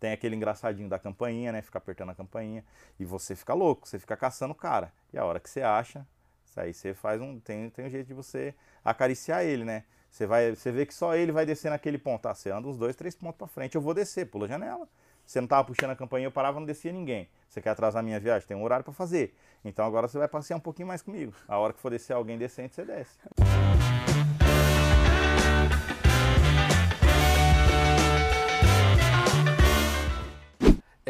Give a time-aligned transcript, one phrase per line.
[0.00, 1.62] Tem aquele engraçadinho da campainha, né?
[1.62, 2.64] Fica apertando a campainha.
[2.98, 4.92] E você fica louco, você fica caçando o cara.
[5.12, 6.06] E a hora que você acha,
[6.44, 7.38] isso aí você faz um.
[7.40, 9.84] Tem, tem um jeito de você acariciar ele, né?
[10.10, 12.26] Você, vai, você vê que só ele vai descer naquele ponto.
[12.26, 14.88] Ah, você anda uns dois, três pontos para frente, eu vou descer, pula a janela.
[15.26, 17.28] Você não tava puxando a campainha, eu parava, não descia ninguém.
[17.48, 18.48] Você quer atrasar minha viagem?
[18.48, 19.36] Tem um horário para fazer.
[19.62, 21.34] Então agora você vai passear um pouquinho mais comigo.
[21.46, 23.18] A hora que for descer alguém decente, você desce.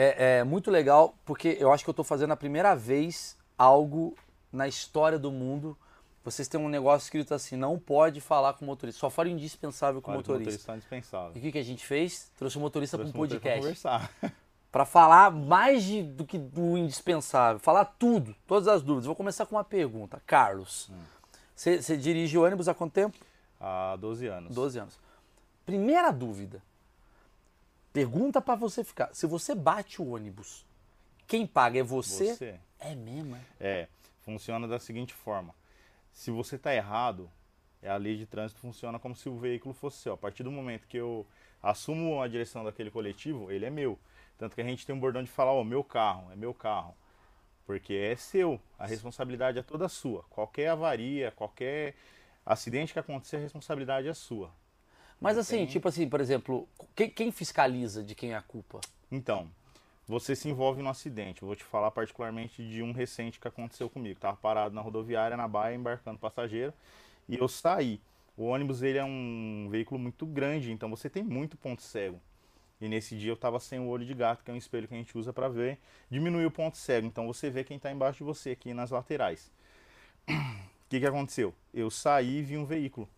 [0.01, 4.15] É, é muito legal porque eu acho que eu estou fazendo a primeira vez algo
[4.53, 5.77] na história do mundo.
[6.23, 9.01] Vocês têm um negócio escrito assim: não pode falar com o motorista.
[9.01, 10.45] Só fora indispensável com o motorista.
[10.45, 11.33] motorista é indispensável.
[11.35, 12.31] E o que, que a gente fez?
[12.37, 13.59] Trouxe o motorista para um o podcast.
[13.61, 14.11] conversar.
[14.71, 17.59] Para falar mais de- do que do indispensável.
[17.59, 19.07] Falar tudo, todas as dúvidas.
[19.07, 20.21] Vou começar com uma pergunta.
[20.27, 20.91] Carlos,
[21.57, 23.17] você você dirige ônibus há quanto tempo?
[23.59, 24.55] Há 12 anos.
[24.55, 24.99] 12 anos.
[25.65, 26.63] Primeira dúvida.
[27.93, 29.15] Pergunta para você ficar.
[29.15, 30.67] Se você bate o ônibus,
[31.27, 32.35] quem paga é você?
[32.35, 32.61] Você.
[32.79, 33.41] É mesmo, é?
[33.61, 33.89] É,
[34.23, 35.55] funciona da seguinte forma.
[36.13, 37.31] Se você está errado,
[37.83, 40.15] a lei de trânsito funciona como se o veículo fosse seu.
[40.15, 41.27] A partir do momento que eu
[41.63, 43.99] assumo a direção daquele coletivo, ele é meu.
[44.37, 46.95] Tanto que a gente tem um bordão de falar, ó, meu carro, é meu carro.
[47.67, 50.23] Porque é seu, a responsabilidade é toda sua.
[50.31, 51.95] Qualquer avaria, qualquer
[52.47, 54.51] acidente que acontecer, a responsabilidade é sua.
[55.21, 58.81] Mas assim, tem- tipo assim, por exemplo, quem, quem fiscaliza de quem é a culpa?
[59.11, 59.49] Então,
[60.07, 61.43] você se envolve no acidente.
[61.43, 64.21] Eu vou te falar particularmente de um recente que aconteceu comigo.
[64.21, 66.73] Tava parado na rodoviária, na baia, embarcando passageiro,
[67.29, 68.01] e eu saí.
[68.37, 72.21] O ônibus ele é um veículo muito grande, então você tem muito ponto cego.
[72.81, 74.95] E nesse dia eu estava sem o olho de gato, que é um espelho que
[74.95, 75.79] a gente usa para ver,
[76.11, 77.07] diminuir o ponto cego.
[77.07, 79.51] Então você vê quem está embaixo de você aqui nas laterais.
[80.87, 81.55] O que, que aconteceu?
[81.75, 83.09] Eu saí e vi um veículo.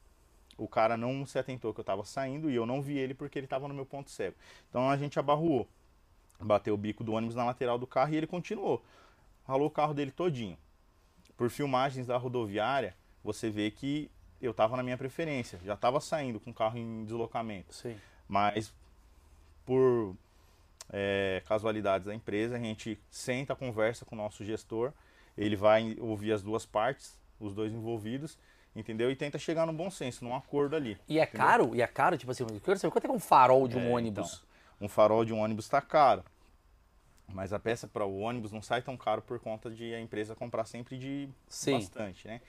[0.61, 3.39] O cara não se atentou que eu estava saindo e eu não vi ele porque
[3.39, 4.36] ele estava no meu ponto cego.
[4.69, 5.66] Então a gente abarruou
[6.44, 8.83] bateu o bico do ônibus na lateral do carro e ele continuou.
[9.47, 10.56] Ralou o carro dele todinho.
[11.36, 14.10] Por filmagens da rodoviária, você vê que
[14.41, 15.59] eu estava na minha preferência.
[15.65, 17.75] Já estava saindo com o carro em deslocamento.
[17.75, 17.97] Sim.
[18.28, 18.72] Mas
[19.65, 20.16] por
[20.92, 24.92] é, casualidades da empresa, a gente senta, conversa com o nosso gestor.
[25.37, 28.38] Ele vai ouvir as duas partes, os dois envolvidos,
[28.75, 29.10] entendeu?
[29.10, 30.98] E tenta chegar num bom senso, num acordo ali.
[31.08, 31.47] E é entendeu?
[31.47, 31.75] caro?
[31.75, 32.16] E é caro?
[32.16, 34.44] Tipo assim, eu quero saber quanto é que um farol de um É, ônibus?
[34.81, 36.25] Um farol de um ônibus está caro.
[37.32, 40.34] Mas a peça para o ônibus não sai tão caro por conta de a empresa
[40.34, 41.75] comprar sempre de Sim.
[41.78, 42.41] bastante, né?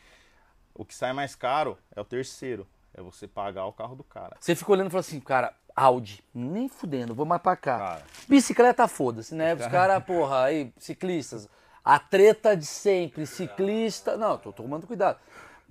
[0.74, 2.68] O que sai mais caro é o terceiro.
[2.94, 4.36] É você pagar o carro do cara.
[4.40, 7.78] Você fica olhando e fala assim, cara, Audi, nem fudendo, vou mais pra cá.
[7.78, 8.06] Cara.
[8.28, 9.54] Bicicleta, foda-se, né?
[9.54, 11.48] Os caras, porra, aí, ciclistas.
[11.84, 14.18] A treta de sempre, ciclista.
[14.18, 15.20] Não, tô tomando cuidado.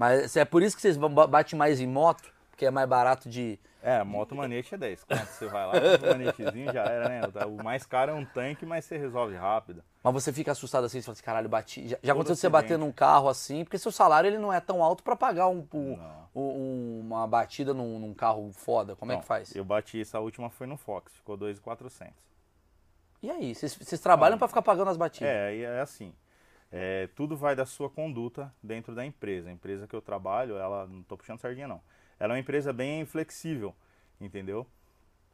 [0.00, 3.28] Mas é por isso que vocês ba- batem mais em moto, porque é mais barato
[3.28, 3.58] de.
[3.82, 5.04] É, moto manete é 10.
[5.04, 5.72] Quando você vai lá,
[6.02, 7.20] um manetezinho, já era, né?
[7.46, 9.84] O mais caro é um tanque, mas você resolve rápido.
[10.02, 11.86] Mas você fica assustado assim, você fala assim, caralho, bati.
[11.86, 14.82] Já, já aconteceu você bater num carro assim, porque seu salário ele não é tão
[14.82, 15.98] alto pra pagar um, um-
[16.34, 18.96] um- uma batida num, num carro foda.
[18.96, 19.54] Como é Não, que faz?
[19.54, 22.14] Eu bati essa última foi no Fox, ficou 2,400.
[23.22, 23.54] E aí?
[23.54, 25.28] Vocês, trabalham pra ficar pagando as batidas?
[25.28, 26.14] É, é assim.
[26.70, 29.48] É, tudo vai da sua conduta dentro da empresa.
[29.48, 31.80] A empresa que eu trabalho, ela não estou puxando sardinha não.
[32.18, 33.74] Ela é uma empresa bem flexível,
[34.20, 34.66] entendeu?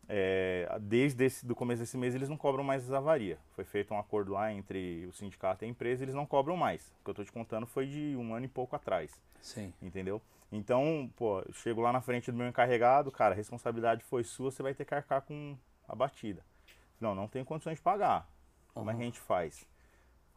[0.09, 3.39] É, desde esse, do começo desse mês eles não cobram mais avaria.
[3.55, 6.95] Foi feito um acordo lá entre o sindicato e a empresa, eles não cobram mais.
[7.01, 9.75] O que eu estou te contando foi de um ano e pouco atrás, Sim.
[9.83, 10.23] entendeu?
[10.51, 14.53] Então, pô, eu chego lá na frente do meu encarregado, cara, a responsabilidade foi sua,
[14.53, 15.57] você vai ter que arcar com
[15.89, 16.43] a batida.
[17.01, 18.31] Não, não tem condições de pagar.
[18.73, 19.67] Como é que a gente faz?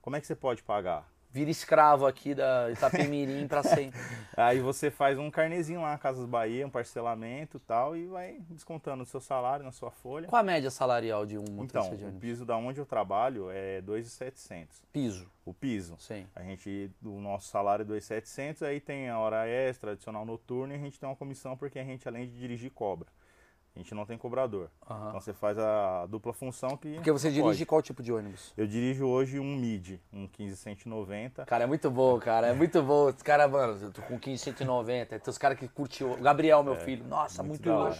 [0.10, 1.08] Como é que você pode pagar?
[1.30, 4.00] Vira escravo aqui da Itapemirim pra sempre.
[4.36, 8.40] Aí você faz um carnezinho lá na Casas Bahia, um parcelamento e tal, e vai
[8.50, 10.28] descontando o seu salário na sua folha.
[10.28, 13.52] Qual a média salarial de um motorista Então, de o piso da onde eu trabalho
[13.52, 14.82] é 2,700.
[14.92, 15.30] Piso.
[15.46, 15.96] O piso.
[16.00, 16.26] Sim.
[16.36, 20.76] A gente, o nosso salário é 2,700, aí tem a hora extra, adicional noturno, e
[20.76, 23.08] a gente tem uma comissão porque a gente, além de dirigir, cobra.
[23.80, 24.70] A gente não tem cobrador.
[24.90, 25.08] Aham.
[25.08, 26.96] Então você faz a dupla função que.
[26.96, 27.66] Porque você dirige pode.
[27.66, 28.54] qual tipo de ônibus?
[28.58, 31.46] Eu dirijo hoje um MID, um 15190.
[31.46, 32.48] Cara, é muito bom, cara.
[32.48, 33.06] É muito bom.
[33.06, 35.18] Os caras, mano, eu tô com 1590.
[35.18, 36.12] Tem os caras que curtiu.
[36.12, 37.08] O Gabriel, meu filho.
[37.08, 37.96] Nossa, muito, louco.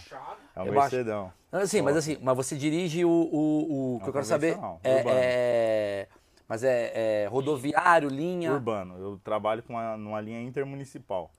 [0.54, 1.32] É um acho- Mercedão.
[1.50, 3.08] Assim, mas assim, mas você dirige o.
[3.10, 5.16] o, o que eu quero saber é, urbano.
[5.18, 6.08] é-
[6.46, 8.52] Mas é, é rodoviário, linha.
[8.52, 8.98] Urbano.
[8.98, 11.30] Eu trabalho com uma, numa linha intermunicipal,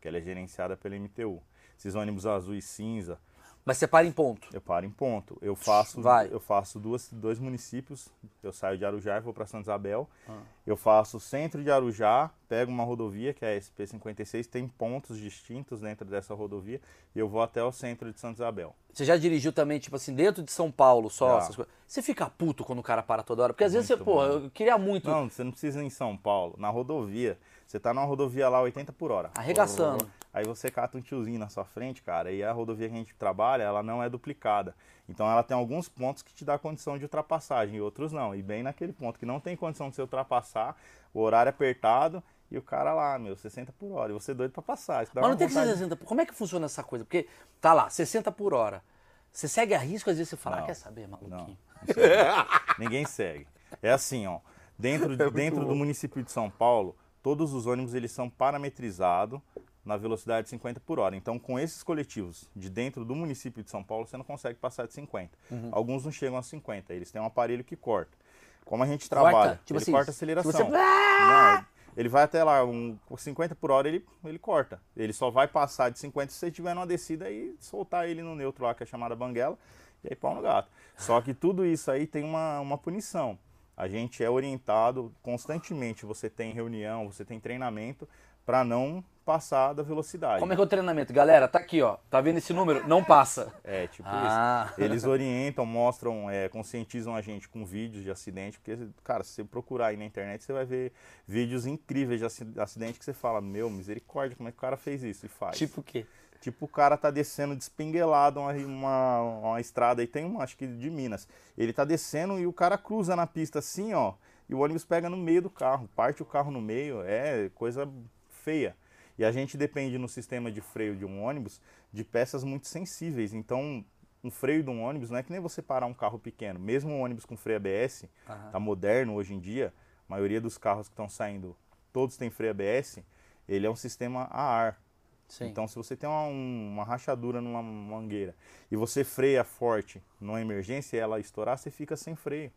[0.00, 1.42] que ela é gerenciada pela MTU.
[1.76, 3.18] Esses ônibus azul e cinza,
[3.64, 4.48] Mas você para em ponto.
[4.52, 5.36] eu paro em ponto.
[5.42, 6.28] Eu faço, Vai.
[6.32, 8.08] eu faço duas, dois municípios.
[8.42, 10.08] Eu saio de Arujá e vou para Santa Isabel.
[10.28, 10.38] Ah.
[10.66, 15.80] Eu faço centro de Arujá, pego uma rodovia, que é a SP56, tem pontos distintos
[15.80, 16.80] dentro dessa rodovia,
[17.14, 18.74] e eu vou até o centro de Santa Isabel.
[18.92, 21.66] Você já dirigiu também, tipo assim, dentro de São Paulo só, coisas?
[21.86, 23.52] Você fica puto quando o cara para toda hora?
[23.52, 25.90] Porque às vezes você, Muito pô, eu queria muito Não, você não precisa ir em
[25.90, 27.38] São Paulo, na rodovia.
[27.70, 29.30] Você tá numa rodovia lá 80 por hora.
[29.32, 30.10] Arregaçando.
[30.34, 33.14] Aí você cata um tiozinho na sua frente, cara, e a rodovia que a gente
[33.14, 34.74] trabalha, ela não é duplicada.
[35.08, 38.34] Então ela tem alguns pontos que te dá condição de ultrapassagem e outros não.
[38.34, 40.76] E bem naquele ponto que não tem condição de você ultrapassar,
[41.14, 42.20] o horário é apertado
[42.50, 44.10] e o cara lá, meu, 60 por hora.
[44.10, 45.04] E você doido pra passar.
[45.04, 45.96] Isso dá Mas não tem que ser vontade- 60.
[46.04, 47.04] Como é que funciona essa coisa?
[47.04, 47.28] Porque
[47.60, 48.82] tá lá, 60 por hora.
[49.30, 51.56] Você segue a risco, às vezes você fala, ah, Não, quer saber, Não, maluquinho?
[51.86, 52.50] não segue.
[52.80, 53.46] ninguém segue.
[53.80, 54.40] É assim, ó.
[54.76, 59.40] Dentro, dentro do município de São Paulo, todos os ônibus eles são parametrizados
[59.84, 61.16] na velocidade de 50 por hora.
[61.16, 64.86] Então, com esses coletivos de dentro do município de São Paulo, você não consegue passar
[64.86, 65.30] de 50.
[65.50, 65.68] Uhum.
[65.72, 66.92] Alguns não chegam a 50.
[66.92, 68.16] Eles têm um aparelho que corta.
[68.64, 70.52] Como a gente trabalha, Tipo ele assim, corta a aceleração.
[70.52, 74.80] você- Não, ele vai até lá, um, com 50 por hora ele, ele corta.
[74.96, 78.36] Ele só vai passar de 50 se você estiver numa descida e soltar ele no
[78.36, 79.58] neutro lá, que é chamada banguela,
[80.04, 80.70] e aí pau no gato.
[80.96, 83.38] Só que tudo isso aí tem uma, uma punição.
[83.80, 88.06] A gente é orientado constantemente, você tem reunião, você tem treinamento
[88.44, 90.38] para não passar da velocidade.
[90.40, 91.14] Como é que é o treinamento?
[91.14, 91.96] Galera, tá aqui, ó.
[92.10, 92.86] Tá vendo esse número?
[92.86, 93.50] Não passa.
[93.64, 94.68] É, tipo Ah.
[94.72, 94.80] isso.
[94.82, 99.44] Eles orientam, mostram, é, conscientizam a gente com vídeos de acidente, porque, cara, se você
[99.44, 100.92] procurar aí na internet, você vai ver
[101.26, 104.76] vídeos incríveis de aci- acidente que você fala, meu, misericórdia, como é que o cara
[104.76, 105.24] fez isso?
[105.24, 105.56] E faz.
[105.56, 106.04] Tipo o quê?
[106.40, 110.66] Tipo, o cara tá descendo despinguelado uma, uma, uma estrada aí, tem uma, acho que
[110.66, 111.28] de Minas.
[111.56, 114.14] Ele tá descendo e o cara cruza na pista assim, ó,
[114.48, 117.88] e o ônibus pega no meio do carro, parte o carro no meio, é coisa
[118.28, 118.74] feia.
[119.18, 121.60] E a gente depende no sistema de freio de um ônibus
[121.92, 123.34] de peças muito sensíveis.
[123.34, 123.84] Então,
[124.24, 126.58] um freio de um ônibus não é que nem você parar um carro pequeno.
[126.58, 128.50] Mesmo um ônibus com freio ABS, Aham.
[128.50, 129.74] tá moderno hoje em dia,
[130.08, 131.54] a maioria dos carros que estão saindo,
[131.92, 133.00] todos têm freio ABS,
[133.46, 134.80] ele é um sistema a ar.
[135.30, 135.46] Sim.
[135.46, 138.34] Então, se você tem uma, um- uma rachadura numa mangueira
[138.70, 142.52] e você freia forte numa emergência e ela estourar, você fica sem freio.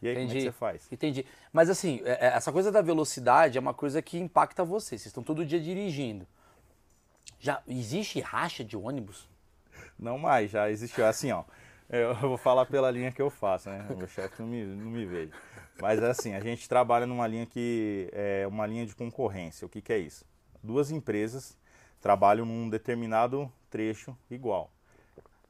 [0.00, 0.46] E aí, como é que Entendi.
[0.46, 0.88] você faz?
[0.90, 1.26] Entendi.
[1.52, 4.90] Mas assim, é- é- essa coisa da velocidade é uma coisa que impacta você.
[4.90, 6.26] Vocês estão todo dia dirigindo.
[7.38, 9.28] Já existe racha de ônibus?
[9.98, 11.04] Não mais, já existiu.
[11.06, 11.44] Assim, ó,
[11.90, 13.86] eu vou falar pela linha que eu faço, né?
[13.90, 15.32] O meu chefe não me, não me veja.
[15.80, 19.66] Mas assim, a gente trabalha numa linha que é uma linha de concorrência.
[19.66, 20.24] O que, que é isso?
[20.62, 21.56] Duas empresas
[22.02, 24.70] trabalham num determinado trecho igual.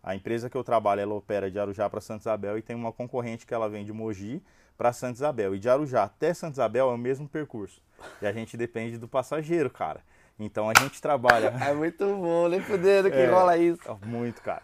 [0.02, 2.92] A empresa que eu trabalho, ela opera de Arujá para Santa Isabel e tem uma
[2.92, 4.42] concorrente que ela vem de Mogi
[4.76, 5.54] para Santa Isabel.
[5.54, 7.80] E de Arujá até Santa Isabel é o mesmo percurso.
[8.20, 10.00] E a gente depende do passageiro, cara.
[10.38, 13.26] Então a gente trabalha É muito bom, nem fudendo que É.
[13.30, 13.80] rola isso.
[14.04, 14.62] muito, cara.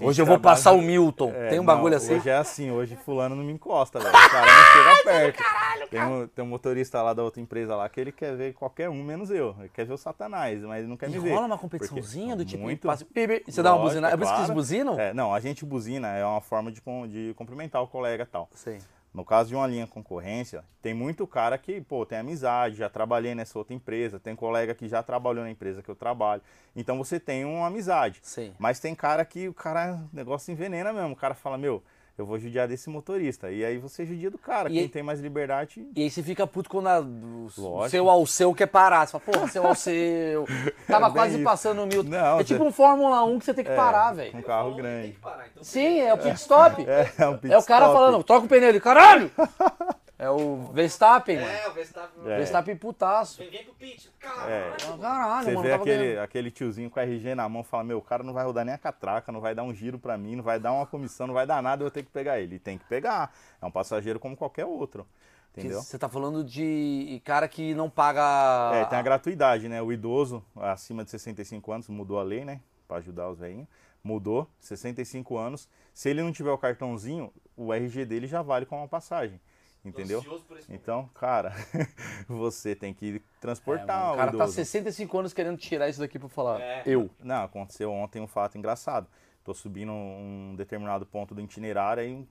[0.00, 1.30] Hoje eu vou passar o Milton.
[1.34, 2.14] É, Tem um não, bagulho assim?
[2.16, 4.10] Hoje é assim, hoje fulano não me encosta, velho.
[4.10, 5.88] O cara não chega perto.
[5.90, 8.88] tem, um, tem um motorista lá da outra empresa lá que ele quer ver qualquer
[8.90, 9.54] um, menos eu.
[9.60, 11.32] Ele quer ver o Satanás, mas ele não quer E me ver.
[11.32, 12.62] rola uma competiçãozinha do tipo.
[12.62, 12.86] Muito.
[12.86, 14.14] passa- pi, Você dá uma Lógico, buzinada.
[14.14, 14.54] É por isso que eles claro.
[14.60, 14.98] buzinam?
[15.00, 18.48] É, não, a gente buzina, é uma forma de, de cumprimentar o colega e tal.
[18.54, 18.78] Sei.
[19.16, 23.34] No caso de uma linha concorrência, tem muito cara que, pô, tem amizade, já trabalhei
[23.34, 26.42] nessa outra empresa, tem colega que já trabalhou na empresa que eu trabalho.
[26.76, 28.20] Então você tem uma amizade.
[28.22, 28.52] Sei.
[28.58, 31.14] Mas tem cara que o cara, o negócio envenena mesmo.
[31.14, 31.82] O cara fala, meu,
[32.18, 33.50] eu vou judiar desse motorista.
[33.50, 34.68] E aí você judia do cara.
[34.68, 35.86] E Quem aí- tem mais liberdade.
[35.94, 37.88] E aí você fica puto quando a, o Lógico.
[37.90, 39.06] seu Alceu quer parar.
[39.06, 40.46] Você fala, porra, seu Alceu.
[40.86, 41.44] Tava bem quase isso.
[41.44, 42.08] passando o Milton.
[42.10, 44.38] Não, é tipo você- um Fórmula 1 que você tem que É, parar, Com velho.
[44.38, 45.18] um carro grande.
[45.62, 46.84] Sim, é o pit stop.
[46.88, 47.98] É, é um pit É o cara stop.
[47.98, 49.30] falando, troca o pneu ele, caralho!
[50.18, 51.48] É o Verstappen, mano.
[51.50, 52.22] É, o Verstappen.
[52.24, 52.36] É.
[52.38, 53.38] Verstappen putaço.
[53.50, 54.10] Vem pro pit.
[54.18, 54.50] Caralho.
[54.50, 54.76] É.
[54.98, 55.62] Caralho, Você mano.
[55.62, 56.22] vê tava aquele, ganhando.
[56.24, 58.74] aquele tiozinho com a RG na mão fala, meu, o cara não vai rodar nem
[58.74, 61.34] a catraca, não vai dar um giro pra mim, não vai dar uma comissão, não
[61.34, 62.56] vai dar nada, eu vou ter que pegar ele.
[62.56, 63.30] E tem que pegar.
[63.60, 65.06] É um passageiro como qualquer outro.
[65.54, 65.82] Entendeu?
[65.82, 68.72] Você tá falando de cara que não paga.
[68.74, 69.80] É, tem a gratuidade, né?
[69.80, 72.60] O idoso acima de 65 anos, mudou a lei, né?
[72.88, 73.66] Pra ajudar os velhinhos.
[74.04, 75.68] Mudou, 65 anos.
[75.92, 79.40] Se ele não tiver o cartãozinho, o RG dele já vale como uma passagem.
[79.88, 80.18] Entendeu?
[80.18, 80.82] Ansioso por esse momento.
[80.82, 81.52] Então, cara,
[82.28, 84.52] você tem que É, transportar mano, o cara o tá idoso.
[84.54, 86.60] 65 anos querendo tirar isso daqui pra falar.
[86.60, 86.82] É.
[86.84, 87.08] Eu.
[87.22, 89.06] Não, aconteceu ontem um fato engraçado.
[89.44, 92.26] Tô subindo um determinado ponto do itinerário, aí um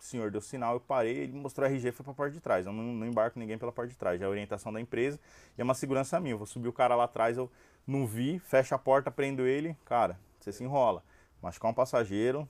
[0.00, 2.66] senhor deu sinal, eu parei, ele mostrou o RG e foi pra parte de trás.
[2.66, 5.20] Eu não, não embarco ninguém pela parte de trás, é a orientação da empresa
[5.56, 6.34] e é uma segurança minha.
[6.34, 7.48] Eu vou subir o cara lá atrás, eu
[7.86, 11.04] não vi, fecho a porta, prendo ele, cara, você se enrola.
[11.40, 12.48] Machucar um passageiro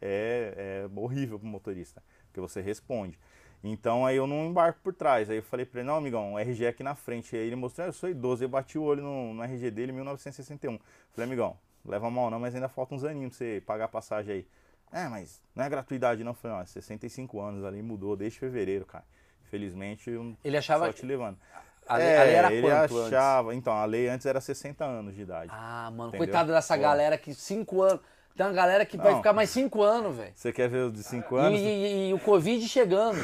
[0.00, 3.18] é, é horrível pro motorista, porque você responde.
[3.62, 5.28] Então aí eu não embarco por trás.
[5.28, 7.34] Aí eu falei pra ele, não, amigão, o RG é aqui na frente.
[7.36, 8.44] Aí ele mostrou, "Ah, eu sou idoso.
[8.44, 10.78] Eu bati o olho no, no RG dele, 1961.
[11.12, 14.32] Falei, amigão, leva mal não, mas ainda falta uns aninhos pra você pagar a passagem
[14.34, 14.46] aí.
[14.92, 16.30] É, mas não é gratuidade não.
[16.30, 19.04] Eu falei, ó, 65 anos ali, mudou desde fevereiro, cara.
[19.46, 21.38] Infelizmente, eu Ele achava só te levando.
[21.86, 23.48] A lei, a lei era ele quanto achava.
[23.48, 23.58] antes?
[23.58, 25.50] Então, a lei antes era 60 anos de idade.
[25.54, 26.26] Ah, mano, Entendeu?
[26.26, 26.82] coitado dessa Pô.
[26.82, 28.00] galera que cinco anos.
[28.38, 29.18] Tem uma galera que vai Não.
[29.18, 30.30] ficar mais cinco anos, velho.
[30.32, 31.58] Você quer ver o de 5 E, anos?
[31.60, 33.18] e- e o Covid chegando.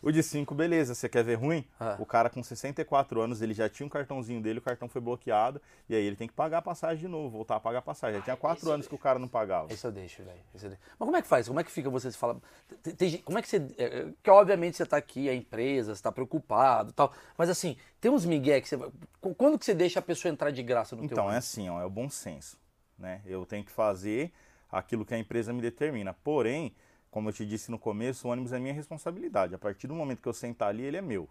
[0.00, 0.94] O de 5, beleza.
[0.94, 1.66] Você quer ver ruim?
[1.80, 1.96] Ah.
[1.98, 5.60] O cara com 64 anos, ele já tinha um cartãozinho dele, o cartão foi bloqueado,
[5.88, 8.18] e aí ele tem que pagar a passagem de novo, voltar a pagar a passagem.
[8.20, 9.72] Já tinha 4 anos que o cara não pagava.
[9.72, 10.38] Esse eu deixo, velho.
[10.54, 11.48] Mas como é que faz?
[11.48, 12.12] Como é que fica você?
[12.12, 12.40] Você fala.
[12.80, 13.56] tem- tem como é que você.
[13.76, 17.12] é, é, Que obviamente você tá aqui, a empresa, você tá preocupado e tal.
[17.36, 18.76] Mas assim, tem uns migué que você.
[18.76, 18.90] vai-
[19.20, 21.68] qu- Quando que você deixa a pessoa entrar de graça no teu Então, é assim,
[21.68, 22.56] ó, é o bom senso.
[22.98, 23.22] Né?
[23.24, 24.32] Eu tenho que fazer
[24.70, 26.12] aquilo que a empresa me determina.
[26.12, 26.74] Porém,
[27.10, 29.54] como eu te disse no começo, o ônibus é minha responsabilidade.
[29.54, 31.28] A partir do momento que eu sentar ali, ele é meu.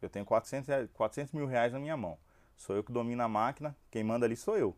[0.00, 2.16] Eu tenho 400, rea- 400 mil reais na minha mão.
[2.56, 4.74] Sou eu que domino a máquina, quem manda ali sou eu.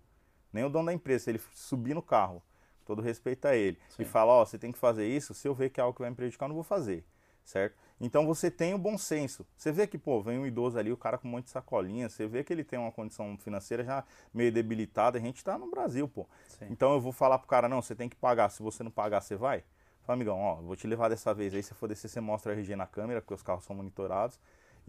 [0.52, 2.42] Nem o dono da empresa, se ele subir no carro,
[2.84, 5.70] todo respeito a ele, e falar, ó, você tem que fazer isso, se eu ver
[5.70, 7.04] que é algo que vai me prejudicar, eu não vou fazer,
[7.50, 7.76] certo?
[8.00, 9.46] Então você tem o bom senso.
[9.56, 12.08] Você vê que, pô, vem um idoso ali, o cara com um monte de sacolinha,
[12.08, 15.70] você vê que ele tem uma condição financeira já meio debilitada, a gente tá no
[15.70, 16.26] Brasil, pô.
[16.48, 16.66] Sim.
[16.70, 19.20] Então eu vou falar pro cara, não, você tem que pagar, se você não pagar,
[19.20, 19.64] você vai?
[20.02, 22.56] Fala, amigão, ó, vou te levar dessa vez aí, se for descer, você mostra a
[22.56, 24.38] RG na câmera, porque os carros são monitorados.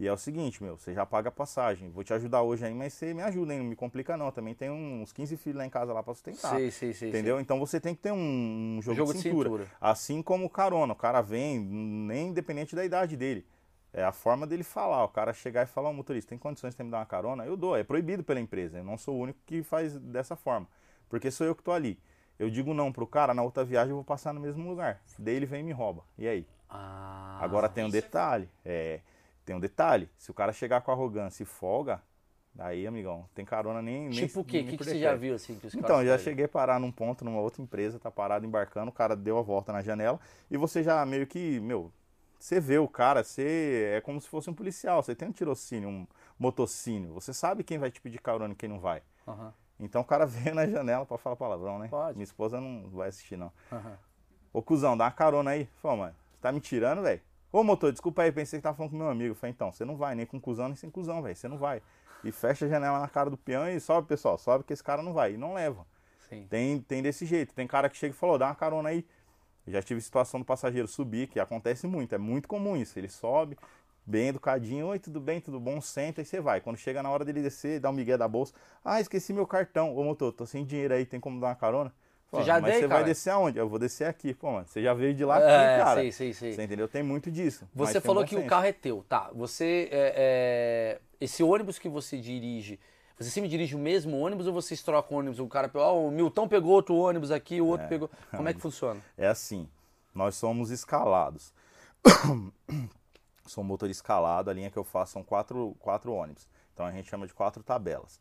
[0.02, 1.88] E é o seguinte, meu, você já paga a passagem.
[1.88, 3.60] Vou te ajudar hoje aí, mas você me ajuda, hein?
[3.60, 4.32] Não me complica não.
[4.32, 6.58] Também tem uns 15 filhos lá em casa lá pra sustentar.
[6.58, 7.08] Sim, sim, sim.
[7.08, 7.38] Entendeu?
[7.38, 9.48] Então você tem que ter um jogo, Jogo de, de cintura.
[9.48, 9.70] cintura.
[9.80, 10.92] Assim como o carona.
[10.92, 13.46] O cara vem, nem independente da idade dele.
[13.92, 15.04] É a forma dele falar.
[15.04, 17.46] O cara chegar e falar, ô motorista, tem condições de me dar uma carona?
[17.46, 17.76] Eu dou.
[17.76, 18.78] É proibido pela empresa.
[18.78, 20.66] Eu não sou o único que faz dessa forma.
[21.08, 21.96] Porque sou eu que tô ali.
[22.40, 25.00] Eu digo não pro cara, na outra viagem eu vou passar no mesmo lugar.
[25.16, 26.02] Daí ele vem e me rouba.
[26.18, 26.44] E aí?
[26.68, 28.48] Ah, Agora tem um detalhe.
[28.64, 28.98] É,
[29.44, 30.08] tem um detalhe.
[30.16, 32.02] Se o cara chegar com arrogância e folga,
[32.58, 34.10] aí, amigão, tem carona nem.
[34.10, 34.60] Tipo o quê?
[34.60, 35.54] O que, que você já viu assim?
[35.58, 38.90] Que os Então, já cheguei a parar num ponto, numa outra empresa, tá parado embarcando,
[38.90, 40.20] o cara deu a volta na janela
[40.50, 41.90] e você já meio que, meu,
[42.38, 45.88] você vê o cara, você é como se fosse um policial, você tem um tirocínio,
[45.88, 46.06] um
[46.38, 49.02] motocínio, você sabe quem vai te pedir carona e quem não vai.
[49.26, 51.88] Aham, Então o cara veio na janela pra falar palavrão, né?
[51.88, 52.14] Pode.
[52.14, 53.52] Minha esposa não vai assistir, não.
[53.72, 53.98] aham.
[54.52, 55.68] Ô, cuzão, dá uma carona aí.
[55.80, 57.20] Falei, mano, você tá me tirando, velho?
[57.52, 59.34] Ô, motor, desculpa aí, pensei que tava falando com meu amigo.
[59.34, 61.36] Falei, então, você não vai, nem com cuzão, nem sem cuzão, velho.
[61.36, 61.82] Você não vai.
[62.24, 64.38] E fecha a janela na cara do peão e sobe, pessoal.
[64.38, 65.34] Sobe que esse cara não vai.
[65.34, 65.86] E não leva.
[66.30, 66.46] Sim.
[66.48, 67.54] Tem, tem desse jeito.
[67.54, 69.04] Tem cara que chega e falou, dá uma carona aí.
[69.66, 72.14] Eu já tive situação do passageiro subir, que acontece muito.
[72.14, 72.98] É muito comum isso.
[72.98, 73.58] Ele sobe,
[74.06, 74.86] bem educadinho.
[74.86, 75.78] Oi, tudo bem, tudo bom?
[75.78, 76.62] Senta e você vai.
[76.62, 78.54] Quando chega na hora dele descer, dá um migué da bolsa.
[78.82, 79.94] Ah, esqueci meu cartão.
[79.94, 81.92] Ô, motor, tô sem dinheiro aí, tem como dar uma carona?
[82.32, 82.94] Fala, já Mas dei, você cara.
[82.94, 83.58] vai descer aonde?
[83.58, 84.32] Eu vou descer aqui.
[84.32, 86.00] Pô, mano, você já veio de lá aqui, É, cara.
[86.00, 86.52] sei, sei, sei.
[86.54, 86.88] Você entendeu?
[86.88, 87.68] Tem muito disso.
[87.74, 88.48] Você falou que o senso.
[88.48, 89.30] carro é teu, tá?
[89.34, 92.80] Você é, é, esse ônibus que você dirige,
[93.18, 95.40] você sempre dirige o mesmo ônibus ou vocês trocam ônibus?
[95.40, 98.10] O cara, ó, o Milton pegou outro ônibus aqui, o outro pegou.
[98.30, 98.98] Como é que funciona?
[99.18, 99.68] É assim,
[100.14, 101.52] nós somos escalados.
[103.46, 106.48] Sou um motor escalado, a linha que eu faço são quatro, quatro ônibus.
[106.72, 108.18] Então a gente chama de quatro tabelas.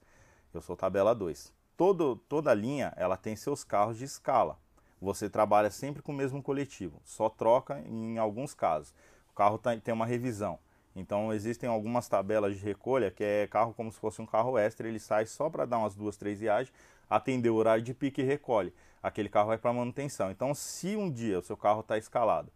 [0.53, 1.53] Eu sou tabela 2.
[1.77, 4.57] Todo, toda linha ela tem seus carros de escala.
[5.01, 8.93] Você trabalha sempre com o mesmo coletivo, só troca em alguns casos.
[9.31, 10.59] O carro tá- tem uma revisão.
[10.95, 14.87] Então existem algumas tabelas de recolha que é carro como se fosse um carro extra,
[14.87, 16.73] ele sai só para dar umas duas, três viagens,
[17.09, 18.73] atender o horário de pique e recolhe.
[19.01, 20.29] Aquele carro vai para manutenção.
[20.29, 22.51] Então, se um dia o seu carro está escalado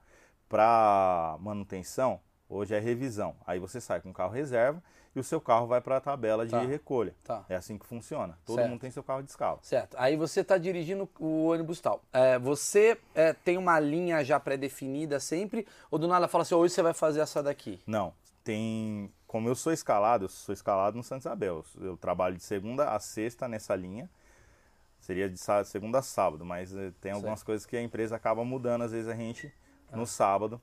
[0.48, 3.36] para manutenção, hoje é revisão.
[3.48, 4.84] Aí você sai com o carro reserva
[5.16, 6.62] e o seu carro vai para a tabela de Tá.
[6.62, 7.16] recolha.
[7.24, 7.46] Tá.
[7.48, 8.38] É assim que funciona.
[8.46, 8.70] Todo Certo.
[8.70, 9.60] mundo tem seu carro de escala.
[9.62, 9.96] Certo.
[9.98, 12.02] Aí você está dirigindo o ônibus tal.
[12.12, 15.66] É, você é, tem uma linha já pré-definida sempre?
[15.90, 17.80] Ou do nada fala assim, hoje você vai fazer essa daqui?
[17.88, 19.10] Não, tem.
[19.26, 21.64] Como eu sou escalado, eu sou escalado no Santa Isabel.
[21.80, 24.10] Eu trabalho de segunda a sexta nessa linha.
[25.00, 28.84] Seria de segunda a sábado, mas eh, tem algumas coisas que a empresa acaba mudando,
[28.84, 29.54] às vezes a gente,
[29.92, 30.60] no sábado,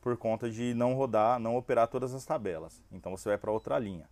[0.00, 2.82] por conta de não rodar, não operar todas as tabelas.
[2.90, 4.08] Então você vai para outra linha.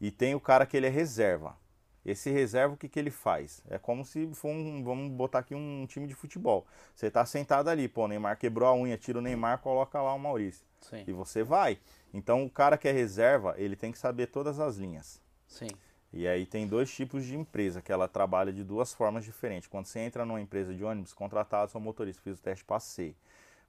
[0.00, 1.56] E tem o cara que ele é reserva.
[2.04, 3.62] Esse reserva, o que, que ele faz?
[3.68, 6.66] É como se for um, vamos botar aqui um time de futebol.
[6.94, 10.14] Você tá sentado ali, pô, o Neymar quebrou a unha, tira o Neymar, coloca lá
[10.14, 10.64] o Maurício.
[10.80, 11.04] Sim.
[11.06, 11.78] E você vai.
[12.14, 15.20] Então o cara que é reserva, ele tem que saber todas as linhas.
[15.46, 15.68] Sim.
[16.10, 19.68] E aí tem dois tipos de empresa que ela trabalha de duas formas diferentes.
[19.68, 23.14] Quando você entra numa empresa de ônibus, contratado, sou motorista, fiz o teste, passei.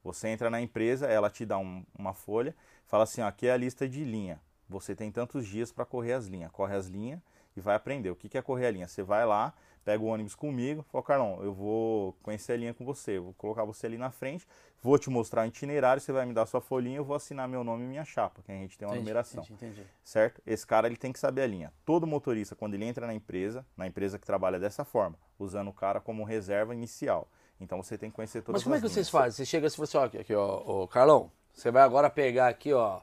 [0.03, 2.55] Você entra na empresa, ela te dá um- uma folha,
[2.87, 4.39] fala assim, ó, aqui é a lista de linha.
[4.67, 6.51] Você tem tantos dias para correr as linhas.
[6.51, 7.19] Corre as linhas
[7.57, 8.09] e vai aprender.
[8.11, 8.87] O que que é correr a linha?
[8.87, 9.53] Você vai lá,
[9.83, 13.63] pega o ônibus comigo, fala, Carlão, eu vou conhecer a linha com você, vou colocar
[13.65, 14.47] você ali na frente,
[14.81, 17.63] vou te mostrar o itinerário, você vai me dar sua folhinha, eu vou assinar meu
[17.63, 19.87] nome e minha chapa, que a gente tem uma Entendi, numeração entendi, entendi.
[20.03, 20.41] certo?
[20.45, 21.73] Esse cara ele tem que saber a linha.
[21.85, 25.73] Todo motorista, quando ele entra na empresa, na empresa que trabalha dessa forma, usando o
[25.73, 27.27] cara como reserva inicial.
[27.61, 29.09] Então você tem que conhecer todas Mas como é que vocês linhas.
[29.09, 29.31] fazem?
[29.31, 32.09] Você chega assim e fala assim, ó, aqui, aqui, ó, ô, Carlão, você vai agora
[32.09, 32.99] pegar aqui, ó,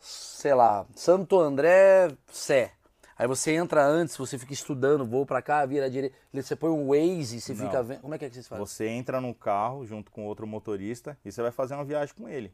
[0.00, 2.72] sei lá, Santo André, Sé.
[3.16, 6.16] Aí você entra antes, você fica estudando, vou pra cá, vira à direita.
[6.32, 7.64] Você põe um Waze, você Não.
[7.66, 8.00] fica vendo.
[8.00, 8.66] Como é que, é que vocês fazem?
[8.66, 12.28] Você entra no carro junto com outro motorista e você vai fazer uma viagem com
[12.28, 12.52] ele.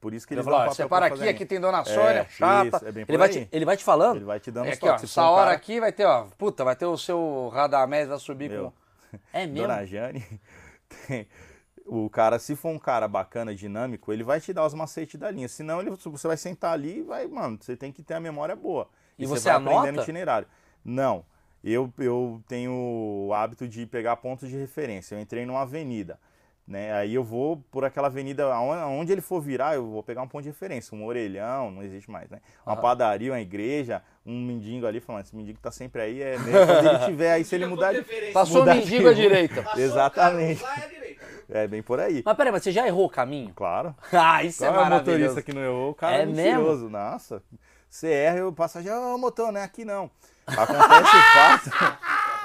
[0.00, 2.76] Por isso que Ele fala, ó, você para aqui, aqui tem Dona Sônia, É, chata.
[2.78, 4.16] isso, é ele, vai te, ele vai te falando?
[4.16, 6.64] Ele vai te dando É aqui, ó, essa hora cara- aqui vai ter, ó, puta,
[6.64, 8.72] vai ter o seu Radamés, vai subir Meu,
[9.12, 9.18] com...
[9.32, 9.68] É mesmo?
[9.68, 10.26] Dona Jane,
[11.86, 15.30] o cara, se for um cara bacana, dinâmico, ele vai te dar os macetes da
[15.30, 15.48] linha.
[15.48, 18.56] Senão ele, você vai sentar ali e vai, mano, você tem que ter a memória
[18.56, 18.88] boa.
[19.18, 19.78] E você você vai anota?
[19.78, 20.48] aprendendo itinerário.
[20.84, 21.24] Não.
[21.62, 25.14] Eu, eu tenho o hábito de pegar pontos de referência.
[25.14, 26.18] Eu entrei numa avenida.
[26.66, 26.92] Né?
[26.92, 30.42] Aí eu vou por aquela avenida, aonde, ele for virar, eu vou pegar um ponto
[30.44, 32.40] de referência, um orelhão, não existe mais, né?
[32.64, 32.82] Uma Aham.
[32.82, 36.52] padaria, uma igreja, um mendigo ali, falando, esse mendigo tá sempre aí, é né?
[36.66, 38.02] quando ele tiver aí, se ele mudar de...
[38.32, 39.64] Passou o mudar de mendigo à direita.
[39.76, 40.62] Exatamente.
[40.62, 41.22] Lá é direita.
[41.50, 42.22] É bem por aí.
[42.24, 43.52] Mas peraí, mas você já errou o caminho?
[43.54, 43.94] Claro.
[44.12, 45.10] Ah, isso é é o maravilhoso.
[45.10, 45.90] motorista que não errou?
[45.90, 46.88] O cara É é mentiroso.
[46.88, 47.42] Nossa.
[47.90, 50.10] Você erra e o passageiro, ô motor, não é aqui não.
[50.46, 51.98] Acontece o fato.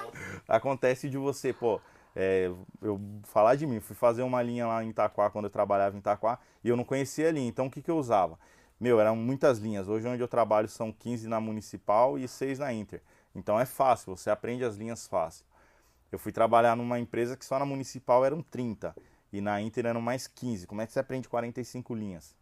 [0.47, 1.79] Acontece de você, pô.
[2.19, 5.95] É, eu falar de mim, fui fazer uma linha lá em Itaquá, quando eu trabalhava
[5.95, 7.47] em Itaquá, e eu não conhecia a linha.
[7.47, 8.39] Então o que, que eu usava?
[8.79, 9.87] Meu, eram muitas linhas.
[9.87, 13.03] Hoje onde eu trabalho são 15 na municipal e 6 na Inter.
[13.35, 15.45] Então é fácil, você aprende as linhas fácil.
[16.11, 18.95] Eu fui trabalhar numa empresa que só na municipal eram 30
[19.31, 20.65] e na Inter eram mais 15.
[20.65, 22.35] Como é que você aprende 45 linhas?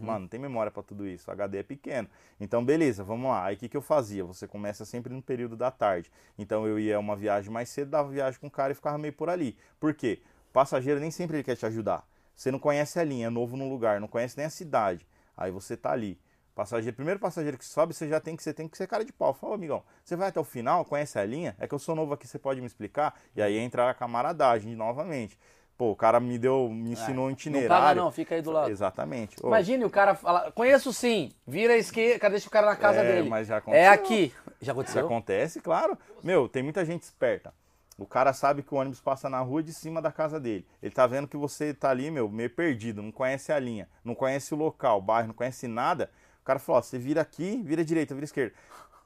[0.00, 1.30] Mano, não tem memória pra tudo isso.
[1.30, 2.08] O HD é pequeno.
[2.40, 3.44] Então, beleza, vamos lá.
[3.44, 4.24] Aí o que, que eu fazia?
[4.24, 6.10] Você começa sempre no período da tarde.
[6.38, 9.12] Então eu ia uma viagem mais cedo, dava viagem com o cara e ficava meio
[9.12, 9.56] por ali.
[9.78, 10.20] Por quê?
[10.50, 12.06] O passageiro nem sempre ele quer te ajudar.
[12.34, 15.06] Você não conhece a linha, é novo no lugar, não conhece nem a cidade.
[15.36, 16.18] Aí você tá ali.
[16.54, 19.12] Passageiro, primeiro passageiro que sobe, você já tem que, você tem que ser cara de
[19.12, 19.32] pau.
[19.32, 21.54] Fala, "Ô, amigão, você vai até o final, conhece a linha?
[21.58, 23.14] É que eu sou novo aqui, você pode me explicar?
[23.36, 25.38] E aí entra a camaradagem novamente.
[25.78, 28.02] Pô, o cara me deu, me ensinou um É, Não paga itinerário.
[28.02, 28.68] não, fica aí do lado.
[28.68, 29.36] Exatamente.
[29.40, 32.98] Ô, Imagine o cara fala, conheço sim, vira a esquerda, deixa o cara na casa
[32.98, 33.28] É, dele.
[33.28, 33.92] mas já é aconteceu.
[33.92, 34.34] aqui.
[34.60, 35.06] Já aconteceu?
[35.06, 35.96] acontece, claro.
[36.22, 37.54] Meu, tem muita gente esperta.
[37.96, 40.66] O cara sabe que o ônibus passa na rua de cima da casa dele.
[40.82, 44.16] Ele tá vendo que você tá ali, meu, meio perdido, não conhece a linha, não
[44.16, 46.10] conhece o local, o bairro, não conhece nada.
[46.42, 48.52] O cara falou, ó, você vira aqui, vira direita, vira esquerda.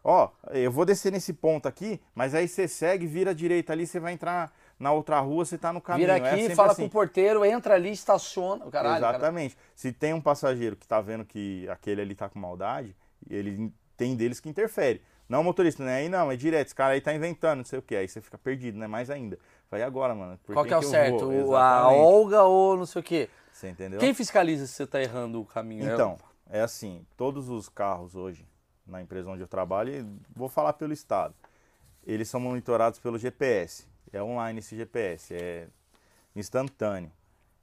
[0.02, 4.00] Ó, eu vou descer nesse ponto aqui, mas aí você segue, vira direita ali, você
[4.00, 6.06] vai entrar na outra rua, você tá no caminho.
[6.08, 6.82] Vira É aqui, sempre fala assim.
[6.82, 8.64] com o porteiro, entra ali, estaciona.
[8.70, 9.16] Caralho, cara.
[9.16, 9.56] Exatamente.
[9.74, 12.96] Se tem um passageiro que tá vendo que aquele ali tá com maldade,
[13.28, 15.00] ele tem deles que interfere.
[15.28, 16.66] Não, motorista, não é aí não, é direto.
[16.66, 17.96] Esse cara aí tá inventando, não sei o que.
[17.96, 18.87] Aí você fica perdido, né?
[18.87, 19.38] Mais ainda.
[19.70, 20.38] Vai agora, mano.
[20.52, 21.20] Qual que é o certo?
[21.30, 21.56] vou?
[21.56, 22.00] A Exatamente.
[22.00, 23.30] Olga ou não sei o quê?
[23.52, 23.98] Você entendeu?
[24.00, 25.88] Quem fiscaliza se você tá errando o caminho?
[25.88, 26.18] É- Então,
[26.50, 28.46] é assim, todos os carros hoje,
[28.87, 31.35] na empresa onde eu trabalho, vou falar pelo estado,
[32.04, 33.87] eles são monitorados pelo GPS.
[34.12, 35.68] É online esse GPS, é
[36.37, 37.11] instantâneo.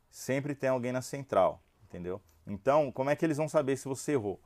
[0.10, 2.22] Sempre tem alguém na central, entendeu?
[2.46, 4.40] Então, como é que eles vão saber se você errou?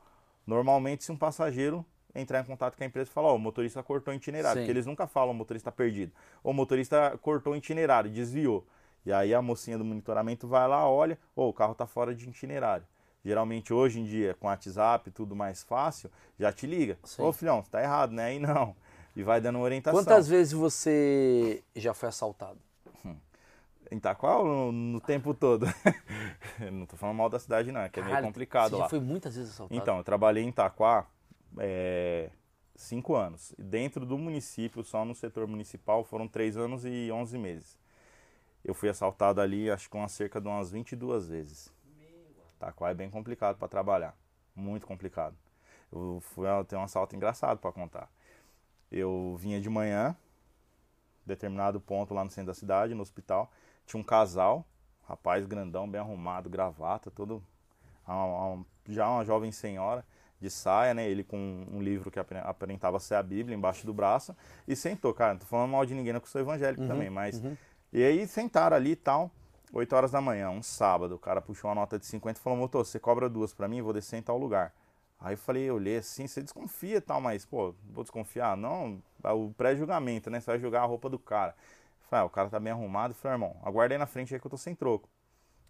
[0.45, 3.81] Normalmente, se um passageiro entrar em contato com a empresa e falar, ó, o motorista
[3.81, 4.63] cortou o itinerário, Sim.
[4.63, 6.11] porque eles nunca falam o motorista perdido.
[6.43, 8.67] Ou o motorista cortou o itinerário, desviou.
[9.05, 12.27] E aí a mocinha do monitoramento vai lá, olha, ô, o carro tá fora de
[12.29, 12.85] itinerário.
[13.25, 16.97] Geralmente hoje em dia, com WhatsApp, tudo mais fácil, já te liga.
[17.03, 17.21] Sim.
[17.21, 18.25] Ô filhão, você tá errado, né?
[18.25, 18.75] Aí não.
[19.15, 19.99] E vai dando uma orientação.
[19.99, 22.59] Quantas vezes você já foi assaltado?
[23.91, 25.67] Em Itaquá ou no, no tempo todo?
[26.71, 28.83] não tô falando mal da cidade não, é que é meio complicado você lá.
[28.83, 29.79] já foi muitas vezes assaltado.
[29.79, 31.05] Então, eu trabalhei em Itaquá
[31.59, 32.31] é,
[32.75, 33.53] cinco anos.
[33.57, 37.77] Dentro do município, só no setor municipal, foram três anos e onze meses.
[38.65, 41.71] Eu fui assaltado ali, acho que umas cerca de umas 22 vezes.
[42.55, 44.17] Itaquá é bem complicado para trabalhar.
[44.55, 45.35] Muito complicado.
[45.91, 48.09] Eu fui, eu tenho um assalto engraçado para contar.
[48.93, 50.15] Eu vinha de manhã,
[51.25, 53.51] determinado ponto lá no centro da cidade, no hospital,
[53.87, 54.63] tinha um casal,
[55.07, 57.43] rapaz grandão, bem arrumado, gravata, todo
[58.87, 60.05] já uma jovem senhora
[60.39, 61.09] de saia, né?
[61.09, 64.35] Ele com um livro que aparentava ser a Bíblia embaixo do braço
[64.67, 67.09] e sentou, cara, não tô falando mal de ninguém, não que eu sou evangélico também,
[67.09, 67.41] mas
[67.91, 69.31] e aí sentaram ali e tal,
[69.71, 72.59] 8 horas da manhã, um sábado, o cara puxou uma nota de 50 e falou:
[72.59, 74.71] "Motor, você cobra duas pra mim, vou descer em tal lugar".
[75.23, 78.57] Aí eu falei, eu olhei assim, você desconfia e tal, mas, pô, vou desconfiar?
[78.57, 80.41] Não, é o pré-julgamento, né?
[80.41, 81.55] Você vai julgar a roupa do cara.
[82.01, 83.11] Eu falei, ah, o cara tá bem arrumado.
[83.11, 85.07] Eu falei, irmão, aguardei na frente aí que eu tô sem troco.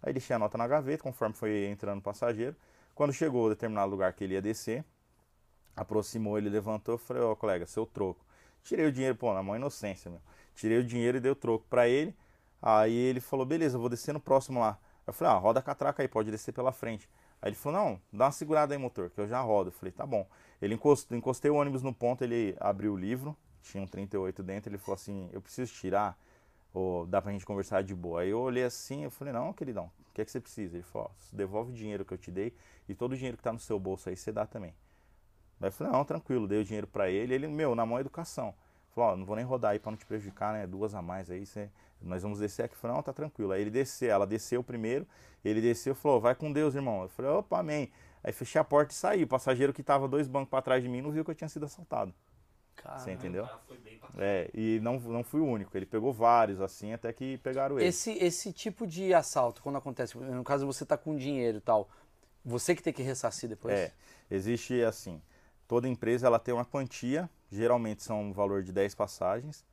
[0.02, 2.56] Aí deixei a nota na gaveta, conforme foi entrando o passageiro.
[2.96, 4.84] Quando chegou a determinado lugar que ele ia descer,
[5.76, 8.26] aproximou, ele levantou, eu falei, ó, colega, seu troco.
[8.64, 10.22] Tirei o dinheiro, pô, na mão inocência, meu.
[10.56, 12.16] Tirei o dinheiro e dei o troco pra ele.
[12.60, 14.80] Aí ele falou, beleza, eu vou descer no próximo lá.
[15.06, 17.08] Eu falei, ah, roda a catraca aí, pode descer pela frente.
[17.44, 19.68] Aí ele falou, não, dá uma segurada aí, motor, que eu já rodo.
[19.68, 20.26] Eu falei, tá bom.
[20.62, 24.70] Ele encostou, encostei o ônibus no ponto, ele abriu o livro, tinha um 38 dentro,
[24.70, 26.18] ele falou assim, eu preciso tirar,
[26.74, 28.22] ou dá pra gente conversar de boa.
[28.22, 30.78] Aí eu olhei assim, eu falei, não, queridão, o que é que você precisa?
[30.78, 32.56] Ele falou, devolve o dinheiro que eu te dei
[32.88, 34.74] e todo o dinheiro que tá no seu bolso aí você dá também.
[35.60, 38.56] Daí eu falei, não, tranquilo, dei o dinheiro para ele, ele, meu, na mão educação.
[38.96, 40.66] Falou, não vou nem rodar aí para não te prejudicar, né?
[40.66, 41.70] Duas a mais aí, você,
[42.04, 42.76] nós vamos descer aqui.
[42.76, 43.52] Falei, não, tá tranquilo.
[43.52, 45.08] Aí ele desceu, ela desceu primeiro,
[45.44, 47.04] ele desceu e falou, vai com Deus, irmão.
[47.04, 47.92] Eu falei, opa, amém.
[48.24, 49.24] Aí fechei a porta e saí.
[49.24, 51.50] O passageiro que tava dois bancos para trás de mim não viu que eu tinha
[51.50, 52.14] sido assaltado.
[52.76, 53.00] Caramba.
[53.00, 53.48] Você entendeu?
[54.18, 55.76] É, e não, não fui o único.
[55.76, 57.88] Ele pegou vários assim, até que pegaram ele.
[57.88, 61.90] Esse, esse tipo de assalto, quando acontece, no caso você tá com dinheiro e tal,
[62.44, 63.74] você que tem que ressarcir depois?
[63.74, 63.94] É,
[64.30, 65.22] existe assim,
[65.68, 69.66] toda empresa ela tem uma quantia, geralmente são um valor de 10 passagens,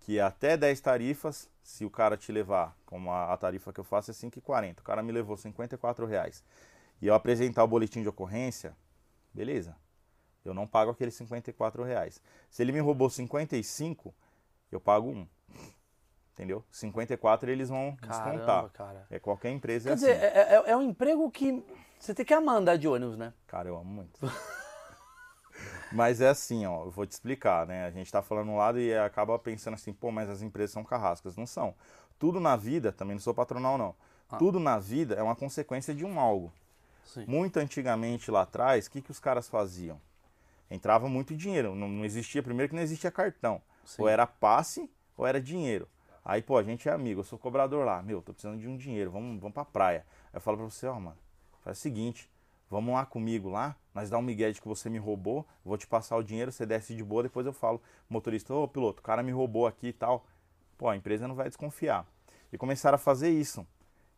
[0.00, 3.80] que é até 10 tarifas, se o cara te levar, como a, a tarifa que
[3.80, 6.44] eu faço é 5,40, o cara me levou 54 reais,
[7.02, 8.76] e eu apresentar o boletim de ocorrência,
[9.34, 9.76] beleza,
[10.44, 12.22] eu não pago aqueles 54 reais.
[12.48, 14.14] Se ele me roubou 55,
[14.70, 15.26] eu pago um.
[16.34, 16.64] Entendeu?
[16.70, 18.68] 54 eles vão Caramba, descontar.
[18.70, 19.06] cara.
[19.10, 20.24] É qualquer empresa Quer é dizer, assim.
[20.24, 21.64] é, é- é um emprego que
[21.98, 23.32] você tem que amar andar de ônibus, né?
[23.46, 24.20] Cara, eu amo muito.
[25.96, 27.86] Mas é assim, ó, eu vou te explicar, né?
[27.86, 30.84] A gente tá falando um lado e acaba pensando assim, pô, mas as empresas são
[30.84, 31.36] carrascas.
[31.36, 31.74] Não são.
[32.18, 33.94] Tudo na vida, também não sou patronal, não.
[34.38, 36.52] Tudo na vida é uma consequência de um algo.
[37.04, 37.24] Sim.
[37.26, 40.00] Muito antigamente lá atrás, o que, que os caras faziam?
[40.70, 41.74] Entrava muito dinheiro.
[41.74, 43.62] Não, não existia, primeiro que não existia cartão.
[43.84, 44.02] Sim.
[44.02, 45.88] Ou era passe ou era dinheiro.
[46.24, 48.02] Aí, pô, a gente é amigo, eu sou cobrador lá.
[48.02, 50.04] Meu, tô precisando de um dinheiro, vamos, vamos pra praia.
[50.32, 51.16] Aí eu falo pra você, ó, mano,
[51.62, 52.28] faz o seguinte,
[52.68, 55.86] vamos lá comigo lá, nós dá um migué de que você me roubou, vou te
[55.86, 57.80] passar o dinheiro, você desce de boa, depois eu falo,
[58.10, 60.26] motorista, ô piloto, o cara me roubou aqui e tal.
[60.76, 62.06] Pô, a empresa não vai desconfiar.
[62.52, 63.66] E começaram a fazer isso.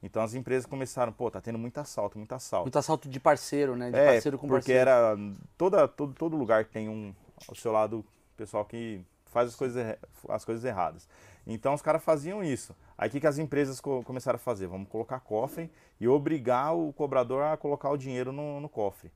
[0.03, 2.65] Então as empresas começaram, pô, tá tendo muito assalto, muito assalto.
[2.65, 3.91] Muito assalto de parceiro, né?
[3.93, 4.81] De É, parceiro com porque parceiro.
[4.81, 5.17] era
[5.57, 7.15] toda, todo, todo lugar tem um
[7.49, 8.05] ao seu lado
[8.37, 9.97] pessoal que faz as coisas,
[10.29, 11.09] as coisas erradas.
[11.47, 12.75] Então os caras faziam isso.
[12.97, 14.67] Aí o que, que as empresas co- começaram a fazer?
[14.67, 19.13] Vamos colocar cofre e obrigar o cobrador a colocar o dinheiro no, no cofre.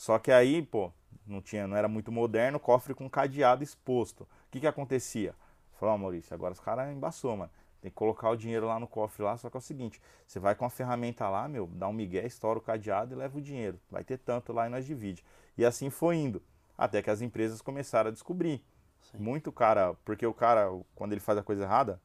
[0.00, 0.90] Só que aí, pô,
[1.26, 4.22] não tinha, não era muito moderno, cofre com cadeado exposto.
[4.22, 5.34] O que que acontecia?
[5.78, 7.50] Falou, ó, Maurício, agora os caras embaçou, mano.
[7.82, 10.40] Tem que colocar o dinheiro lá no cofre lá, só que é o seguinte, você
[10.40, 13.42] vai com a ferramenta lá, meu, dá um migué, estoura o cadeado e leva o
[13.42, 13.78] dinheiro.
[13.90, 15.22] Vai ter tanto lá e nós divide.
[15.58, 16.42] E assim foi indo.
[16.78, 18.64] Até que as empresas começaram a descobrir.
[19.12, 22.00] Muito cara, porque o cara, quando ele faz a coisa errada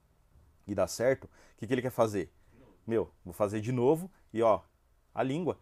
[0.67, 2.29] e dá certo, o que, que ele quer fazer?
[2.86, 4.60] Meu, vou fazer de novo e ó,
[5.13, 5.58] a língua.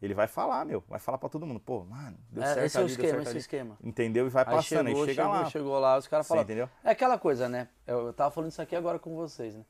[0.00, 1.58] Ele vai falar, meu, vai falar pra todo mundo.
[1.58, 3.38] Pô, mano, deu É, certo esse é o ali, esquema, esse é ali.
[3.40, 3.78] esquema.
[3.82, 4.26] Entendeu?
[4.26, 5.50] E vai Aí passando, chegou, aí chega chegou, lá.
[5.50, 6.44] chegou lá, os caras falam.
[6.44, 6.68] entendeu?
[6.84, 7.68] É aquela coisa, né?
[7.86, 9.64] Eu, eu tava falando isso aqui agora com vocês, né?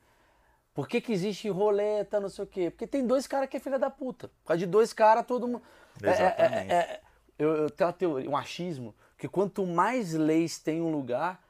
[0.73, 2.69] Por que, que existe roleta, não sei o quê?
[2.69, 4.27] Porque tem dois caras que é filha da puta.
[4.27, 5.63] Por causa de dois caras, todo mundo.
[6.01, 6.71] É- é- Exatamente.
[6.71, 7.01] é- é-
[7.37, 11.43] eu, eu tenho uma teoria, um achismo, que quanto mais leis tem um lugar,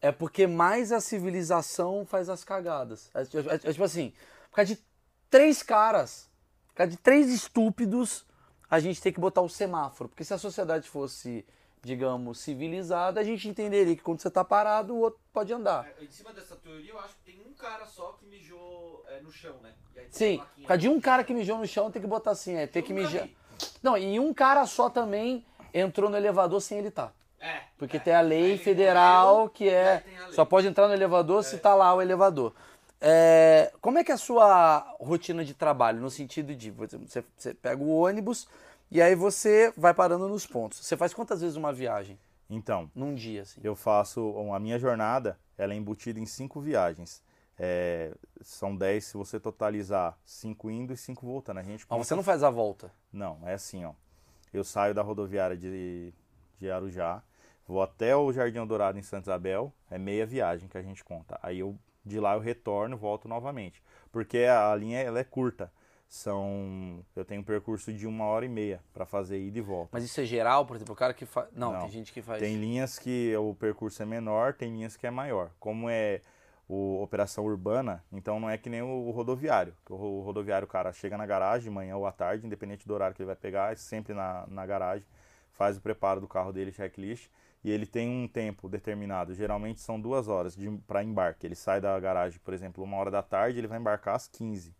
[0.00, 3.10] é porque mais a civilização faz as cagadas.
[3.14, 3.24] É
[3.72, 4.12] tipo assim,
[4.50, 4.82] por causa de
[5.30, 6.28] três caras,
[6.74, 8.26] por causa de três estúpidos,
[8.68, 10.08] a gente tem que botar o semáforo.
[10.08, 11.46] Porque se a sociedade fosse,
[11.80, 15.86] digamos, civilizada, a gente entenderia que quando você tá parado, o outro pode andar.
[15.86, 19.20] É, Em cima dessa teoria, eu acho que tem um cara só que mijou é,
[19.20, 19.72] no chão, né?
[20.10, 22.66] Sim, por causa de um cara que mijou no chão, tem que botar assim, é,
[22.66, 23.28] tem que mijar.
[23.80, 27.14] Não, e um cara só também entrou no elevador sem ele estar.
[27.38, 27.60] É.
[27.78, 28.00] Porque é.
[28.00, 30.02] tem a lei federal que é.
[30.04, 30.32] lei.
[30.32, 32.52] Só pode entrar no elevador se tá lá o elevador.
[33.00, 36.00] É, como é que é a sua rotina de trabalho?
[36.00, 38.48] No sentido de você, você- pega o ônibus
[38.90, 40.78] e aí você vai parando nos pontos.
[40.84, 42.18] Você faz quantas vezes uma viagem?
[42.48, 43.60] Então, Num dia, assim?
[43.64, 47.22] eu faço a minha jornada ela é embutida em cinco viagens
[47.58, 52.04] É, são 10 se você totalizar 5 indo e 5 voltando a gente Mas conta-
[52.04, 52.90] você não faz a volta.
[53.12, 53.92] não é assim ó
[54.52, 56.12] eu saio da rodoviária de,
[56.58, 57.22] de Arujá
[57.66, 61.38] vou até o Jardim Dourado em Santa Isabel é meia viagem que a gente conta
[61.42, 65.72] aí eu de lá eu retorno volto novamente porque a linha ela é curta
[66.08, 69.90] são eu tenho um percurso de uma hora e meia para fazer ida e volta
[69.92, 71.48] Mas isso é geral, por exemplo, o cara que faz.
[71.52, 71.80] Não, Não.
[71.80, 72.40] tem gente que faz.
[72.40, 75.50] Tem linhas que o percurso é menor, tem linhas que é maior.
[75.58, 76.20] Como é
[76.68, 79.74] o operação urbana, então não é que nem o, rodoviário.
[79.90, 83.14] o rodoviário, o cara chega na garagem de manhã ou à tarde, independente do horário
[83.14, 85.06] que ele vai pegar, é sempre na, na garagem,
[85.52, 87.28] faz o preparo do carro dele, checklist,
[87.64, 89.34] e ele tem um tempo determinado.
[89.34, 91.46] Geralmente são duas horas para embarque.
[91.46, 94.74] Ele sai da garagem, por exemplo, uma hora da tarde, ele vai embarcar às 15.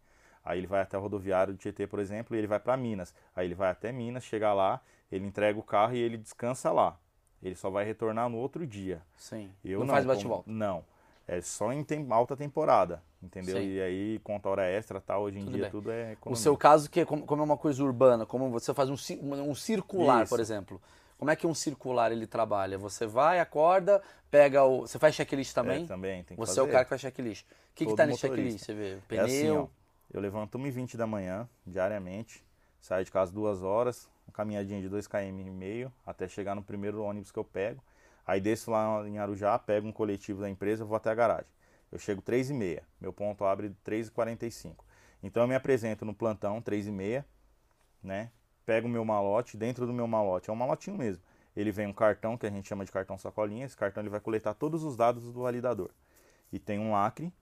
[0.44, 3.14] Aí ele vai até o rodoviário do Tietê, por exemplo, e ele vai para Minas.
[3.35, 6.99] Aí ele vai até Minas, chega lá, ele entrega o carro e ele descansa lá.
[7.42, 9.01] Ele só vai retornar no outro dia.
[9.16, 9.51] Sim.
[9.64, 10.51] Eu não, não, faz bate-volta.
[10.51, 10.85] Não.
[11.27, 13.57] É só em tem- alta temporada, entendeu?
[13.57, 13.62] Sim.
[13.68, 15.70] E aí conta hora extra tal, hoje em Tudo dia bem.
[15.70, 16.42] tudo é O economia.
[16.42, 19.55] seu caso, que é como, como é uma coisa urbana, como você faz um, um
[19.55, 20.29] circular, Isso.
[20.31, 20.79] por exemplo.
[21.25, 22.77] Como é que um circular ele trabalha?
[22.77, 24.83] Você vai, acorda, pega o.
[24.83, 25.85] Você faz checklist também?
[25.85, 26.61] É, também tem que Você fazer.
[26.61, 27.47] é o cara que faz checklist.
[27.47, 28.59] O que, que Todo tá nesse checklist?
[28.63, 28.93] Você vê?
[28.93, 29.25] É Pneu.
[29.25, 29.67] assim, ó.
[30.13, 32.45] Eu levanto 1h20 da manhã, diariamente,
[32.79, 36.63] saio de casa duas horas, uma caminhadinha de 2 km e meio, até chegar no
[36.63, 37.83] primeiro ônibus que eu pego.
[38.27, 41.49] Aí desço lá em Arujá, pego um coletivo da empresa, vou até a garagem.
[41.91, 44.75] Eu chego 3 e meia, meu ponto abre 3h45.
[45.23, 47.25] Então eu me apresento no plantão, 3 e meia,
[48.03, 48.31] né?
[48.66, 51.22] Pego o meu malote, dentro do meu malote, é um malotinho mesmo.
[51.57, 54.20] Ele vem um cartão, que a gente chama de cartão sacolinha, esse cartão ele vai
[54.20, 55.90] coletar todos os dados do validador.
[56.53, 57.33] E tem um lacre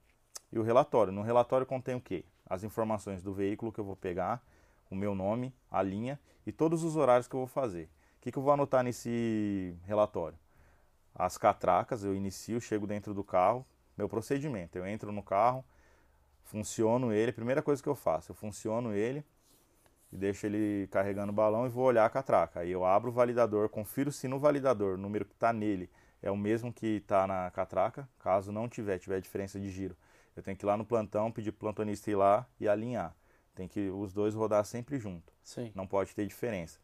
[0.51, 1.11] e o relatório.
[1.11, 2.25] No relatório contém o quê?
[2.47, 4.43] As informações do veículo que eu vou pegar,
[4.89, 7.89] o meu nome, a linha e todos os horários que eu vou fazer.
[8.17, 10.37] O que, que eu vou anotar nesse relatório?
[11.15, 13.65] As catracas, eu inicio, chego dentro do carro,
[13.97, 14.77] meu procedimento.
[14.77, 15.65] Eu entro no carro,
[16.43, 19.25] funciono ele, primeira coisa que eu faço, eu funciono ele
[20.13, 22.59] e deixo ele carregando o balão e vou olhar a catraca.
[22.59, 25.89] Aí eu abro o validador, confiro se no validador o número que está nele
[26.21, 28.07] é o mesmo que está na catraca.
[28.19, 29.97] Caso não tiver, tiver diferença de giro,
[30.35, 33.15] eu tenho que ir lá no plantão, pedir para o plantonista ir lá e alinhar.
[33.55, 35.33] Tem que os dois rodar sempre junto.
[35.43, 35.71] Sim.
[35.73, 36.79] Não pode ter diferença.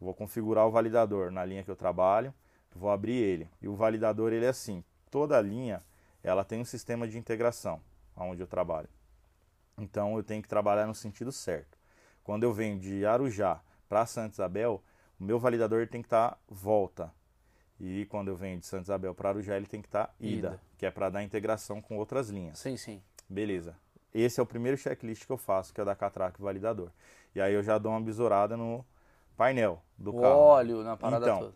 [0.00, 2.32] Vou configurar o validador na linha que eu trabalho,
[2.74, 3.48] vou abrir ele.
[3.60, 5.82] E o validador ele é assim, toda linha
[6.22, 7.80] ela tem um sistema de integração
[8.16, 8.88] onde eu trabalho.
[9.76, 11.81] Então eu tenho que trabalhar no sentido certo.
[12.24, 14.82] Quando eu venho de Arujá para Santa Isabel,
[15.18, 17.12] o meu validador tem que estar tá volta.
[17.80, 20.48] E quando eu venho de Santa Isabel para Arujá, ele tem que estar tá ida,
[20.48, 22.58] ida, que é para dar integração com outras linhas.
[22.58, 23.02] Sim, sim.
[23.28, 23.76] Beleza.
[24.14, 26.90] Esse é o primeiro checklist que eu faço, que é da catraca e validador.
[27.34, 28.84] E aí eu já dou uma besourada no
[29.36, 30.36] painel do o carro.
[30.36, 31.54] óleo, na parada então, toda.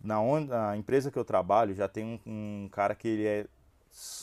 [0.00, 3.46] Na, onde, na empresa que eu trabalho, já tem um, um cara que ele é.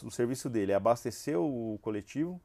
[0.04, 2.40] O serviço dele é abastecer o coletivo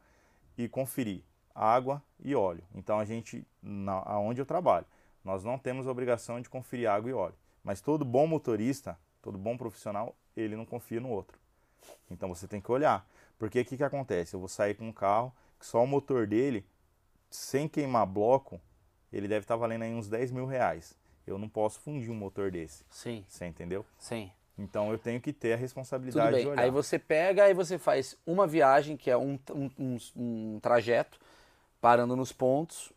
[0.56, 1.22] e conferir
[1.58, 2.62] água e óleo.
[2.74, 4.86] Então a gente, na, aonde eu trabalho,
[5.24, 7.34] nós não temos obrigação de conferir água e óleo.
[7.64, 11.38] Mas todo bom motorista, todo bom profissional, ele não confia no outro.
[12.10, 13.06] Então você tem que olhar.
[13.38, 14.34] Porque o que, que acontece?
[14.34, 16.64] Eu vou sair com um carro que só o motor dele,
[17.28, 18.60] sem queimar bloco,
[19.12, 20.96] ele deve estar tá valendo aí uns 10 mil reais.
[21.26, 22.84] Eu não posso fundir um motor desse.
[22.88, 23.24] Sim.
[23.28, 23.84] Você entendeu?
[23.98, 24.30] Sim.
[24.56, 26.62] Então eu tenho que ter a responsabilidade de olhar.
[26.62, 31.18] Aí você pega, aí você faz uma viagem, que é um, um, um, um trajeto,
[31.80, 32.92] parando nos pontos.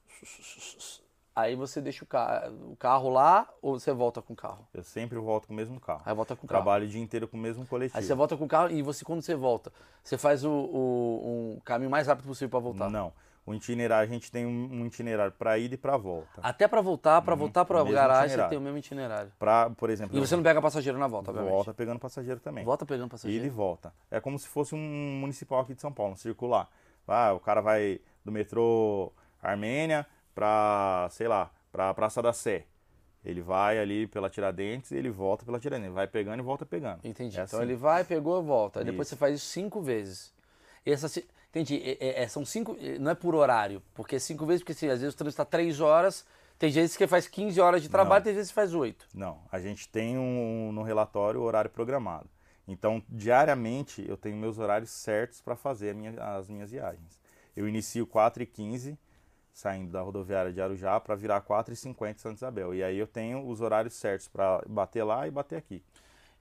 [1.33, 4.67] Aí você deixa o carro, o carro lá ou você volta com o carro?
[4.73, 6.01] Eu sempre volto com o mesmo carro.
[6.05, 6.61] Aí volta com o carro.
[6.61, 7.97] Trabalho o dia inteiro com o mesmo coletivo.
[7.97, 9.71] Aí você volta com o carro e você quando você volta,
[10.03, 12.89] você faz o, o um caminho mais rápido possível para voltar?
[12.89, 13.13] Não.
[13.43, 16.41] O itinerário, a gente tem um itinerário para ida e para volta.
[16.43, 18.43] Até para voltar, para Uhum, voltar para a garagem, itinerário.
[18.43, 19.31] você tem o mesmo itinerário.
[19.39, 21.51] Pra, por exemplo, E você não pega passageiro na volta, obviamente.
[21.53, 22.63] volta pegando passageiro também.
[22.63, 23.51] Volta pegando Ida e passageiro.
[23.51, 23.93] volta.
[24.11, 26.69] É como se fosse um municipal aqui de São Paulo, um circular.
[27.07, 30.05] Ah, o cara vai do metrô Armênia
[30.35, 32.65] para, sei lá, para Praça da Sé.
[33.23, 35.93] Ele vai ali pela Tiradentes e ele volta pela Tiradentes.
[35.93, 36.99] Vai pegando e volta pegando.
[37.03, 37.39] Entendi.
[37.39, 37.67] É então assim.
[37.69, 38.83] ele vai, pegou, volta.
[38.83, 40.33] Depois você faz isso cinco vezes.
[40.85, 41.07] E essa,
[41.49, 41.75] entendi.
[41.83, 42.75] É- é- é- são cinco.
[42.81, 43.81] é, Não é por horário.
[43.93, 46.25] Porque cinco vezes, porque assim, às vezes o trânsito está três horas.
[46.57, 49.07] Tem vezes que faz 15 horas de trabalho, tem vezes que faz oito.
[49.15, 52.29] Não, a gente tem um, no relatório o horário programado.
[52.67, 57.19] Então, diariamente, eu tenho meus horários certos para fazer minha- as minhas viagens.
[57.55, 58.97] Eu inicio 4h15,
[59.53, 62.73] saindo da rodoviária de Arujá, para virar 4h50 em Santa Isabel.
[62.73, 65.83] E aí eu tenho os horários certos para bater lá e bater aqui.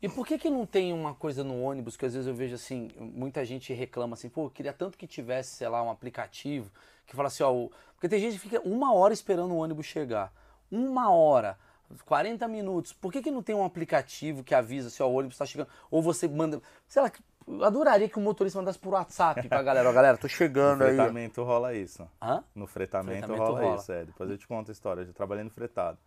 [0.02, 2.54] E por que que não tem uma coisa no ônibus que às vezes eu vejo
[2.54, 6.70] assim, muita gente reclama assim, pô, eu queria tanto que tivesse, sei lá, um aplicativo
[7.06, 9.84] que fala assim, ó, o- porque tem gente que fica uma hora esperando o ônibus
[9.84, 10.32] chegar.
[10.70, 11.58] Uma hora,
[12.06, 12.94] 40 minutos.
[12.94, 15.68] Por que que não tem um aplicativo que avisa se ó, o ônibus está chegando?
[15.90, 17.12] Ou você manda, sei lá,
[17.58, 20.82] eu adoraria que o motorista mandasse por WhatsApp pra galera, ó, galera, tô No chegando
[20.84, 20.92] aí.
[20.92, 20.96] ó.
[20.96, 22.08] fretamento rola isso.
[22.22, 22.42] Hã?
[22.54, 23.76] No fretamento, Fretamento rola, rola.
[23.76, 24.04] isso, é.
[24.04, 25.02] Depois eu te conto a história.
[25.02, 25.98] Eu já trabalhei no fretado.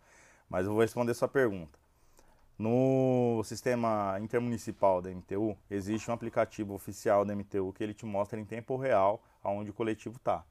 [0.48, 1.78] Mas eu vou responder sua pergunta.
[2.58, 8.38] No sistema intermunicipal da MTU, existe um aplicativo oficial da MTU que ele te mostra
[8.38, 10.44] em tempo real aonde o coletivo está.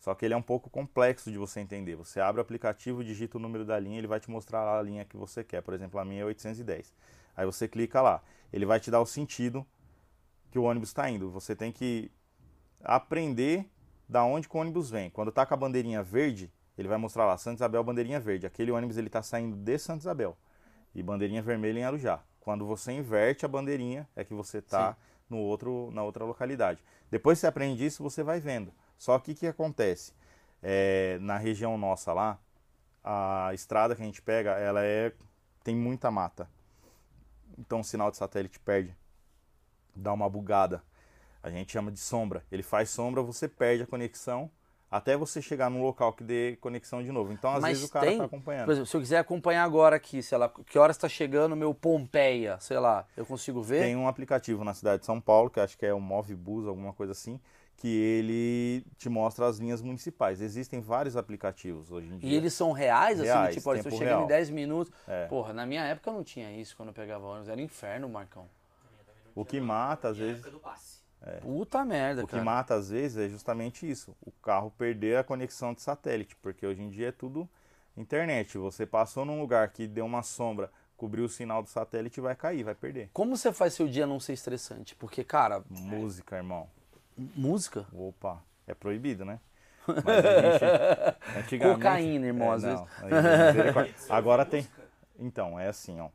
[0.00, 1.94] Só que ele é um pouco complexo de você entender.
[1.94, 5.04] Você abre o aplicativo, digita o número da linha, ele vai te mostrar a linha
[5.04, 5.62] que você quer.
[5.62, 6.92] Por exemplo, a minha é 810.
[7.36, 8.20] Aí você clica lá.
[8.52, 9.64] Ele vai te dar o sentido
[10.50, 11.30] que o ônibus está indo.
[11.30, 12.10] Você tem que
[12.82, 13.68] aprender
[14.08, 15.10] da onde o ônibus vem.
[15.10, 18.46] Quando tá com a bandeirinha verde, ele vai mostrar lá, Santa Isabel, bandeirinha verde.
[18.46, 20.36] Aquele ônibus ele tá saindo de Santa Isabel.
[20.94, 22.20] E bandeirinha vermelha em Arujá.
[22.40, 24.96] Quando você inverte a bandeirinha, é que você tá
[25.28, 26.82] no outro, na outra localidade.
[27.10, 28.72] Depois que você aprende isso, você vai vendo.
[28.96, 30.12] Só que o que acontece?
[30.62, 32.38] É, na região nossa lá,
[33.02, 35.12] a estrada que a gente pega, ela é
[35.62, 36.48] tem muita mata.
[37.58, 38.96] Então o sinal de satélite perde,
[39.96, 40.82] dá uma bugada.
[41.42, 42.44] A gente chama de sombra.
[42.50, 44.50] Ele faz sombra, você perde a conexão
[44.90, 47.32] até você chegar num local que dê conexão de novo.
[47.32, 48.64] Então, às Mas vezes, o cara tem, tá acompanhando.
[48.64, 51.56] Por exemplo, se eu quiser acompanhar agora aqui, sei lá, que horas está chegando o
[51.56, 53.82] meu Pompeia, sei lá, eu consigo ver?
[53.82, 56.92] Tem um aplicativo na cidade de São Paulo, que acho que é o Movibus, alguma
[56.92, 57.40] coisa assim,
[57.76, 60.40] que ele te mostra as linhas municipais.
[60.40, 62.30] Existem vários aplicativos hoje em dia.
[62.30, 64.28] E eles são reais, assim, Reais, tipo, olha, se eu tempo chegando em real.
[64.28, 64.92] 10 minutos.
[65.06, 65.26] É.
[65.26, 67.48] Porra, na minha época eu não tinha isso quando eu pegava ônibus.
[67.48, 68.48] Era inferno, Marcão.
[69.36, 70.96] O que mata, às vezes, passe.
[71.40, 72.44] Puta merda, o que cara.
[72.44, 76.82] mata às vezes é justamente isso, o carro perder a conexão de satélite, porque hoje
[76.82, 77.48] em dia é tudo
[77.96, 78.56] internet.
[78.58, 82.62] Você passou num lugar que deu uma sombra, cobriu o sinal do satélite vai cair,
[82.62, 83.10] vai perder.
[83.12, 84.94] Como você faz seu dia não ser estressante?
[84.94, 86.68] Porque, cara, Música, irmão.
[87.16, 87.86] música?
[87.92, 89.40] Opa, é proibido, né?
[89.86, 93.12] Mas a gente, antigamente, Cocaína, irmão, às não, aí,
[93.52, 93.94] misericórdia.
[94.10, 94.66] Agora tem.
[95.18, 96.08] Então, é assim, ó.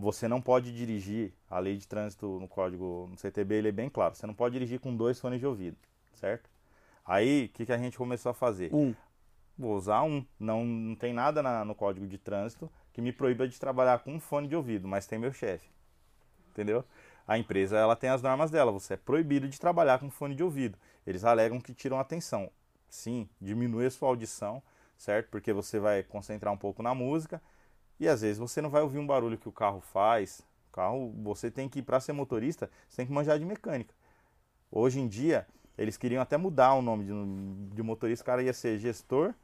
[0.00, 3.90] Você não pode dirigir, a lei de trânsito no código, no CTB, ele é bem
[3.90, 4.14] claro.
[4.14, 5.76] Você não pode dirigir com dois fones de ouvido,
[6.14, 6.48] certo?
[7.04, 8.72] Aí, o que, que a gente começou a fazer?
[8.72, 8.94] Um.
[9.58, 10.24] Vou usar um.
[10.38, 14.14] Não, não tem nada na- no código de trânsito que me proíba de trabalhar com
[14.14, 15.68] um fone de ouvido, mas tem meu chefe.
[16.52, 16.84] Entendeu?
[17.26, 18.70] A empresa ela tem as normas dela.
[18.70, 20.78] Você é proibido de trabalhar com fone de ouvido.
[21.04, 22.52] Eles alegam que tiram atenção.
[22.88, 24.62] Sim, diminui a sua audição,
[24.96, 25.28] certo?
[25.28, 27.42] Porque você vai concentrar um pouco na música
[27.98, 30.40] e às vezes você não vai ouvir um barulho que o carro faz.
[30.70, 33.94] O carro, você tem que, para ser motorista, você tem que manjar de mecânica.
[34.70, 38.22] Hoje em dia, eles queriam até mudar o nome de, de motorista.
[38.22, 39.34] O cara ia ser gestor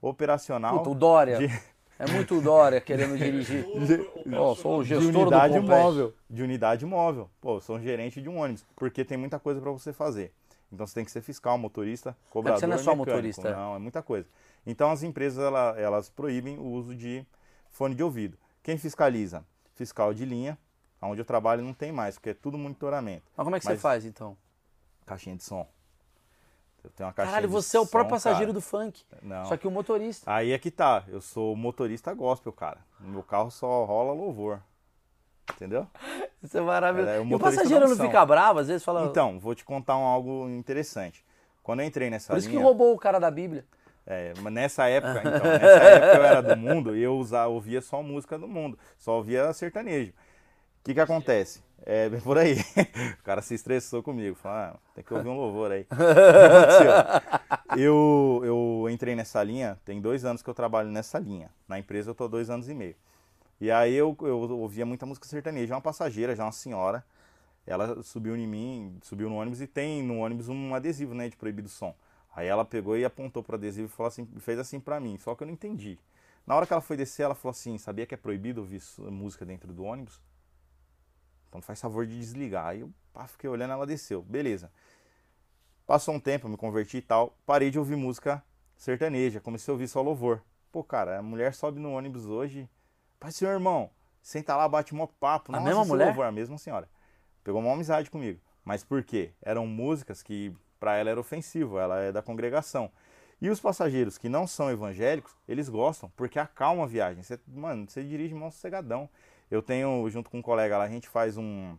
[0.00, 1.38] operacional Puta, o Dória.
[1.38, 1.60] de-
[1.98, 3.66] É muito o Dória querendo dirigir.
[4.34, 5.82] Ó, sou o de gestor do unidade complexo.
[5.84, 6.14] móvel.
[6.30, 7.30] De unidade móvel.
[7.40, 8.64] Pô, eu sou um gerente de um ônibus.
[8.74, 10.32] Porque tem muita coisa para você fazer.
[10.72, 13.10] Então você tem que ser fiscal, motorista, cobrador, você não é só mecânico.
[13.10, 13.54] motorista, é.
[13.54, 14.26] Não, é muita coisa.
[14.64, 17.26] Então as empresas ela- elas proíbem o uso de
[17.70, 18.36] fone de ouvido.
[18.62, 19.44] Quem fiscaliza?
[19.74, 20.58] Fiscal de linha.
[21.02, 23.24] Onde eu trabalho não tem mais, porque é tudo monitoramento.
[23.34, 24.36] Mas como é que Mas- você faz, então?
[25.06, 25.66] Caixinha de som.
[26.84, 28.54] Eu tenho uma caixinha Caralho, você é o próprio som, passageiro cara.
[28.54, 29.02] do funk.
[29.22, 29.44] Não.
[29.46, 30.30] Só que o motorista.
[30.32, 32.78] Aí é que tá, eu sou motorista gospel, cara.
[33.00, 34.60] No meu carro só rola louvor.
[35.54, 35.86] Entendeu?
[36.42, 37.10] Isso é maravilhoso.
[37.10, 38.06] É, o e o passageiro não missão.
[38.06, 39.04] fica bravo, às vezes fala.
[39.06, 41.24] Então, vou te contar um algo interessante.
[41.62, 43.66] Quando eu entrei nessa Por isso que linha, roubou o cara da Bíblia.
[44.12, 47.80] É, mas nessa época, então, nessa época eu era do mundo e eu usava, ouvia
[47.80, 50.10] só música do mundo, só ouvia sertanejo.
[50.10, 51.62] O que que acontece?
[51.86, 52.56] É por aí.
[53.20, 55.86] O cara se estressou comigo, falou, ah, tem que ouvir um louvor aí.
[57.78, 61.48] Eu, eu entrei nessa linha, tem dois anos que eu trabalho nessa linha.
[61.68, 62.96] Na empresa eu tô dois anos e meio.
[63.60, 65.72] E aí eu, eu ouvia muita música sertaneja.
[65.72, 67.04] Uma passageira, já uma senhora,
[67.64, 71.36] ela subiu em mim, subiu no ônibus e tem no ônibus um adesivo, né, de
[71.36, 71.94] proibido som.
[72.32, 75.34] Aí ela pegou e apontou pro adesivo e falou assim, fez assim pra mim, só
[75.34, 75.98] que eu não entendi.
[76.46, 79.44] Na hora que ela foi descer, ela falou assim, sabia que é proibido ouvir música
[79.44, 80.20] dentro do ônibus?
[81.48, 82.66] Então faz favor de desligar.
[82.66, 84.22] Aí eu pá, fiquei olhando, ela desceu.
[84.22, 84.70] Beleza.
[85.86, 88.42] Passou um tempo, eu me converti e tal, parei de ouvir música
[88.76, 90.40] sertaneja, comecei a ouvir só louvor.
[90.70, 92.70] Pô, cara, a mulher sobe no ônibus hoje,
[93.18, 93.90] pai, seu irmão,
[94.22, 95.52] senta lá, bate mó papo.
[95.52, 96.06] A Nossa, mesma mulher?
[96.06, 96.88] Louvor, a mesma senhora.
[97.42, 98.40] Pegou uma amizade comigo.
[98.64, 99.32] Mas por quê?
[99.42, 102.90] Eram músicas que pra ela era ofensivo, ela é da congregação.
[103.40, 107.22] E os passageiros que não são evangélicos, eles gostam, porque acalma a viagem.
[107.22, 109.08] Você, mano, você dirige mó sossegadão.
[109.50, 111.74] Eu tenho, junto com um colega lá, a gente faz um,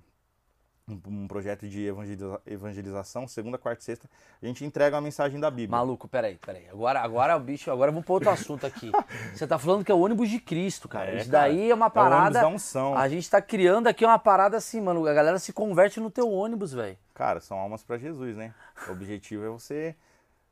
[1.08, 4.10] um, projeto de evangeliza- evangelização, segunda, quarta e sexta.
[4.42, 5.70] A gente entrega uma mensagem da Bíblia.
[5.70, 6.68] Maluco, peraí, peraí.
[6.70, 8.92] Agora, agora o bicho, agora vamos para outro assunto aqui.
[9.34, 11.12] Você tá falando que é o ônibus de Cristo, cara.
[11.12, 11.48] É, Isso cara.
[11.48, 12.42] daí é uma É o ônibus parada.
[12.42, 12.98] da unção.
[12.98, 15.06] A gente tá criando aqui uma parada assim, mano.
[15.06, 16.98] A galera se converte no teu ônibus, velho.
[17.22, 18.52] Cara, são almas para Jesus, né?
[18.88, 19.96] O objetivo é você.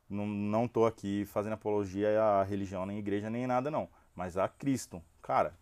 [0.07, 3.89] Não, não tô aqui fazendo apologia à religião, nem igreja, nem nada, não.
[4.15, 5.01] Mas a Cristo.
[5.19, 5.55] Cara.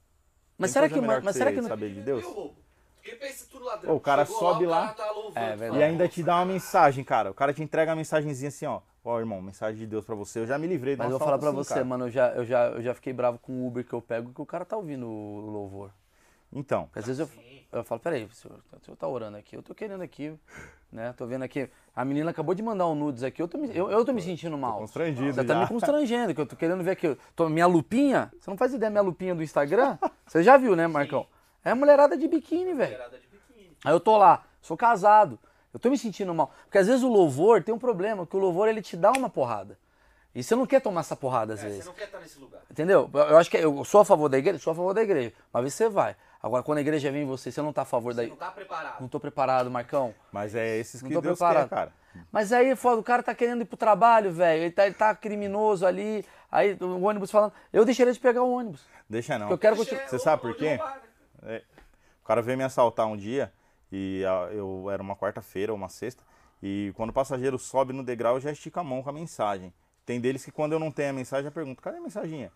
[0.58, 2.26] Mas será que, melhor mas você será que não- saber de Deus?
[2.26, 2.56] O roubo?
[2.98, 3.94] Porque pensa tudo ladrão.
[3.94, 5.80] Ô, o cara Chegou sobe o lá- cara tá louvando, É.
[5.80, 7.32] E ainda te dá uma mensagem, cara.
[7.32, 8.82] O cara te entrega uma mensagenzinha assim, ó.
[9.02, 10.40] Ó, irmão, mensagem de Deus pra você.
[10.40, 11.86] Eu já me livrei de Mas eu vou falar pra assalto assim, você, cara.
[11.86, 14.34] mano, eu já, eu, já, eu já fiquei bravo com o Uber que eu pego
[14.34, 15.90] que o cara tá ouvindo o louvor.
[16.52, 17.30] Então, às vezes eu,
[17.80, 20.34] eu falo, peraí, o senhor, o senhor tá orando aqui, eu tô querendo aqui,
[20.92, 21.14] né?
[21.18, 21.70] Tô vendo aqui.
[21.96, 24.22] A menina acabou de mandar um nudes aqui, eu tô me, eu, eu tô me
[24.22, 24.80] sentindo mal.
[24.80, 25.60] constrangido Você tá já.
[25.62, 27.18] me constrangendo, que eu tô querendo ver aqui.
[27.36, 29.98] Tô, minha lupinha, você não faz ideia minha lupinha do Instagram?
[30.26, 31.28] Você já viu, né, Marcão?
[31.64, 32.90] É mulherada de biquíni, velho.
[32.90, 33.76] Beirada de biquíni.
[33.84, 35.38] Aí eu tô lá, sou casado,
[35.74, 36.52] eu tô me sentindo mal.
[36.64, 39.30] Porque às vezes o louvor tem um problema, que o louvor ele te dá uma
[39.30, 39.78] porrada.
[40.34, 41.80] E você não quer tomar essa porrada às É, vezes.
[41.84, 42.62] você não quer estar nesse lugar.
[42.70, 43.10] Entendeu?
[43.12, 45.34] Eu acho que eu sou a favor da igreja, sou a favor da igreja.
[45.56, 46.16] Vez você vai.
[46.48, 48.36] Agora, quando a igreja vem em você, você não tá a favor da Você não
[48.38, 49.02] tá preparado.
[49.02, 50.14] Não tô preparado, Marcão.
[50.32, 51.70] mas é esses Não que tô Deus preparado.
[51.70, 51.94] quer, cara.
[52.32, 54.64] Mas aí, foda, o cara tá querendo ir pro trabalho, velho.
[54.64, 56.26] Ele tá, ele tá criminoso ali.
[56.52, 57.54] Aí o ônibus falando.
[57.72, 58.82] Eu deixaria de pegar o ônibus.
[59.10, 59.50] Deixa não.
[59.52, 60.10] Eu quero Deixa- continuar.
[60.10, 60.80] Você sabe por quê?
[61.44, 61.62] É,
[62.24, 63.52] o cara veio me assaltar um dia
[63.92, 64.22] e
[64.52, 66.24] eu era uma quarta-feira ou uma sexta
[66.64, 69.72] e quando o passageiro sobe no degrau eu já estica a mão com a mensagem.
[70.06, 72.52] Tem deles que quando eu não tenho a mensagem eu pergunto, cadê a mensaginha?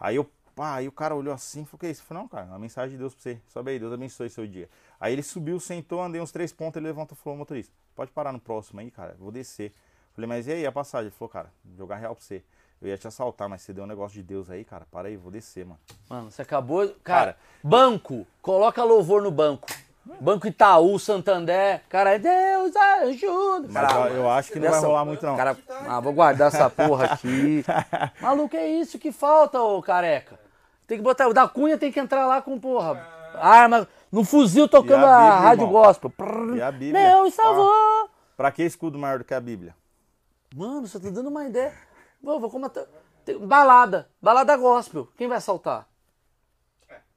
[0.00, 2.02] Aí eu, pá, aí o cara olhou assim, falou, que é isso?
[2.02, 3.40] Eu falei, não, cara, uma mensagem de Deus pra você.
[3.48, 4.68] Sobe aí, Deus abençoe seu dia.
[5.00, 8.32] Aí ele subiu, sentou, andei uns três pontos, ele levantou e falou, motorista, pode parar
[8.32, 9.72] no próximo aí, cara, vou descer.
[10.14, 11.06] Falei, mas e aí a passagem?
[11.06, 12.42] Ele falou, cara, jogar real pra você.
[12.80, 14.84] Eu ia te assaltar, mas você deu um negócio de Deus aí, cara.
[14.90, 15.78] Para aí, vou descer, mano.
[16.10, 16.88] Mano, você acabou.
[17.04, 19.68] Cara, banco, coloca louvor no banco.
[20.20, 23.68] Banco Itaú, Santander, cara, Deus ajuda.
[23.70, 25.36] Mas Cara, eu, eu acho que não vai rolar muito, não.
[25.36, 27.64] Cara, ah, vou guardar essa porra aqui.
[28.20, 30.41] Maluco, é isso que falta, ô careca.
[30.92, 31.26] Tem que botar.
[31.26, 33.00] O da Cunha tem que entrar lá com, porra,
[33.36, 35.82] arma, no fuzil tocando a a, Bíblia, rádio irmão?
[35.82, 36.10] gospel.
[36.10, 37.08] Prrr, E a Bíblia?
[37.08, 38.10] Deus salvou.
[38.36, 39.74] Pra que escudo maior do que a Bíblia?
[40.54, 41.72] Mano, você tá dando uma ideia.
[42.22, 42.84] Vou, vou comentar.
[43.24, 44.06] Tem- Balada.
[44.20, 45.08] Balada gospel.
[45.16, 45.88] Quem vai assaltar?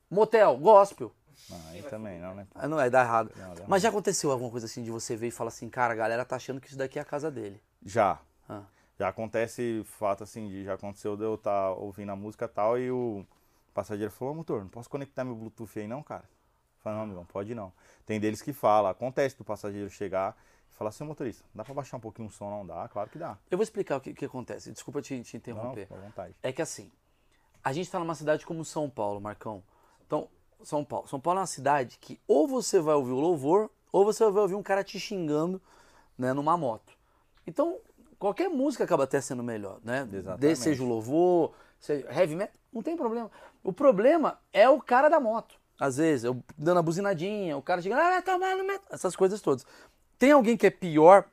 [0.10, 1.12] Motel, gospel.
[1.50, 2.48] Não, aí também não, né?
[2.56, 3.30] Ah, Não vai dar errado.
[3.36, 5.92] Não, dá Mas já aconteceu alguma coisa assim de você ver e falar assim, cara,
[5.92, 7.62] a galera tá achando que isso daqui é a casa dele.
[7.86, 8.20] Já.
[8.48, 8.62] Ah.
[8.98, 12.90] Já acontece fato assim, de, já aconteceu de eu estar ouvindo a música tal e
[12.90, 13.26] o
[13.76, 16.24] passageiro falou, "Ô, motor, não posso conectar meu Bluetooth aí não, cara?
[16.24, 17.72] Eu falei, não, amigão, pode não.
[18.06, 20.36] Tem deles que fala, acontece do passageiro chegar
[20.72, 22.50] e falar assim, "Ô, motorista, dá pra baixar um pouquinho o som?
[22.50, 22.88] Não dá?
[22.88, 23.38] Claro que dá.
[23.52, 24.72] Eu vou explicar o que, que acontece.
[24.72, 25.88] Desculpa te, te Não, interromper.
[25.88, 26.36] fica à vontade.
[26.42, 26.92] É que assim,
[27.64, 29.62] a gente tá numa cidade como São Paulo, Marcão.
[30.06, 30.28] Então,
[30.64, 31.08] São Paulo.
[31.08, 34.42] São Paulo é uma cidade que ou você vai ouvir o louvor, ou você vai
[34.44, 35.62] ouvir um cara te xingando
[36.18, 36.94] né, numa moto.
[37.48, 37.80] Então,
[38.20, 40.08] qualquer música acaba até sendo melhor, né?
[40.12, 40.40] Exatamente.
[40.40, 43.32] Desde seja o louvor, seja heavy metal, não tem problema.
[43.64, 45.56] O problema é o cara da moto.
[45.80, 49.16] Às vezes, eu dando a buzinadinha, o cara chegando, ah, vai tomar no metal, essas
[49.16, 49.66] coisas todas.
[50.18, 51.26] Tem alguém que é pior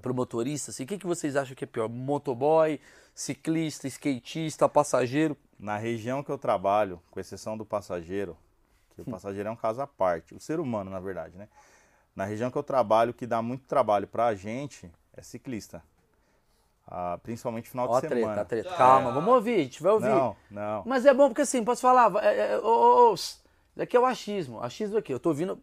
[0.00, 0.70] pro motorista?
[0.70, 1.88] Assim, o que, que vocês acham que é pior?
[1.88, 2.80] Motoboy,
[3.14, 5.36] ciclista, skatista, passageiro?
[5.58, 8.36] Na região que eu trabalho, com exceção do passageiro,
[8.94, 11.48] que o passageiro é um caso à parte, o ser humano, na verdade, né?
[12.14, 15.82] Na região que eu trabalho, que dá muito trabalho pra gente, é ciclista.
[16.86, 18.44] Ah, principalmente final Ó de treta, semana.
[18.44, 18.74] treta.
[18.76, 20.08] Calma, vamos ouvir, a gente vai ouvir.
[20.08, 20.82] Não, não.
[20.86, 23.42] Mas é bom porque assim, posso falar, é, é, ô, ô, isso
[23.74, 25.58] daqui é o achismo, achismo aqui, eu tô ouvindo,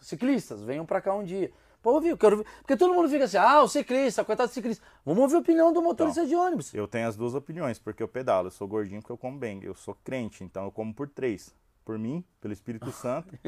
[0.00, 1.52] ciclistas, venham pra cá um dia.
[1.80, 4.54] Pô, ouvir, eu quero ouvir, porque todo mundo fica assim, ah, o ciclista, coitado do
[4.54, 4.82] ciclista.
[5.04, 6.72] Vamos ouvir a opinião do motorista de ônibus.
[6.74, 8.46] Eu tenho as duas opiniões, porque eu pedalo.
[8.46, 9.62] Eu sou gordinho porque eu como bem.
[9.62, 11.54] Eu sou crente, então eu como por três.
[11.84, 13.38] Por mim, pelo Espírito Santo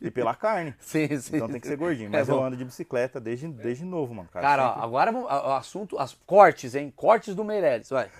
[0.00, 0.74] e pela carne.
[0.80, 1.36] Sim, sim.
[1.36, 2.08] Então tem que ser gordinho.
[2.08, 2.44] É Mas eu bom.
[2.44, 4.28] ando de bicicleta desde, desde novo, mano.
[4.32, 6.92] Cara, Cara, ó, Sempre- agora vamos- o assunto, as cortes, hein?
[6.94, 8.06] Cortes do Meirelles, vai.
[8.06, 8.10] O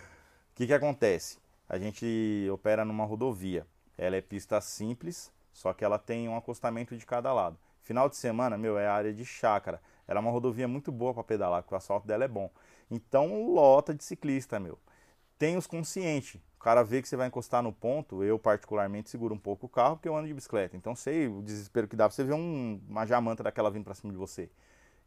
[0.54, 1.38] que, que acontece?
[1.68, 3.66] A gente opera numa rodovia.
[3.98, 7.58] Ela é pista simples, só que ela tem um acostamento de cada lado.
[7.82, 9.80] Final de semana, meu, é área de chácara.
[10.06, 12.48] Ela é uma rodovia muito boa para pedalar, porque o asfalto dela é bom.
[12.90, 14.78] Então, lota de ciclista, meu.
[15.38, 16.40] Tem os conscientes.
[16.64, 19.68] O cara vê que você vai encostar no ponto, eu particularmente seguro um pouco o
[19.68, 20.74] carro, porque eu ando de bicicleta.
[20.74, 23.92] Então, sei o desespero que dá pra você ver um- uma jamanta daquela vindo pra
[23.92, 24.48] cima de você.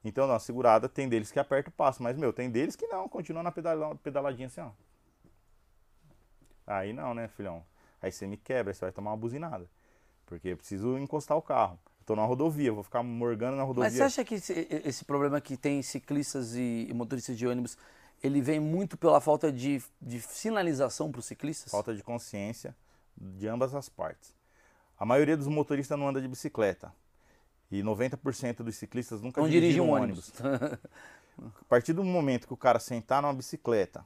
[0.06, 2.04] Então, na segurada, tem deles que aperta o passo.
[2.04, 4.70] Mas, meu, tem deles que não, continua na pedala- pedaladinha assim, ó.
[6.68, 7.64] Aí não, né, filhão?
[8.00, 9.68] Aí você me quebra, aí você vai tomar uma buzinada.
[10.28, 11.80] Porque eu preciso encostar o carro.
[12.02, 13.90] Eu tô na rodovia, vou ficar morgando na rodovia.
[13.90, 14.54] Mas você acha que esse,
[14.86, 17.76] esse problema que tem ciclistas e motoristas de ônibus,
[18.24, 21.72] ele vem muito pela falta de, de sinalização para os ciclistas?
[21.72, 22.76] Falta de consciência
[23.16, 24.36] de ambas as partes.
[25.00, 26.94] A maioria dos motoristas não anda de bicicleta.
[27.70, 30.32] E 90% dos ciclistas nunca Não dirige dirigiram um ônibus.
[30.42, 34.04] A partir do momento que o cara sentar numa bicicleta,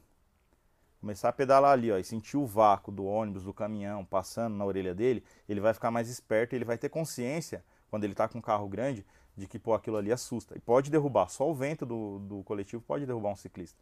[1.00, 4.66] começar a pedalar ali, ó, e sentir o vácuo do ônibus, do caminhão passando na
[4.66, 8.40] orelha dele, ele vai ficar mais esperto, ele vai ter consciência, quando ele tá com
[8.40, 9.06] um carro grande,
[9.36, 10.56] de que pô, aquilo ali assusta.
[10.58, 13.78] E pode derrubar, só o vento do, do coletivo pode derrubar um ciclista.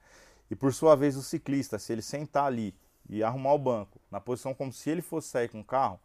[0.50, 2.74] E por sua vez, o ciclista, se ele sentar ali
[3.08, 6.00] e arrumar o banco, na posição como se ele fosse sair com o carro,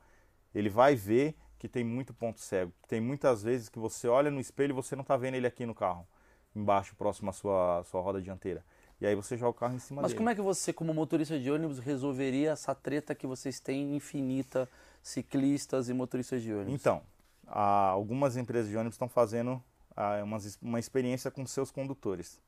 [0.54, 2.72] ele vai ver que tem muito ponto cego.
[2.86, 5.64] Tem muitas vezes que você olha no espelho e você não tá vendo ele aqui
[5.64, 6.06] no carro,
[6.54, 8.62] embaixo, próximo à sua, sua roda dianteira.
[9.00, 10.18] E aí você joga o carro em cima Mas dele.
[10.18, 14.68] como é que você, como motorista de ônibus, resolveria essa treta que vocês têm infinita,
[15.02, 16.74] ciclistas e motoristas de ônibus?
[16.74, 17.02] Então,
[17.46, 19.62] há- algumas empresas de ônibus estão fazendo
[19.96, 22.40] ah, umas- uma experiência com seus condutores.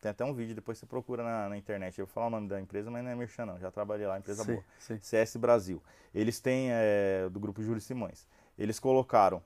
[0.00, 1.98] Tem até um vídeo, depois você procura na, na internet.
[1.98, 3.58] Eu vou falar o nome da empresa, mas não é merchan não.
[3.58, 4.64] Já trabalhei lá, empresa Sim, boa.
[4.78, 4.98] sim.
[5.00, 5.82] CS Brasil.
[6.14, 8.26] Eles têm, é, do grupo Júlio Simões,
[8.58, 9.42] eles colocaram,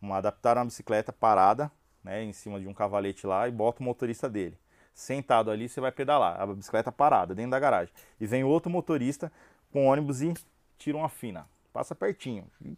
[0.00, 1.70] uma, adaptaram uma bicicleta parada,
[2.02, 4.58] né, em cima de um cavalete lá e bota o motorista dele.
[4.94, 6.40] Sentado ali, você vai pedalar.
[6.40, 7.92] A bicicleta parada, dentro da garagem.
[8.20, 9.30] E vem outro motorista
[9.72, 10.34] com ônibus e
[10.78, 11.46] tira uma fina.
[11.72, 12.76] Passa pertinho, e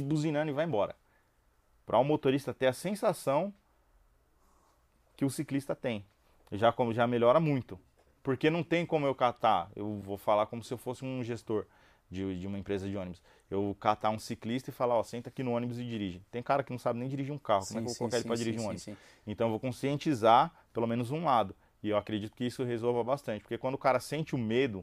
[0.00, 0.94] tch, buzinando e vai embora.
[1.86, 3.52] Para o motorista ter a sensação
[5.16, 6.04] que o ciclista tem.
[6.52, 7.78] Já, como- já melhora muito.
[8.22, 11.66] Porque não tem como eu catar, eu vou falar como se eu fosse um gestor
[12.10, 13.20] de, de uma empresa de ônibus.
[13.50, 16.22] Eu catar um ciclista e falar, ó, senta aqui no ônibus e dirige.
[16.30, 18.16] Tem cara que não sabe nem dirigir um carro, como é que eu vou colocar
[18.16, 18.82] ele para dirigir um ônibus?
[18.84, 18.96] sim.
[19.26, 21.54] Então eu vou conscientizar pelo menos um lado.
[21.82, 23.42] E eu acredito que isso resolva bastante.
[23.42, 24.82] Porque quando o cara sente o medo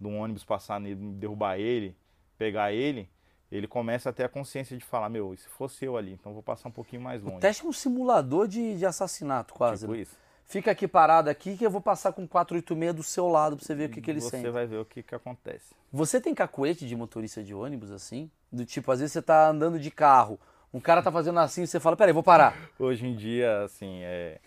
[0.00, 1.96] de um ônibus passar nele, derrubar ele,
[2.38, 3.08] pegar ele,
[3.52, 6.32] ele começa a ter a consciência de falar, meu, e se fosse eu ali, então
[6.32, 7.36] vou passar um pouquinho mais longe.
[7.36, 9.82] O teste é um simulador de, de assassinato, quase.
[9.82, 10.00] tipo né?
[10.00, 10.16] isso.
[10.46, 13.74] Fica aqui parado aqui que eu vou passar com 486 do seu lado pra você
[13.74, 14.50] ver o que, que ele Você sente.
[14.50, 15.74] vai ver o que que acontece.
[15.92, 18.30] Você tem cacuete de motorista de ônibus assim?
[18.50, 20.40] Do tipo, às vezes você tá andando de carro,
[20.72, 22.56] um cara tá fazendo assim, você fala, peraí, vou parar.
[22.78, 24.40] Hoje em dia, assim, é...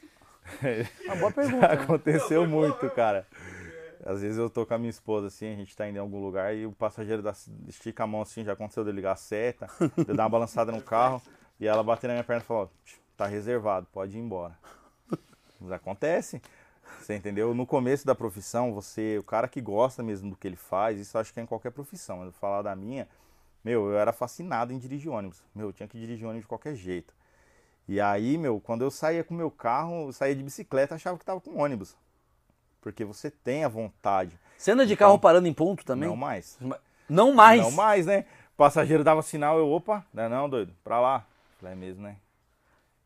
[1.05, 1.67] Uma boa pergunta.
[1.67, 1.73] né?
[1.73, 3.27] Aconteceu muito, cara.
[4.05, 6.23] Às vezes eu tô com a minha esposa assim, a gente tá indo em algum
[6.23, 7.33] lugar e o passageiro dá,
[7.67, 10.79] estica a mão assim, já aconteceu de ligar a seta, de dar uma balançada no
[10.79, 11.19] carro
[11.59, 12.67] e ela bater na minha perna e falar, ó,
[13.17, 14.55] tá reservado, pode ir embora.
[15.59, 16.39] Mas acontece.
[16.99, 17.55] Você entendeu?
[17.55, 21.17] No começo da profissão, você, o cara que gosta mesmo do que ele faz, isso
[21.17, 22.23] acho que é em qualquer profissão.
[22.23, 23.07] Eu falar da minha,
[23.63, 25.41] meu, eu era fascinado em dirigir ônibus.
[25.53, 27.11] Meu, eu tinha que dirigir ônibus de qualquer jeito.
[27.87, 31.25] E aí, meu, quando eu saía com meu carro, eu saía de bicicleta, achava que
[31.25, 31.95] tava com ônibus.
[32.85, 34.39] Porque você tem a vontade.
[34.55, 36.07] Você anda de carro parando em ponto também?
[36.07, 36.55] Não mais.
[37.09, 37.59] Não mais.
[37.59, 38.25] Não mais, né?
[38.53, 41.25] O passageiro dava sinal, eu, opa, não é não, doido, pra lá.
[41.57, 42.17] Falei, é mesmo, né?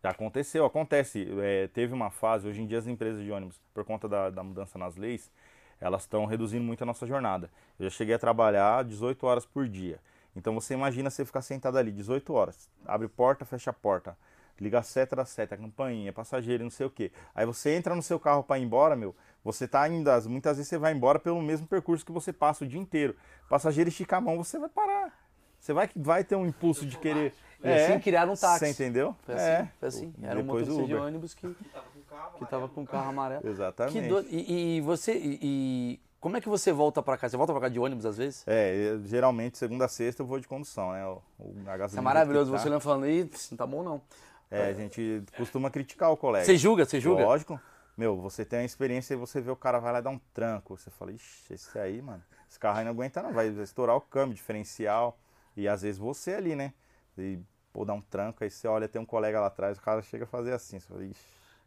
[0.03, 1.25] Já aconteceu, acontece.
[1.41, 4.43] É, teve uma fase, hoje em dia as empresas de ônibus, por conta da, da
[4.43, 5.31] mudança nas leis,
[5.79, 7.49] elas estão reduzindo muito a nossa jornada.
[7.79, 9.97] Eu já cheguei a trabalhar 18 horas por dia.
[10.35, 14.17] Então você imagina você ficar sentado ali 18 horas, abre porta, fecha a porta,
[14.59, 17.13] liga a seta da seta, campainha, passageiro, não sei o que.
[17.33, 20.69] Aí você entra no seu carro para ir embora, meu, você tá ainda, muitas vezes
[20.69, 23.15] você vai embora pelo mesmo percurso que você passa o dia inteiro.
[23.49, 25.13] Passageiro estica a mão, você vai parar.
[25.59, 27.33] Você vai, vai ter um impulso de querer.
[27.63, 28.59] E assim criaram um táxi.
[28.59, 29.15] Você entendeu?
[29.23, 29.71] Foi assim, é.
[29.79, 30.13] foi assim.
[30.23, 33.09] Era um motorista de ônibus que, Tava com o carro, que tava com o carro
[33.09, 33.41] amarelo.
[33.47, 34.01] Exatamente.
[34.01, 34.27] Que doido.
[34.31, 35.13] E, e você.
[35.17, 37.31] E, e como é que você volta pra casa?
[37.31, 38.47] Você volta pra casa de ônibus às vezes?
[38.47, 41.05] É, eu, geralmente segunda a sexta eu vou de condução, né?
[41.05, 42.51] O, o, Isso é maravilhoso.
[42.51, 44.01] Você olhando falando, Ih, não tá bom não.
[44.49, 46.45] É, a gente costuma criticar o colega.
[46.45, 47.23] Você julga, você julga?
[47.23, 47.59] Lógico.
[47.99, 50.77] Meu, você tem a experiência e você vê o cara vai lá dar um tranco.
[50.77, 53.99] Você fala, ixi, esse aí, mano, esse carro aí não aguenta não, vai estourar o
[53.99, 55.19] câmbio, diferencial.
[55.57, 56.73] E às vezes você ali, né?
[57.17, 57.37] E,
[57.73, 60.23] pô, dá um tranco, aí você olha, tem um colega lá atrás, o cara chega
[60.23, 60.79] a fazer assim.
[60.79, 61.19] Você fala, ixi.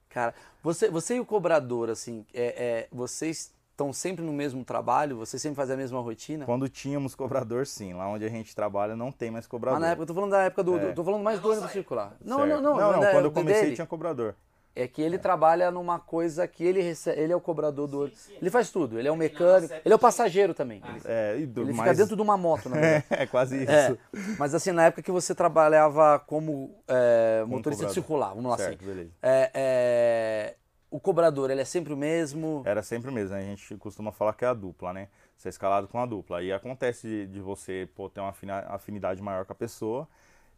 [0.09, 5.19] Cara, você, você e o cobrador, assim, é, é, vocês estão sempre no mesmo trabalho?
[5.19, 6.47] Vocês sempre fazem a mesma rotina?
[6.47, 7.93] Quando tínhamos cobrador, sim.
[7.93, 9.79] Lá onde a gente trabalha não tem mais cobrador.
[9.79, 10.79] Mas na época, eu tô falando da época do.
[10.79, 10.93] do- É.
[10.93, 12.17] tô falando mais do ônibus circular.
[12.25, 12.77] Não, não, não.
[12.79, 13.75] Não, não, quando eu do comecei dele.
[13.75, 14.35] tinha cobrador.
[14.75, 17.21] É que ele trabalha numa coisa que ele recebe.
[17.21, 18.31] Ele é o cobrador do ônibus.
[18.41, 18.99] Ele faz tudo.
[18.99, 19.75] Ele é o mecânico.
[19.85, 20.81] Ele é o passageiro também.
[20.89, 23.05] Ele, É, e do, ele mas- fica dentro de uma moto, na verdade.
[23.11, 23.71] É, quase isso.
[23.71, 23.97] É,
[24.39, 27.95] mas assim, na época que você trabalhava como é, motorista de cobrador.
[27.95, 28.87] circular, vamos lá Certo, assim.
[28.87, 29.11] beleza.
[29.23, 30.55] É, é,
[30.91, 32.63] o cobrador, ele é sempre o mesmo?
[32.65, 33.43] Era sempre o mesmo, né?
[33.43, 35.09] A gente costuma falar que é a dupla, né?
[35.37, 36.43] Você é escalado com a dupla.
[36.43, 38.33] E acontece de, de você pô, ter uma
[38.69, 40.09] afinidade maior com a pessoa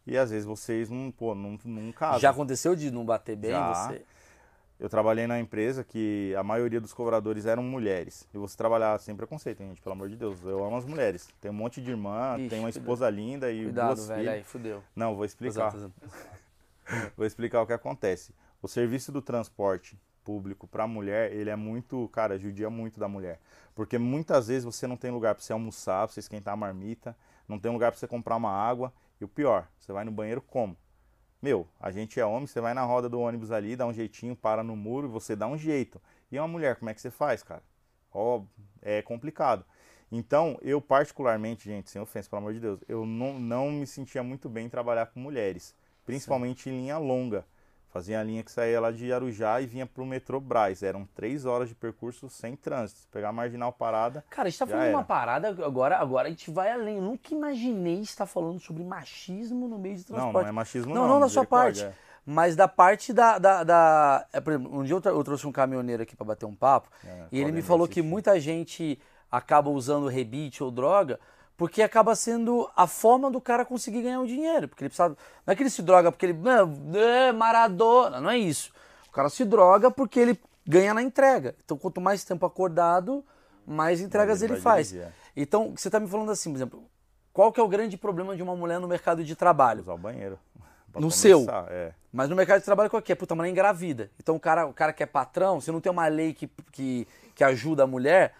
[0.05, 2.19] e às vezes vocês não, pô, não, não casam.
[2.19, 3.51] Já aconteceu de não bater bem?
[3.51, 3.73] Já.
[3.73, 4.01] Você...
[4.77, 8.27] Eu trabalhei na empresa que a maioria dos cobradores eram mulheres.
[8.33, 10.43] E você trabalhar sem preconceito, hein, gente, pelo amor de Deus.
[10.43, 11.29] Eu amo as mulheres.
[11.39, 14.19] Tem um monte de irmã, Ixi, tem uma esposa linda e Cuidado, duas velho.
[14.19, 14.35] filhas.
[14.35, 14.83] Aí, fudeu.
[14.93, 15.73] Não, vou explicar.
[17.17, 18.31] Vou explicar o que acontece.
[18.61, 23.07] O serviço do transporte público para a mulher, ele é muito, cara, judia muito da
[23.07, 23.39] mulher.
[23.73, 27.17] Porque muitas vezes você não tem lugar para você almoçar, para você esquentar a marmita,
[27.47, 28.93] não tem lugar para você comprar uma água.
[29.19, 30.77] E o pior, você vai no banheiro como?
[31.41, 34.35] Meu, a gente é homem, você vai na roda do ônibus ali, dá um jeitinho,
[34.35, 36.01] para no muro, você dá um jeito.
[36.31, 37.61] E uma mulher, como é que você faz, cara?
[38.11, 38.43] Ó,
[38.81, 39.65] é complicado.
[40.11, 44.23] Então, eu particularmente, gente, sem ofensa, pelo amor de Deus, eu não, não me sentia
[44.23, 45.75] muito bem em trabalhar com mulheres.
[46.05, 47.45] Principalmente em linha longa.
[47.95, 50.83] Fazia a linha que saía lá de Arujá e vinha pro metrô Braz.
[50.83, 52.99] Eram três horas de percurso sem trânsito.
[52.99, 56.27] Se pegar a marginal parada, Cara, a gente tá falando de uma parada, agora, agora
[56.27, 56.97] a gente vai além.
[56.97, 60.43] Eu nunca imaginei estar falando sobre machismo no meio de não, transporte.
[60.43, 61.09] não é machismo Não, não.
[61.13, 61.83] não da sua parte.
[61.85, 61.93] é.
[62.25, 63.37] Mas da parte da.
[63.39, 66.25] da, da- é, por exemplo, um dia eu, tra- eu trouxe um caminhoneiro aqui pra
[66.25, 68.09] bater um papo É, e ele me falou que assistir.
[68.09, 68.99] muita gente
[69.31, 71.17] acaba usando rebite ou droga
[71.57, 74.67] porque acaba sendo a forma do cara conseguir ganhar o dinheiro.
[74.67, 75.09] Porque ele precisa.
[75.45, 76.33] Não é que ele se droga porque ele.
[76.33, 78.19] "Não, É, Maradona.
[78.19, 78.71] Não é isso.
[79.07, 81.55] O cara se droga porque ele ganha na entrega.
[81.63, 83.23] Então, quanto mais tempo acordado,
[83.65, 84.89] mais entregas ele ele, faz.
[84.89, 85.13] dirigir.
[85.35, 86.83] Então, você tá me falando assim, por exemplo,
[87.31, 89.81] qual que é o grande problema de uma mulher no mercado de trabalho?
[89.81, 90.39] Usar o banheiro.
[90.95, 91.93] No começar, É.
[92.11, 93.15] Mas no mercado de trabalho qual que é?
[93.15, 94.09] Puta, a mulher engravida.
[94.17, 97.05] Então o cara, o cara que é patrão, se não tem uma lei que, que,
[97.35, 98.33] que ajuda a mulher.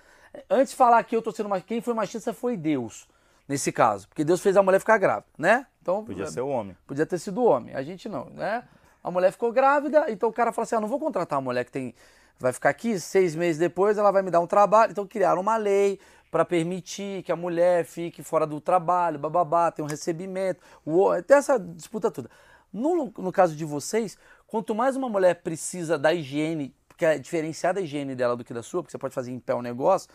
[0.50, 3.08] Antes de falar que eu tô sendo machista, quem foi machista foi Deus,
[3.48, 4.08] nesse caso.
[4.08, 5.66] Porque Deus fez a mulher ficar grávida, né?
[5.82, 6.76] Então, Podia ser o homem.
[6.88, 7.76] podia ter sido o homem.
[7.76, 8.64] A gente não, né?
[9.04, 11.64] A mulher ficou grávida, então o cara falou assim: ah, não vou contratar uma mulher
[11.64, 11.94] que tem.
[12.40, 14.92] Vai ficar aqui, seis meses depois ela vai me dar um trabalho.
[14.92, 16.00] Então criaram uma lei
[16.32, 21.38] para permitir que a mulher fique fora do trabalho, bababá, tem um recebimento, o, tem
[21.38, 22.30] essa disputa toda.
[22.74, 24.18] No, no caso de vocês,
[24.48, 28.54] quanto mais uma mulher precisa da higiene, porque é diferenciar da higiene dela do que
[28.54, 30.10] da sua, porque você pode fazer em pé um negócio,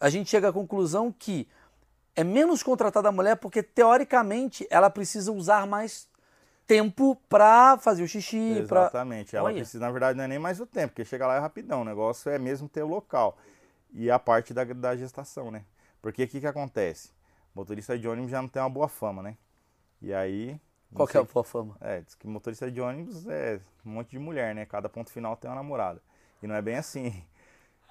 [0.00, 1.48] a gente chega à conclusão que
[2.16, 6.08] é menos contratada a mulher porque, teoricamente, ela precisa usar mais
[6.66, 8.80] tempo pra fazer o xixi, pra...
[8.80, 9.36] Exatamente.
[9.36, 9.56] Ela Olha.
[9.56, 11.82] precisa, na verdade, não é nem mais o tempo, porque chega lá é rapidão.
[11.82, 13.38] O negócio é mesmo ter o local.
[13.92, 15.64] E a parte da, da gestação, né?
[16.02, 17.10] Porque o que, que acontece?
[17.54, 19.36] Motorista de ônibus já não tem uma boa fama, né?
[20.02, 20.60] E aí.
[20.92, 21.76] Qual que é a sua fama?
[21.80, 24.66] É, diz que motorista de ônibus é um monte de mulher, né?
[24.66, 26.02] Cada ponto final tem uma namorada.
[26.46, 27.22] E não é bem assim.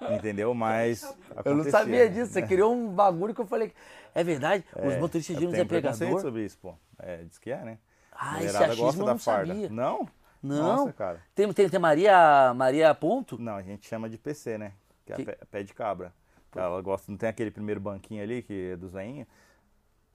[0.10, 0.54] Entendeu?
[0.54, 1.02] Mas.
[1.44, 3.72] Eu não sabia disso, você criou um bagulho que eu falei.
[4.14, 4.64] É verdade?
[4.74, 6.20] Os motoristas de ônibus é pegador?
[6.20, 6.74] sobre isso, pô.
[6.98, 7.78] É, diz que é, né?
[8.12, 9.52] Ah, esse achismo gosta eu da não farda.
[9.52, 9.68] sabia.
[9.68, 10.08] Não?
[10.42, 10.76] Não.
[10.76, 11.22] Nossa, cara.
[11.34, 13.38] Tem, tem, tem Maria, Maria Ponto?
[13.38, 14.72] Não, a gente chama de PC, né?
[15.04, 16.12] Que é Que- pé, pé de cabra.
[16.54, 19.28] Ela gosta, não tem aquele primeiro banquinho ali, que é dos veinhos?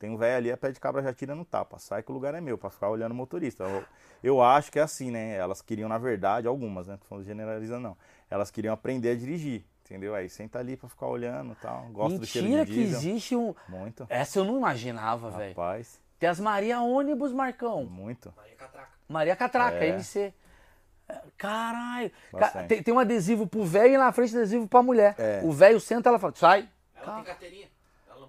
[0.02, 1.78] Tem um velho ali, a pé de cabra já tira no tapa.
[1.78, 3.64] Sai que o lugar é meu, pra ficar olhando o motorista.
[3.66, 3.84] Eu,
[4.24, 5.36] eu acho que é assim, né?
[5.36, 6.98] Elas queriam, na verdade, algumas, né?
[7.08, 7.98] Falando generalizando, não.
[8.28, 10.16] Elas queriam aprender a dirigir, entendeu?
[10.16, 11.84] Aí senta ali pra ficar olhando e tal.
[11.92, 12.98] Gosta do cheiro Mentira de que diesel.
[13.00, 13.54] existe um.
[13.70, 14.08] Muito.
[14.10, 15.50] Essa eu não imaginava, velho.
[15.56, 17.84] Rapaz, Tem as Maria ônibus, Marcão.
[17.86, 18.34] muito.
[18.36, 18.90] Maria Catraca.
[19.08, 19.90] Maria Catraca, É.
[19.90, 20.34] MC.
[21.08, 22.12] É, Caralho.
[22.32, 22.64] Ca-.
[22.64, 25.14] Tem, tem um adesivo pro velho e na frente adesivo pra mulher.
[25.20, 25.42] É.
[25.44, 26.68] O velho senta, ela fala, sai.
[26.96, 27.68] Ela tem carteirinha.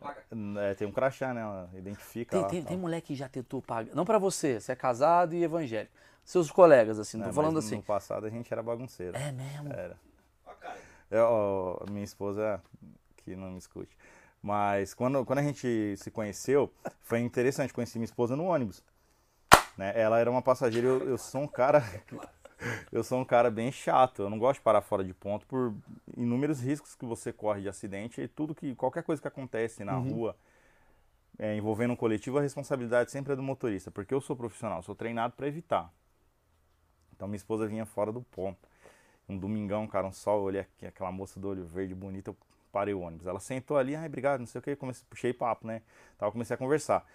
[0.03, 0.23] Paga.
[0.61, 1.41] É, tem um crachá, né?
[1.41, 2.49] Ela identifica Tem, lá.
[2.49, 3.95] tem, tem mulher que já tentou pagar.
[3.95, 5.93] Não pra você, você é casado e evangélico.
[6.25, 7.77] Seus colegas, assim, não É, tô falando mas assim.
[7.77, 9.17] No passado a gente era bagunceiro.
[9.17, 9.73] É mesmo?
[9.73, 9.97] Era.
[11.11, 12.63] Eu, ó, minha esposa,
[13.19, 13.97] que não me escute.
[14.41, 17.73] Mas quando, quando a gente se conheceu, foi interessante.
[17.73, 18.83] Conheci minha esposa no ônibus.
[19.77, 19.93] Né?
[19.95, 20.87] Ela era uma passageira.
[20.87, 21.83] Eu, eu sou um cara.
[22.93, 24.23] Eu sou um cara bem chato.
[24.23, 25.75] Eu não gosto de parar fora de ponto por
[26.17, 28.75] inúmeros riscos que você corre de acidente e tudo que.
[28.75, 30.37] qualquer coisa que acontece na rua.
[31.39, 34.95] é, envolvendo um coletivo, a responsabilidade sempre é do motorista, porque eu sou profissional, sou
[34.95, 35.93] treinado para evitar.
[37.15, 38.69] Então minha esposa vinha fora do ponto.
[39.29, 42.37] Um domingão, cara, um sol, eu olhei aqui, aquela moça do olho verde bonita, eu
[42.73, 43.27] parei o ônibus.
[43.27, 45.83] Ela sentou ali, ai, obrigado, não sei o que, comecei, puxei papo, né?
[46.19, 47.07] Tal, comecei a conversar.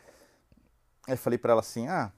[1.07, 2.11] Aí eu falei pra ela assim, ah,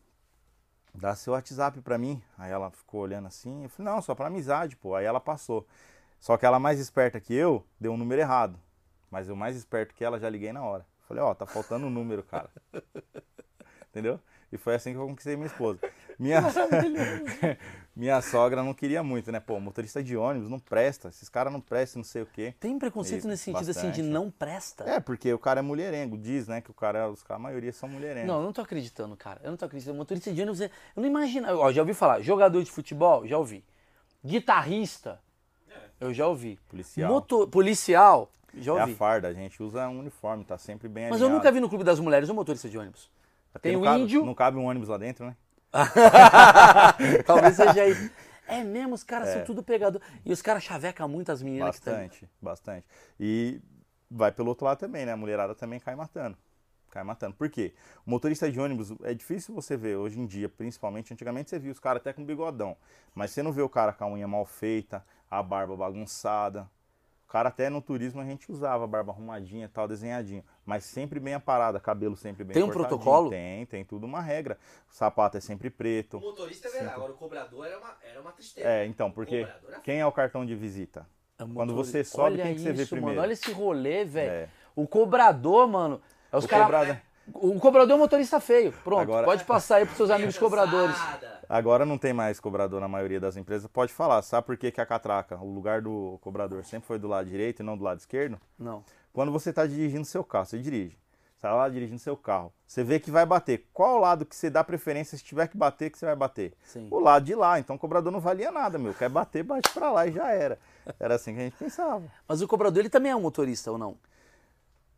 [0.93, 2.21] dá seu WhatsApp pra mim.
[2.37, 4.95] Aí ela ficou olhando assim, eu falei, não, só pra amizade, pô.
[4.95, 5.65] Aí ela passou.
[6.19, 8.59] Só que ela mais esperta que eu, deu um número errado.
[9.09, 10.85] Mas eu mais esperto que ela, já liguei na hora.
[11.07, 12.49] Falei, ó, tá faltando um número, cara.
[13.89, 14.19] Entendeu?
[14.51, 15.79] E foi assim que eu conquistei minha esposa.
[16.17, 16.41] Minha,
[17.95, 19.39] minha sogra não queria muito, né?
[19.39, 22.53] Pô, motorista de ônibus não presta, esses caras não prestam, não sei o quê.
[22.59, 24.01] Tem preconceito Isso, nesse sentido assim de bastante.
[24.09, 24.83] não presta?
[24.85, 26.61] É, porque o cara é mulherengo, diz, né?
[26.61, 28.27] Que o cara, os caras, a maioria são mulherengos.
[28.27, 29.39] Não, eu não tô acreditando, cara.
[29.43, 29.97] Eu não tô acreditando.
[29.97, 31.47] Motorista de ônibus, é- eu não imagino.
[31.59, 32.21] Ó, já ouvi falar.
[32.21, 33.63] Jogador de futebol, já ouvi.
[34.25, 35.19] Guitarrista,
[35.99, 36.59] eu já ouvi.
[36.69, 37.11] Policial.
[37.11, 38.95] Moto- policial, já É a ouvi.
[38.95, 41.35] farda, a gente usa um uniforme, tá sempre bem Mas eu alinhado.
[41.37, 43.09] nunca vi no Clube das Mulheres um motorista de ônibus.
[43.51, 44.25] Porque tem o cabe- índio.
[44.25, 45.35] Não cabe um ônibus lá dentro, né?
[47.25, 48.09] Talvez seja isso.
[48.47, 50.01] É mesmo, os caras são tudo pegador.
[50.25, 51.93] E os caras chavecam muito as meninas que estão.
[51.93, 52.87] Bastante, bastante.
[53.19, 53.61] E
[54.09, 55.11] vai pelo outro lado também, né?
[55.11, 56.35] A mulherada também cai matando.
[56.89, 57.35] Cai matando.
[57.35, 57.73] Por quê?
[58.03, 61.13] O motorista de ônibus, é difícil você ver hoje em dia, principalmente.
[61.13, 62.75] Antigamente você via os caras até com bigodão.
[63.13, 66.67] Mas você não vê o cara com a unha mal feita, a barba bagunçada.
[67.29, 70.43] O cara até no turismo a gente usava barba arrumadinha e tal, desenhadinho.
[70.65, 73.29] Mas sempre bem aparada, cabelo sempre bem Tem um protocolo?
[73.29, 74.57] Tem, tem tudo uma regra.
[74.91, 76.19] O sapato é sempre O preto.
[76.19, 76.95] motorista é verdade.
[76.95, 78.67] Agora o cobrador era uma, era uma tristeza.
[78.67, 81.05] É, então, porque é quem é o cartão de visita?
[81.37, 83.15] É Quando você sobe, Olha quem que você vê isso, primeiro?
[83.17, 84.31] Mano, olha esse rolê, velho.
[84.31, 84.49] É.
[84.75, 86.01] O cobrador, mano.
[86.31, 86.97] É os O cara- cobrador-
[87.31, 88.71] O cobrador é um motorista feio.
[88.83, 90.95] Pronto, Agora- pode passar aí pros seus amigos cobradores.
[91.49, 93.67] Agora não tem mais cobrador na maioria das empresas.
[93.67, 97.07] Pode falar, sabe por que, que a catraca, o lugar do cobrador sempre foi do
[97.07, 98.39] lado direito e não do lado esquerdo?
[98.57, 98.83] Não.
[99.11, 100.95] Quando você está dirigindo seu carro, você dirige.
[101.39, 102.53] Você tá lá dirigindo seu carro.
[102.67, 103.65] Você vê que vai bater.
[103.73, 106.53] Qual lado que você dá preferência se tiver que bater, que você vai bater?
[106.63, 106.87] Sim.
[106.91, 107.57] O lado de lá.
[107.59, 108.93] Então o cobrador não valia nada, meu.
[108.93, 110.59] Quer bater, bate pra lá e já era.
[110.99, 112.03] Era assim que a gente pensava.
[112.27, 113.97] Mas o cobrador, ele também é um motorista ou não?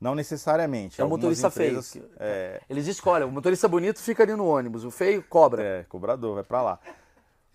[0.02, 1.00] Não necessariamente.
[1.00, 2.10] É Algumas motorista empresas, feio.
[2.20, 3.28] É, Eles escolhem.
[3.28, 4.84] O motorista bonito fica ali no ônibus.
[4.84, 5.64] O feio cobra.
[5.64, 6.80] é, cobrador, vai pra lá.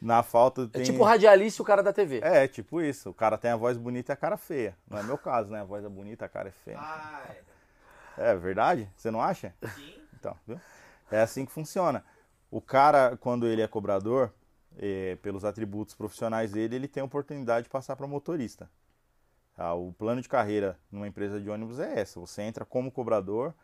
[0.01, 0.83] Na falta É tem...
[0.85, 2.21] tipo o radialista e o cara da TV.
[2.23, 3.11] É, tipo isso.
[3.11, 4.77] O cara tem a voz bonita e a cara feia.
[4.89, 5.61] Não é meu caso, né?
[5.61, 6.79] A voz é bonita, a cara é feia.
[6.79, 7.37] Ai,
[8.17, 8.89] É verdade?
[8.97, 9.53] Você não acha?
[9.75, 9.95] sim.
[10.19, 10.61] Então, viu?
[11.11, 12.05] É assim que funciona.
[12.51, 14.33] O cara, quando ele é cobrador,
[14.79, 18.71] eh, pelos atributos profissionais dele, ele tem a oportunidade de passar para motorista.
[19.57, 19.73] Tá?
[19.75, 22.21] O plano de carreira numa empresa de ônibus é essa.
[22.21, 23.55] Você entra como cobrador,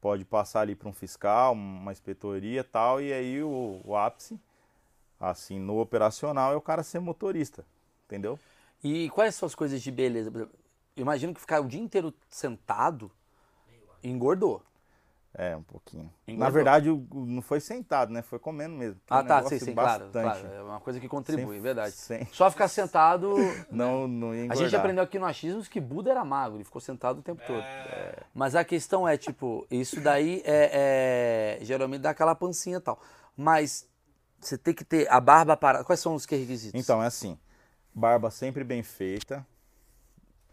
[0.00, 4.38] pode passar ali para um fiscal, uma inspetoria tal, e aí o, o ápice,
[5.18, 7.64] assim, no operacional, é o cara ser motorista.
[8.06, 8.38] Entendeu?
[8.82, 10.32] E quais são as coisas de beleza?
[10.96, 13.10] Imagino que ficar o dia inteiro sentado
[14.02, 14.62] engordou.
[15.32, 16.12] É, um pouquinho.
[16.26, 16.44] Engordou.
[16.44, 18.20] Na verdade, não foi sentado, né?
[18.20, 19.00] Foi comendo mesmo.
[19.08, 20.40] Ah, é um tá, sim, sim, claro, bastante.
[20.40, 20.54] claro.
[20.54, 21.92] É uma coisa que contribui, Sem- é verdade.
[21.92, 23.36] sem- Só ficar sentado.
[23.70, 26.80] Não, não ia A gente aprendeu aqui no achismos que Buda era magro, ele ficou
[26.80, 27.64] sentado o tempo todo.
[28.34, 33.00] Mas a questão é, tipo, isso daí é, é- geralmente dá aquela pancinha e tal.
[33.36, 33.88] Mas
[34.40, 35.84] você tem que ter a barba parada.
[35.84, 36.78] Quais são os requisitos?
[36.80, 37.38] Então, é assim.
[37.94, 39.46] Barba sempre bem feita.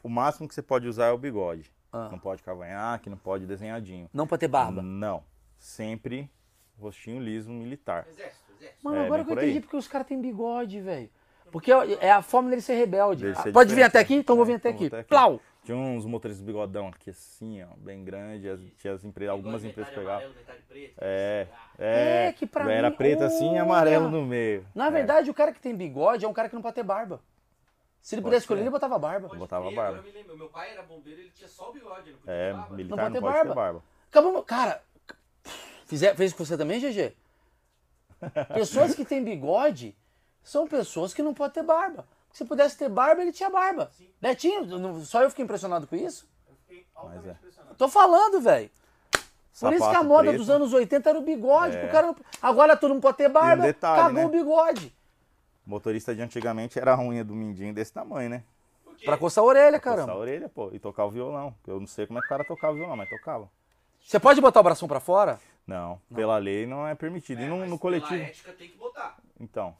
[0.04, 1.72] O máximo que você pode usar é o bigode.
[1.92, 2.10] Ah.
[2.12, 4.10] Não pode cavanhaque, não pode desenhadinho.
[4.14, 4.82] Não pra ter barba.
[4.82, 5.24] Não.
[5.58, 6.30] Sempre
[6.80, 8.06] rostinho liso militar.
[8.10, 8.80] Exército, exército.
[8.84, 11.10] Mano, É, agora que eu entendi porque os caras têm bigode, velho.
[11.52, 13.24] Porque é a forma dele ser rebelde.
[13.24, 14.16] Dele Ah, ser Pode vir até aqui?
[14.16, 14.52] Então vou né?
[14.52, 14.96] vir até Então vou aqui.
[14.96, 15.10] até aqui.
[15.10, 15.40] Plau!
[15.64, 18.48] Tinha uns motoristas bigodão aqui assim, ó, bem grande.
[18.50, 20.14] As, tinha as empresas, algumas empresas pegavam.
[20.16, 20.94] amarelo, metade preto.
[21.00, 22.26] É, Ah, é.
[22.28, 24.66] É, que pra Era mim- preto assim e amarelo no meio.
[24.76, 26.84] Na É, verdade, o cara que tem bigode é um cara que não pode ter
[26.84, 27.20] barba.
[28.02, 29.28] Se ele Pode pudesse escolher, ele botava barba.
[29.28, 29.98] pode botava crer, barba.
[29.98, 30.38] agora eu me lembro.
[30.38, 32.76] Meu pai era bombeiro, ele tinha só o bigode, não podia É, ter barba.
[32.76, 33.62] militar Não não pode pode, ter ter barba.
[33.62, 33.84] barba.
[34.10, 34.84] Acabou, cara.
[35.86, 37.14] Fizer, fez com você também, GG?
[38.54, 39.96] Pessoas que têm bigode
[40.44, 42.08] são pessoas que não podem ter barba.
[42.32, 43.92] Se pudesse ter barba, ele tinha barba.
[44.22, 46.28] Betinho, não- só eu fiquei impressionado com isso?
[46.48, 47.38] Eu fiquei altamente Mas é.
[47.40, 47.76] impressionado.
[47.76, 48.70] Tô falando, velho.
[49.60, 50.38] Por isso que a moda preto.
[50.38, 51.76] dos anos 80 era o bigode.
[51.76, 51.88] É.
[51.88, 54.26] cara não- Agora todo mundo pode ter barba, detalhe, cagou né?
[54.26, 54.96] o bigode.
[55.68, 58.44] Motorista de antigamente era a unha do mindinho desse tamanho, né?
[59.04, 60.16] Pra coçar a orelha, Coçar a caramba.
[60.18, 61.54] orelha, pô, e tocar o violão.
[61.68, 63.50] Eu não sei como é que o cara tocava o violão, mas tocava.
[64.00, 65.40] Você pode botar o bração pra fora?
[65.68, 67.42] Não, pela lei não é permitido.
[67.42, 68.16] É, e no, mas no Pela coletivo.
[68.24, 69.18] ética tem que botar.
[69.40, 69.76] Então,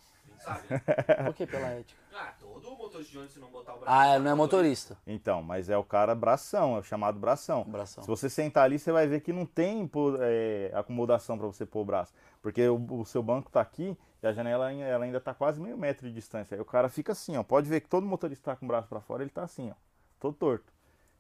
[0.48, 0.68] sabe?
[1.26, 2.00] Por que pela ética?
[2.14, 3.92] Ah, todo motorista de ônibus se não botar o braço.
[4.00, 4.98] Ah, é, não é motorista.
[5.06, 7.64] então, mas é o cara bração, é o chamado bração.
[7.66, 8.04] Bração.
[8.04, 9.90] Se você sentar ali, você vai ver que não tem
[10.22, 12.14] é, acomodação para você pôr o braço.
[12.42, 15.60] Porque o, o seu banco tá aqui e a janela ainda- ela ainda tá quase
[15.60, 16.56] meio metro de distância.
[16.56, 17.44] Aí o cara fica assim, ó.
[17.44, 19.74] Pode ver que todo motorista tá com o braço para fora, ele tá assim, ó.
[20.20, 20.74] Todo torto.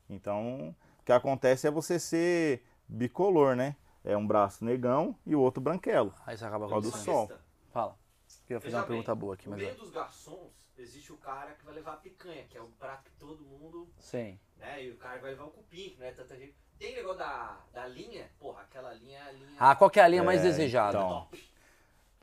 [0.10, 3.76] Então, o que acontece é você ser bicolor, né?
[4.04, 6.14] É um braço negão e o outro branquelo.
[6.26, 7.14] Aí você acaba Por causa do acontecendo.
[7.28, 7.32] sol.
[7.74, 7.96] Fala.
[8.50, 9.62] Eu ia fazer Veja uma pergunta bem, boa aqui, No mas.
[9.62, 9.76] meio é.
[9.76, 13.12] dos garçons, existe o cara que vai levar a picanha, que é o prato que
[13.20, 14.40] todo mundo, Sim.
[14.58, 14.84] né?
[14.86, 16.56] E o cara vai levar o cupim, que não é tanta gente.
[16.80, 20.04] Tem negócio da, da linha, porra, aquela linha é a linha Ah, qual que é
[20.04, 20.98] a linha mais É, desejada?
[20.98, 21.10] então.
[21.10, 21.50] top.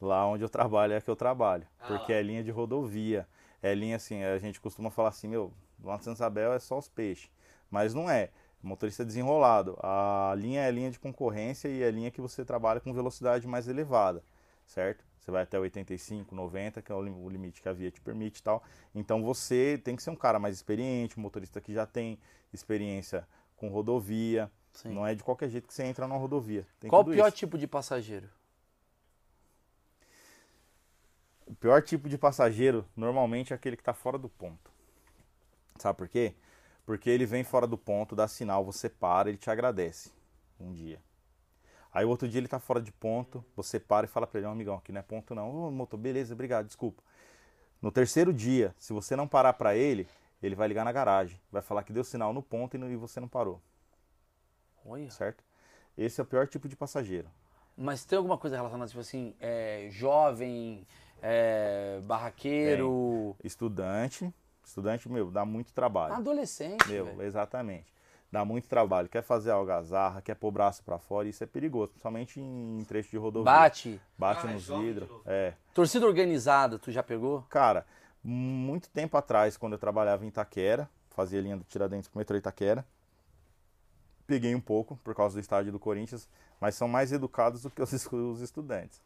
[0.00, 1.66] Lá onde eu trabalho é que eu trabalho.
[1.80, 2.18] Ah, porque lá.
[2.18, 3.26] é linha de rodovia.
[3.62, 5.52] É linha assim, a gente costuma falar assim, meu,
[5.82, 7.30] lá no Santa Isabel é só os peixes.
[7.70, 8.30] Mas não é.
[8.62, 9.76] Motorista desenrolado.
[9.82, 13.66] A linha é linha de concorrência e é linha que você trabalha com velocidade mais
[13.68, 14.22] elevada,
[14.66, 15.04] certo?
[15.24, 17.98] Você vai até 85, 90, que é o lim- o limite que a via te
[17.98, 18.62] permite e tal.
[18.94, 22.18] Então você tem que ser um cara mais experiente, um motorista que já tem
[22.52, 24.52] experiência com rodovia.
[24.74, 24.90] Sim.
[24.90, 26.66] Não é de qualquer jeito que você entra numa rodovia.
[26.78, 27.38] Tem Qual o pior isso.
[27.38, 28.28] tipo de passageiro?
[31.46, 34.70] O pior tipo de passageiro normalmente é aquele que está fora do ponto.
[35.78, 36.34] Sabe por quê?
[36.84, 40.10] Porque ele vem fora do ponto, dá sinal, você para, ele te agradece
[40.60, 41.00] um dia.
[41.94, 44.48] Aí o outro dia ele tá fora de ponto, você para e fala pra ele,
[44.48, 45.68] "Ó, amigão, aqui não é ponto não.
[45.68, 47.00] Ô, motor, beleza, obrigado, desculpa.
[47.80, 50.08] No terceiro dia, se você não parar pra ele,
[50.42, 52.96] ele vai ligar na garagem, vai falar que deu sinal no ponto e não- e
[52.96, 53.60] você não parou,
[54.84, 55.08] Olha.
[55.10, 55.44] certo?
[55.96, 57.28] Esse é o pior tipo de passageiro.
[57.76, 60.84] Mas tem alguma coisa relacionada, tipo assim, é, jovem,
[61.22, 64.32] é, barraqueiro, Estudante,
[64.64, 66.14] estudante, meu, dá muito trabalho.
[66.14, 67.22] adolescente, Meu, velho.
[67.22, 67.93] exatamente.
[68.34, 69.08] Dá muito trabalho.
[69.08, 73.08] Quer fazer algazarra, quer pôr o braço pra fora, isso é perigoso, principalmente em trecho
[73.08, 73.44] de rodovia.
[73.44, 74.00] Bate.
[74.18, 75.08] Bate Ah, nos de vidros.
[75.24, 75.54] É.
[75.72, 77.42] Torcida organizada, tu já pegou?
[77.42, 77.86] Cara,
[78.24, 82.84] muito tempo atrás, quando eu trabalhava em Itaquera, fazia linha do Tiradentes pro metrô Itaquera,
[84.26, 86.28] peguei um pouco por causa do estádio do Corinthians,
[86.60, 89.00] mas são mais educados do que os, os estudantes.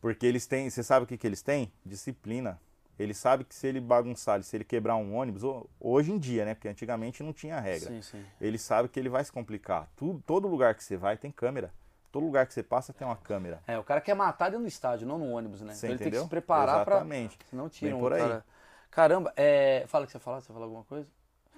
[0.00, 1.70] Porque eles têm, você sabe o que, que eles têm?
[1.84, 2.58] Disciplina.
[2.98, 6.44] Ele sabe que se ele bagunçar, se ele quebrar um ônibus, ho- hoje em dia,
[6.44, 6.54] né?
[6.54, 7.88] Porque antigamente não tinha regra.
[7.90, 8.24] Sim, sim.
[8.40, 9.88] Ele sabe que ele vai se complicar.
[9.96, 11.72] Tudo, todo lugar que você vai tem câmera.
[12.10, 13.60] Todo lugar que você passa tem uma câmera.
[13.66, 15.74] É, o cara quer matar dentro do estádio, não no ônibus, né?
[15.74, 16.24] Você então ele tem que entendeu?
[16.24, 16.94] se preparar pra.
[16.96, 17.38] Exatamente.
[17.50, 18.20] Senão tiram Bem por o aí.
[18.22, 18.44] cara.
[18.90, 19.84] Caramba, é...
[19.86, 21.06] fala o que você falar, você falou alguma coisa?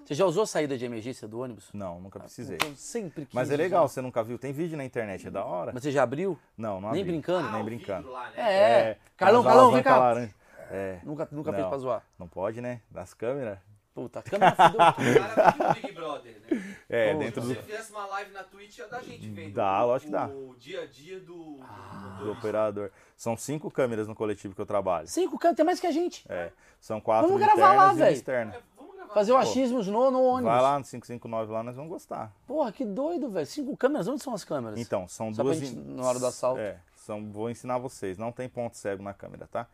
[0.05, 1.71] Você já usou saída de emergência do ônibus?
[1.73, 2.59] Não, nunca precisei.
[2.65, 3.95] Eu sempre quis Mas é legal, usar.
[3.95, 4.39] você nunca viu?
[4.39, 5.71] Tem vídeo na internet, é da hora.
[5.73, 6.37] Mas você já abriu?
[6.57, 7.13] Não, não Nem abri.
[7.13, 7.47] brincando?
[7.49, 8.11] Ah, Nem brincando.
[8.11, 8.35] lá, né?
[8.39, 8.99] É.
[9.17, 9.99] Carlão, Mas a Carlão, vem cá.
[9.99, 10.35] laranja.
[10.71, 12.03] É, Nunca, nunca fez pra zoar.
[12.19, 12.81] não pode, né?
[12.91, 13.59] Das câmeras.
[13.93, 14.81] Puta, a câmera fudeu.
[14.81, 16.77] O cara vive o Big Brother, né?
[16.89, 19.53] É, Pô, dentro Se do, você fizesse uma live na Twitch, ia dar gente vendo
[19.55, 20.27] Dá, lógico que dá.
[20.29, 22.31] o dia a dia do, do do motorista.
[22.39, 22.91] operador.
[23.17, 25.09] São cinco câmeras no coletivo que eu trabalho.
[25.09, 26.25] Cinco câmeras, tem mais que a gente.
[26.29, 28.13] É, são quatro Vamos gravar lá, e uma velho.
[28.15, 28.55] externa.
[28.55, 29.13] É, vamos gravar.
[29.15, 30.53] Fazer o achismos no, no ônibus.
[30.53, 32.33] Vai lá no 559 lá, nós vamos gostar.
[32.47, 33.47] Porra, que doido, velho.
[33.47, 34.79] Cinco câmeras, onde são as câmeras?
[34.79, 35.59] Então, são Só pra duas.
[35.59, 36.61] gente, in- na hora do assalto.
[36.61, 38.17] É, são, vou ensinar vocês.
[38.17, 39.67] Não tem ponto cego na câmera, tá?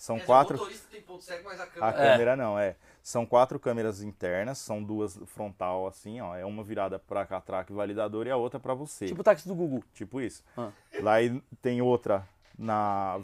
[0.00, 0.56] São quatro.
[0.56, 1.92] O motorista tem ponto cego, mas a A câmera.
[1.92, 2.74] câmera não, é.
[3.02, 6.34] São quatro câmeras internas, são duas frontal assim, ó.
[6.34, 9.08] É uma virada pra catraca e validador e a outra pra você.
[9.08, 9.84] Tipo o táxi do Gugu.
[9.92, 10.42] Tipo isso.
[10.56, 10.70] Ah.
[11.02, 11.16] Lá
[11.60, 12.26] tem outra
[12.58, 13.20] na,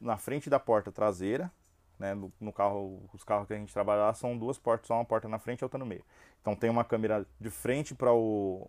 [0.00, 1.52] na frente da porta traseira,
[1.98, 2.14] né?
[2.14, 5.04] No, no carro, os carros que a gente trabalha lá são duas portas, só uma
[5.04, 6.06] porta na frente e outra no meio.
[6.40, 8.66] Então tem uma câmera de frente para o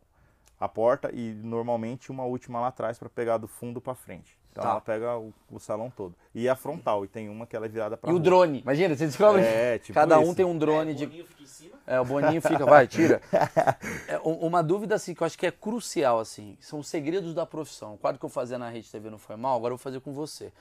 [0.59, 4.37] a porta e normalmente uma última lá atrás para pegar do fundo para frente.
[4.55, 4.71] Então Tá.
[4.71, 6.15] ela pega o, o salão todo.
[6.33, 8.61] E a frontal, e tem uma que ela é virada para E o drone.
[8.61, 9.41] Imagina, você descobre.
[9.41, 10.35] É, tipo Cada um isso.
[10.35, 11.05] tem um drone O de.
[11.05, 11.75] boninho fica em cima.
[11.85, 13.21] É, o Boninho fica, vai, tira.
[14.07, 17.45] É, uma dúvida, assim, que eu acho que é crucial, assim, são os segredos da
[17.45, 17.93] profissão.
[17.95, 19.99] O quadro que eu fazia na Rede TV não foi mal, agora eu vou fazer
[19.99, 20.51] com você.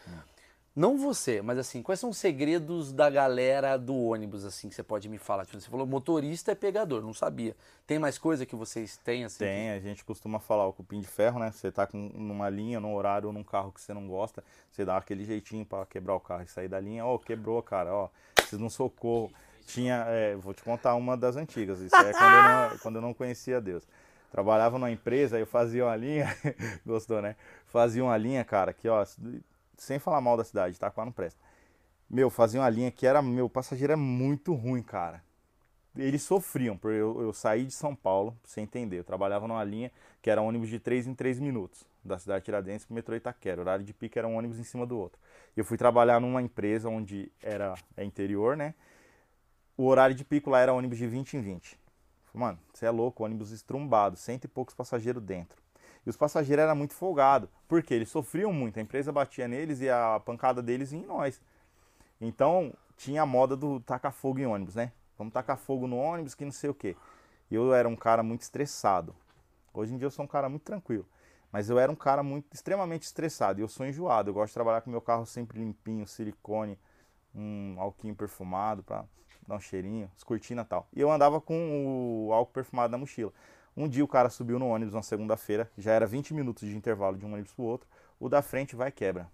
[0.77, 4.83] Não você, mas assim, quais são os segredos da galera do ônibus, assim, que você
[4.83, 5.47] pode me falar?
[5.47, 7.55] Tipo, você falou motorista é pegador, não sabia.
[7.87, 9.39] Tem mais coisa que vocês têm, assim?
[9.39, 11.53] Tem, a gente costuma falar o cupim de ferro, né?
[11.53, 14.85] Você tá com, numa linha, num horário ou num carro que você não gosta, você
[14.85, 17.07] dá aquele jeitinho pra quebrar o carro e sair da linha.
[17.07, 19.31] Ó, quebrou, cara, ó, preciso de um socorro.
[19.69, 23.03] Tinha, é, vou te contar uma das antigas, isso é quando eu não, quando eu
[23.03, 23.85] não conhecia Deus.
[24.33, 26.37] Trabalhava numa empresa, eu fazia uma linha,
[26.85, 27.37] gostou, né?
[27.69, 29.07] Fazia uma linha, cara, que ó,
[29.77, 30.91] sem falar mal da cidade, tá?
[30.91, 31.41] Quase não presta.
[32.09, 35.23] Meu, fazia uma linha que era, meu, passageiro é muito ruim, cara
[35.97, 39.63] eles sofriam, porque eu, eu saí de São Paulo, pra você entender, eu trabalhava numa
[39.63, 43.15] linha que era ônibus de 3 em 3 minutos, da cidade de Tiradentes pro metrô
[43.15, 45.21] Itaquera, o horário de pico era um ônibus em cima do outro.
[45.57, 48.75] Eu fui trabalhar numa empresa onde era é interior, né?
[49.77, 51.79] O horário de pico lá era ônibus de 20 em 20.
[52.27, 55.63] Falei, Mano, você é louco, ônibus estrumbado, cento e poucos passageiros dentro.
[56.07, 59.89] E os passageiros eram muito folgados, porque eles sofriam muito, a empresa batia neles e
[59.89, 61.41] a pancada deles ia em nós.
[62.21, 64.93] Então, tinha a moda do tacar fogo em ônibus, né?
[65.17, 66.97] Vamos tacar fogo no ônibus, que não sei o quê.
[67.51, 69.15] E eu era um cara muito estressado.
[69.73, 71.07] Hoje em dia eu sou um cara muito tranquilo.
[71.53, 73.61] Mas eu era um cara muito extremamente estressado.
[73.61, 74.31] E eu sou enjoado.
[74.31, 76.79] Eu gosto de trabalhar com meu carro sempre limpinho, silicone,
[77.35, 79.05] um alquinho perfumado para
[79.47, 80.89] dar um cheirinho, as cortinas e tal.
[80.93, 83.33] E eu andava com o álcool perfumado na mochila.
[83.77, 87.17] Um dia o cara subiu no ônibus na segunda-feira, já era 20 minutos de intervalo
[87.17, 87.89] de um ônibus pro outro.
[88.21, 89.29] O da frente vai e quebra.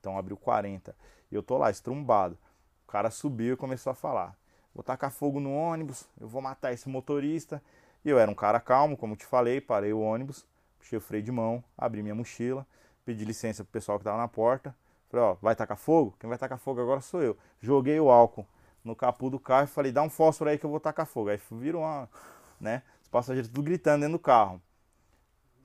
[0.00, 0.94] Então abriu 40.
[1.30, 2.38] E eu tô lá, estrumbado.
[2.86, 4.34] O cara subiu e começou a falar:
[4.74, 7.62] Vou tacar fogo no ônibus, eu vou matar esse motorista.
[8.04, 10.46] E eu era um cara calmo, como te falei, parei o ônibus,
[10.78, 12.66] puxei o freio de mão, abri minha mochila,
[13.04, 14.74] pedi licença pro pessoal que tava na porta.
[15.10, 16.14] Falei: Ó, vai tacar fogo?
[16.18, 17.36] Quem vai tacar fogo agora sou eu.
[17.60, 18.46] Joguei o álcool
[18.82, 21.28] no capu do carro e falei: Dá um fósforo aí que eu vou tacar fogo.
[21.28, 22.08] Aí virou uma,
[22.60, 22.82] né?
[23.08, 24.60] Os passageiros tudo gritando dentro do carro.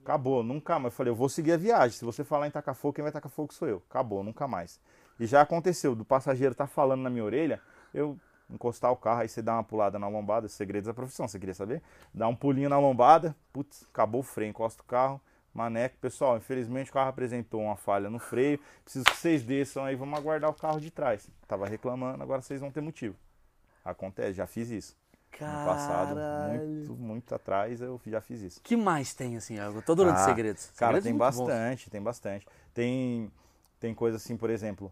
[0.01, 0.93] Acabou, nunca mais.
[0.93, 1.97] Eu falei, eu vou seguir a viagem.
[1.97, 3.83] Se você falar em tacar fogo, quem vai tacar fogo sou eu.
[3.89, 4.79] Acabou, nunca mais.
[5.19, 7.61] E já aconteceu, do passageiro tá falando na minha orelha,
[7.93, 8.17] eu
[8.49, 11.53] encostar o carro, aí você dá uma pulada na lombada, segredos da profissão, você queria
[11.53, 11.81] saber?
[12.13, 15.19] Dá um pulinho na lombada, putz, acabou o freio, encosta o carro,
[15.53, 15.97] maneco.
[15.97, 20.17] Pessoal, infelizmente o carro apresentou uma falha no freio, preciso que vocês desçam aí, vamos
[20.17, 21.29] aguardar o carro de trás.
[21.47, 23.15] Tava reclamando, agora vocês vão ter motivo.
[23.83, 25.02] Acontece, já fiz isso.
[25.41, 26.61] No passado, Caralho.
[26.61, 28.61] muito, muito atrás, eu já fiz isso.
[28.61, 29.57] que mais tem, assim?
[29.57, 30.65] Eu tô adorando Ah, segredos.
[30.77, 31.19] Cara, Segredos tem bons.
[31.47, 32.47] bastante, tem bastante.
[32.73, 33.31] Tem,
[33.79, 34.91] tem coisa assim, por exemplo,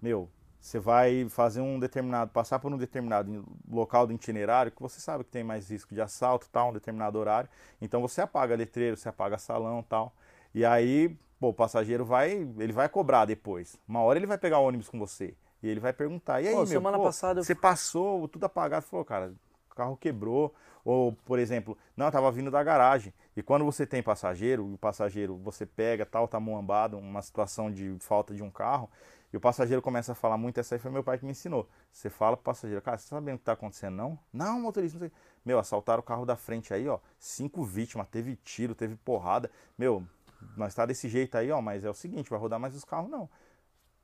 [0.00, 0.28] meu,
[0.60, 5.24] você vai fazer um determinado, passar por um determinado local do itinerário que você sabe
[5.24, 7.48] que tem mais risco de assalto, tal, um determinado horário.
[7.80, 10.12] Então você apaga letreiro, você apaga salão, tal.
[10.54, 13.76] E aí, pô, o passageiro vai, ele vai cobrar depois.
[13.88, 16.54] Uma hora ele vai pegar o ônibus com você e ele vai perguntar: "E aí,
[16.54, 19.32] Pô, meu, semana pô, passada eu- você passou, tudo apagado?" Falou: "Cara,
[19.72, 20.54] o carro quebrou,
[20.84, 23.12] ou, por exemplo, não, eu tava vindo da garagem.
[23.36, 27.96] E quando você tem passageiro, o passageiro você pega, tal, tá muambado, uma situação de
[28.00, 28.90] falta de um carro,
[29.32, 31.66] e o passageiro começa a falar muito, essa aí foi meu pai que me ensinou.
[31.90, 34.18] Você fala pro passageiro, cara, você tá sabendo o que tá acontecendo, não?
[34.30, 35.12] Não, motorista, não sei.
[35.42, 36.98] Meu, assaltaram o carro da frente aí, ó.
[37.18, 39.50] Cinco vítimas, teve tiro, teve porrada.
[39.78, 40.06] Meu,
[40.54, 43.10] nós tá desse jeito aí, ó, mas é o seguinte, vai rodar mais os carros,
[43.10, 43.28] não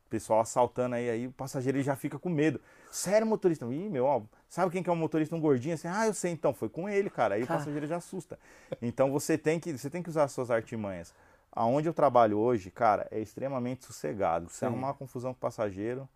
[0.09, 2.61] pessoal assaltando aí, aí o passageiro ele já fica com medo.
[2.91, 3.67] Sério, motorista?
[3.67, 5.89] Ih, meu, ó, sabe quem que é um motorista, um gordinho assim?
[5.89, 7.35] Ah, eu sei então, foi com ele, cara.
[7.35, 8.39] Aí o passageiro já assusta.
[8.81, 11.15] Então você tem que, você tem que usar as suas artimanhas.
[11.53, 14.49] Aonde eu trabalho hoje, cara, é extremamente sossegado.
[14.49, 14.67] Você Sim.
[14.67, 16.09] arrumar uma confusão com o passageiro,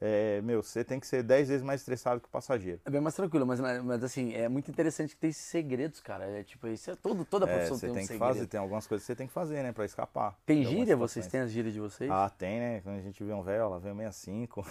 [0.00, 2.80] é, meu, você tem que ser 10 vezes mais estressado que o passageiro.
[2.86, 6.24] É bem mais tranquilo, mas, mas assim, é muito interessante que tem esses segredos, cara.
[6.24, 8.28] É tipo, isso é todo, toda É, profissão você tem um tem que segredo.
[8.34, 10.38] fazer, tem algumas coisas que você tem que fazer, né, pra escapar.
[10.46, 10.96] Tem gíria?
[10.96, 12.10] Vocês têm as gírias de vocês?
[12.10, 12.80] Ah, tem, né?
[12.80, 14.66] Quando a gente vê um velho, lá vem o 65.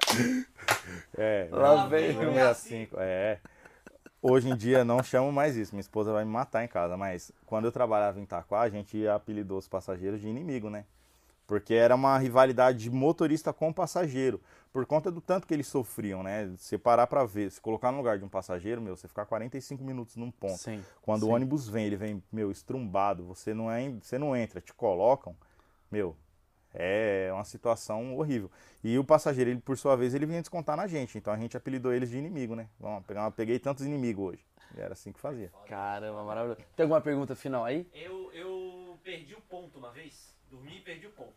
[1.16, 2.96] é, Lá vem vem o 65.
[2.98, 3.40] É.
[4.20, 5.74] Hoje em dia não chamo mais isso.
[5.74, 9.06] Minha esposa vai me matar em casa, mas quando eu trabalhava em Itaquá, a gente
[9.08, 10.84] apelidou os passageiros de inimigo, né?
[11.46, 14.40] Porque era uma rivalidade de motorista com passageiro.
[14.72, 16.50] Por conta do tanto que eles sofriam, né?
[16.56, 19.84] Você parar pra ver, se colocar no lugar de um passageiro, meu, você ficar 45
[19.84, 20.58] minutos num ponto.
[20.58, 20.82] Sim.
[21.00, 21.28] Quando sim.
[21.28, 25.36] o ônibus vem, ele vem, meu, estrumbado, você não, é, você não entra, te colocam,
[25.90, 26.16] meu,
[26.72, 28.50] É uma situação horrível.
[28.82, 31.16] E o passageiro, ele, por sua vez, ele vinha descontar na gente.
[31.16, 32.68] Então a gente apelidou eles de inimigo, né?
[32.80, 34.44] Vamos pegar, peguei tantos inimigos hoje.
[34.76, 35.52] E era assim que fazia.
[35.66, 36.60] Caramba, maravilhoso.
[36.74, 37.88] Tem alguma pergunta final aí?
[37.94, 41.34] Eu, eu perdi o ponto uma vez, dormi e perdi o ponto.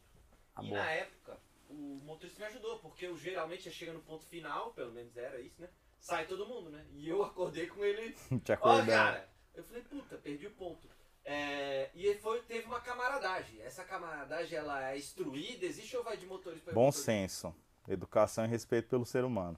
[0.56, 0.82] Ah, e boa.
[0.84, 1.38] na época,
[1.70, 1.74] o
[2.06, 5.70] motorista me ajudou, porque eu geralmente chega no ponto final, pelo menos era isso, né?
[6.00, 6.86] Sai todo mundo, né?
[6.94, 8.16] E eu acordei com ele.
[8.44, 8.86] Te Ó, acordar.
[8.86, 9.30] cara!
[9.54, 10.88] Eu falei, puta, perdi o ponto.
[11.26, 13.60] É, e foi, teve uma camaradagem.
[13.62, 15.66] Essa camaradagem, ela é instruída?
[15.66, 17.12] Existe ou vai de motorista para Bom motorista?
[17.12, 17.56] senso,
[17.88, 19.58] educação e respeito pelo ser humano.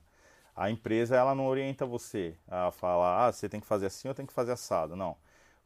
[0.55, 4.13] A empresa ela não orienta você a falar, ah, você tem que fazer assim ou
[4.15, 4.95] tem que fazer assado.
[4.95, 5.15] Não.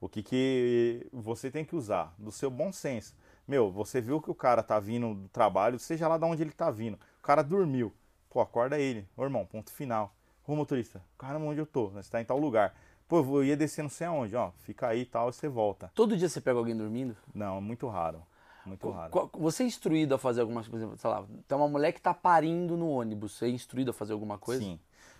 [0.02, 2.14] O que, que você tem que usar?
[2.18, 3.16] Do seu bom senso.
[3.48, 6.52] Meu, você viu que o cara tá vindo do trabalho, seja lá de onde ele
[6.52, 6.96] tá vindo.
[7.20, 7.94] O cara dormiu.
[8.30, 9.08] Pô, acorda ele.
[9.18, 10.16] Ô, irmão, ponto final.
[10.48, 11.89] Ô, motorista, caramba, onde eu tô?
[11.89, 12.74] Você tá em tal lugar.
[13.08, 14.52] Pô, eu ia descer não sei aonde, ó.
[14.60, 15.91] Fica aí e tal, e você volta.
[15.94, 17.16] Todo dia você pega alguém dormindo?
[17.34, 18.24] Não, é muito raro.
[18.66, 19.30] Muito raro.
[19.34, 22.78] Você é instruído a fazer algumas coisas, sei lá, tem uma mulher que tá parindo
[22.78, 24.64] no ônibus, você é instruído a fazer alguma coisa?
[24.64, 24.80] Sim.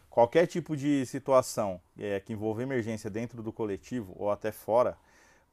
[0.10, 4.98] Qualquer tipo de situação é, que envolva emergência dentro do coletivo ou até fora,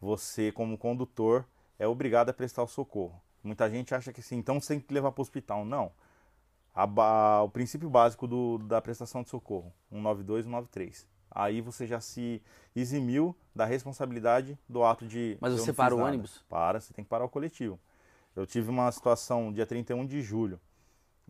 [0.00, 1.44] você, como condutor,
[1.80, 3.20] é obrigado a prestar o socorro.
[3.42, 5.64] Muita gente acha que assim, então você tem que levar para o hospital.
[5.64, 5.90] Não.
[6.74, 11.08] A o princípio básico do- da prestação de socorro, 192 e 193.
[11.30, 12.42] Aí você já se
[12.76, 15.36] eximiu da responsabilidade do ato de.
[15.40, 16.08] Mas você para o nada.
[16.10, 16.44] ônibus?
[16.48, 17.78] Para, você tem que parar o coletivo.
[18.36, 20.60] Eu tive uma situação dia 31 de julho.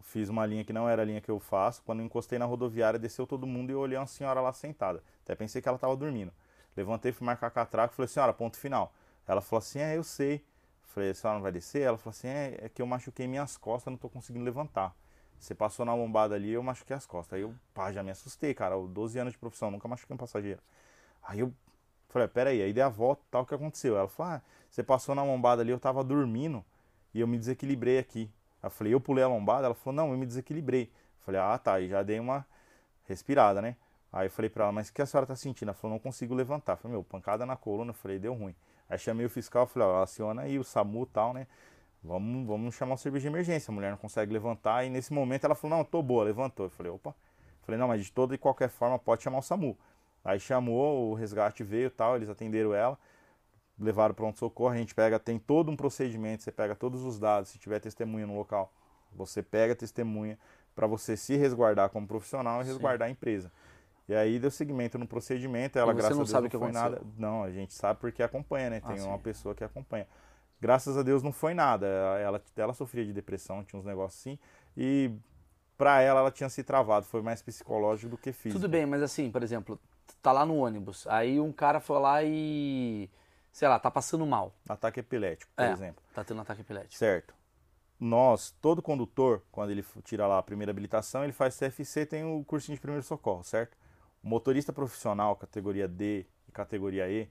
[0.03, 1.82] Fiz uma linha que não era a linha que eu faço.
[1.84, 5.03] Quando eu encostei na rodoviária, desceu todo mundo e eu olhei uma senhora lá sentada.
[5.22, 6.32] Até pensei que ela estava dormindo.
[6.76, 8.92] Levantei, fui marcar catraco e falei, senhora, ponto final.
[9.31, 10.45] Ela falou assim, é, eu sei.
[10.83, 11.83] Falei, a senhora não vai descer?
[11.83, 14.93] Ela falou assim, é, é que eu machuquei minhas costas, não tô conseguindo levantar.
[15.39, 17.37] Você passou na lombada ali, eu machuquei as costas.
[17.37, 18.74] Aí eu, pá, já me assustei, cara.
[18.74, 20.61] Eu, 12 anos de profissão, nunca machuquei um passageiro.
[21.22, 21.55] Aí eu
[22.09, 23.97] falei, peraí, aí dei a volta tal, o que aconteceu?
[23.97, 26.64] Ela falou, ah, você passou na lombada ali, eu tava dormindo
[27.14, 28.28] e eu me desequilibrei aqui.
[28.61, 29.66] Eu falei, eu pulei a lombada?
[29.66, 30.87] Ela falou, não, eu me desequilibrei.
[30.87, 32.45] Eu falei, ah, tá, e já dei uma
[33.05, 33.76] respirada, né?
[34.12, 35.68] Aí eu falei pra ela, mas o que a senhora tá sentindo?
[35.68, 36.72] Ela falou, não consigo levantar.
[36.72, 37.91] Eu falei, meu, pancada na coluna.
[37.91, 38.57] Eu falei, deu ruim.
[38.91, 41.47] Aí chamei o fiscal, falei, ó, aciona aí o SAMU e tal, né?
[42.03, 43.70] Vamos, vamos chamar o serviço de emergência.
[43.70, 44.84] A mulher não consegue levantar.
[44.84, 46.66] E nesse momento ela falou, não, tô boa, levantou.
[46.66, 47.11] Eu falei, opa.
[47.11, 49.78] Eu falei, não, mas de toda e qualquer forma pode chamar o SAMU.
[50.24, 52.99] Aí chamou, o resgate veio e tal, eles atenderam ela,
[53.78, 57.49] levaram pronto socorro, a gente pega, tem todo um procedimento, você pega todos os dados,
[57.49, 58.70] se tiver testemunha no local,
[59.14, 60.38] você pega a testemunha
[60.74, 62.72] para você se resguardar como profissional e Sim.
[62.72, 63.51] resguardar a empresa.
[64.11, 66.72] E aí deu seguimento no procedimento, ela graças a Deus não foi aconteceu?
[66.90, 67.02] nada.
[67.16, 68.80] Não, a gente sabe porque acompanha, né?
[68.80, 69.22] Tem Ah, uma sim.
[69.22, 70.04] pessoa que acompanha.
[70.61, 71.86] Graças a Deus não foi nada.
[71.86, 74.36] Ela, ela sofria de depressão, tinha uns negócios assim.
[74.76, 75.12] E
[75.78, 77.06] pra ela, ela tinha se travado.
[77.06, 78.61] Foi mais psicológico do que físico.
[78.61, 79.78] Tudo bem, mas assim, por exemplo,
[80.20, 83.08] tá lá no ônibus, aí um cara foi lá e,
[83.52, 85.70] sei lá, tá passando mal, Ataque epilético, por É.
[85.70, 86.02] exemplo.
[86.12, 86.96] tá tendo um ataque epilético.
[86.96, 87.32] Certo.
[88.00, 92.42] Nós, todo condutor, quando ele tira lá a primeira habilitação, ele faz CFC, tem o
[92.44, 93.78] cursinho de primeiro socorro, certo?
[94.22, 97.28] O motorista profissional, categoria D e categoria E,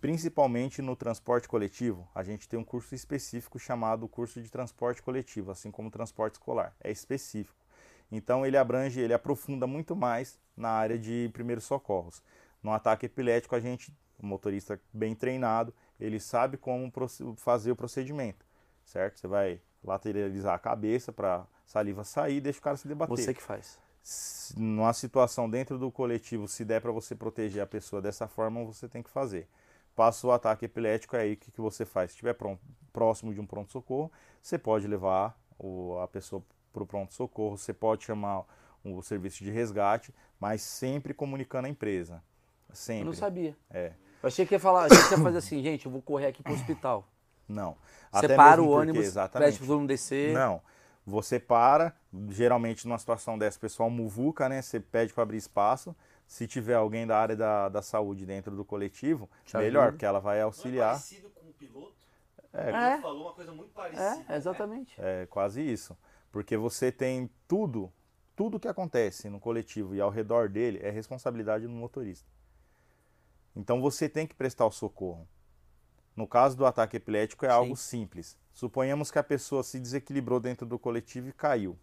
[0.00, 5.50] principalmente no transporte coletivo, a gente tem um curso específico chamado curso de transporte coletivo,
[5.50, 6.76] assim como transporte escolar.
[6.80, 7.64] É específico.
[8.12, 12.22] Então ele abrange, ele aprofunda muito mais na área de primeiros socorros.
[12.62, 16.92] No ataque epilético, a gente, o motorista bem treinado, ele sabe como
[17.36, 18.44] fazer o procedimento,
[18.84, 19.18] certo?
[19.18, 23.16] Você vai lateralizar a cabeça para saliva sair e deixa o cara se debater.
[23.16, 23.78] Você que faz.
[24.02, 28.64] Se- numa situação dentro do coletivo, se der para você proteger a pessoa dessa forma,
[28.64, 29.48] você tem que fazer.
[29.94, 32.10] Passa o ataque epilético, aí o que, que você faz?
[32.10, 32.60] Se estiver pronto-
[32.92, 34.10] próximo de um pronto-socorro,
[34.42, 36.42] você pode levar o- a pessoa
[36.72, 38.44] para o pronto-socorro, você pode chamar
[38.84, 42.22] o serviço de resgate, mas sempre comunicando a empresa.
[42.72, 43.02] Sempre.
[43.02, 43.56] Eu não sabia.
[43.70, 43.92] É.
[44.22, 46.42] Eu achei que ia falar, achei que ia fazer assim, gente, eu vou correr aqui
[46.42, 47.06] pro hospital.
[47.48, 47.76] Não.
[48.10, 49.46] Para mesmo o ônibus, exatamente.
[49.48, 50.32] pede pro todo mundo descer.
[50.34, 50.60] Não.
[51.08, 51.96] Você para,
[52.28, 54.60] geralmente numa situação dessa, o pessoal muvuca, né?
[54.60, 55.96] Você pede para abrir espaço.
[56.26, 59.92] Se tiver alguém da área da, da saúde dentro do coletivo, Te melhor, ajuda.
[59.92, 60.90] porque ela vai Não é auxiliar.
[60.90, 61.94] parecido com o piloto?
[62.52, 62.60] É.
[62.60, 63.00] O piloto É.
[63.00, 64.24] falou uma coisa muito parecida.
[64.28, 64.94] É, exatamente.
[64.98, 65.96] É quase isso.
[66.30, 67.90] Porque você tem tudo,
[68.36, 72.28] tudo que acontece no coletivo e ao redor dele é responsabilidade do motorista.
[73.56, 75.26] Então você tem que prestar o socorro.
[76.14, 77.54] No caso do ataque epilético é Sim.
[77.54, 78.36] algo simples.
[78.58, 81.78] Suponhamos que a pessoa se desequilibrou dentro do coletivo e caiu.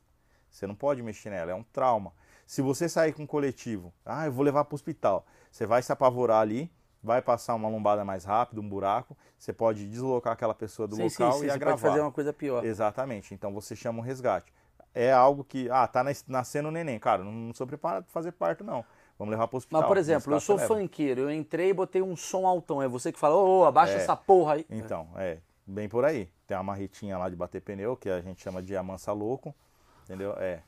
[0.50, 2.12] Você não pode mexer nela, é um trauma.
[2.46, 5.82] Se você sair com o coletivo, ah, eu vou levar para o hospital, você vai
[5.82, 6.70] se apavorar ali,
[7.02, 11.08] vai passar uma lombada mais rápida, um buraco, você pode deslocar aquela pessoa do sim,
[11.08, 11.80] sim, local sim, e você agravar.
[11.80, 12.66] pode fazer uma coisa pior.
[12.66, 13.34] Exatamente.
[13.34, 14.52] Então você chama um resgate.
[14.94, 17.00] É algo que, ah, tá nas- nascendo o neném.
[17.00, 18.84] Cara, não sou preparado para fazer parto, não.
[19.18, 19.80] Vamos levar pro hospital.
[19.80, 22.82] Mas, por exemplo, eu sou você funkeiro, eu entrei e botei um som altão.
[22.82, 23.96] É você que fala, ô, ô, abaixa É.
[23.96, 24.66] essa porra aí.
[24.70, 25.38] Então, é.
[25.66, 26.30] bem por aí.
[26.48, 29.54] Tem uma marretinha lá de bater pneu, que a gente chama de amansa louco,
[30.04, 30.34] entendeu?
[30.38, 30.62] É.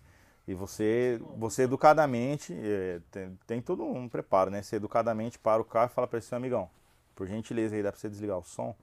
[0.47, 4.61] E você, você educadamente, é, tem, tem todo um preparo, né?
[4.61, 6.69] Você educadamente para o carro e fala para esse seu amigão,
[7.13, 8.75] por gentileza aí, dá para você desligar o som?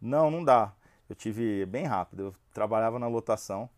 [0.00, 0.72] Não, não dá.
[1.08, 3.68] Eu tive bem rápido, eu trabalhava na lotação.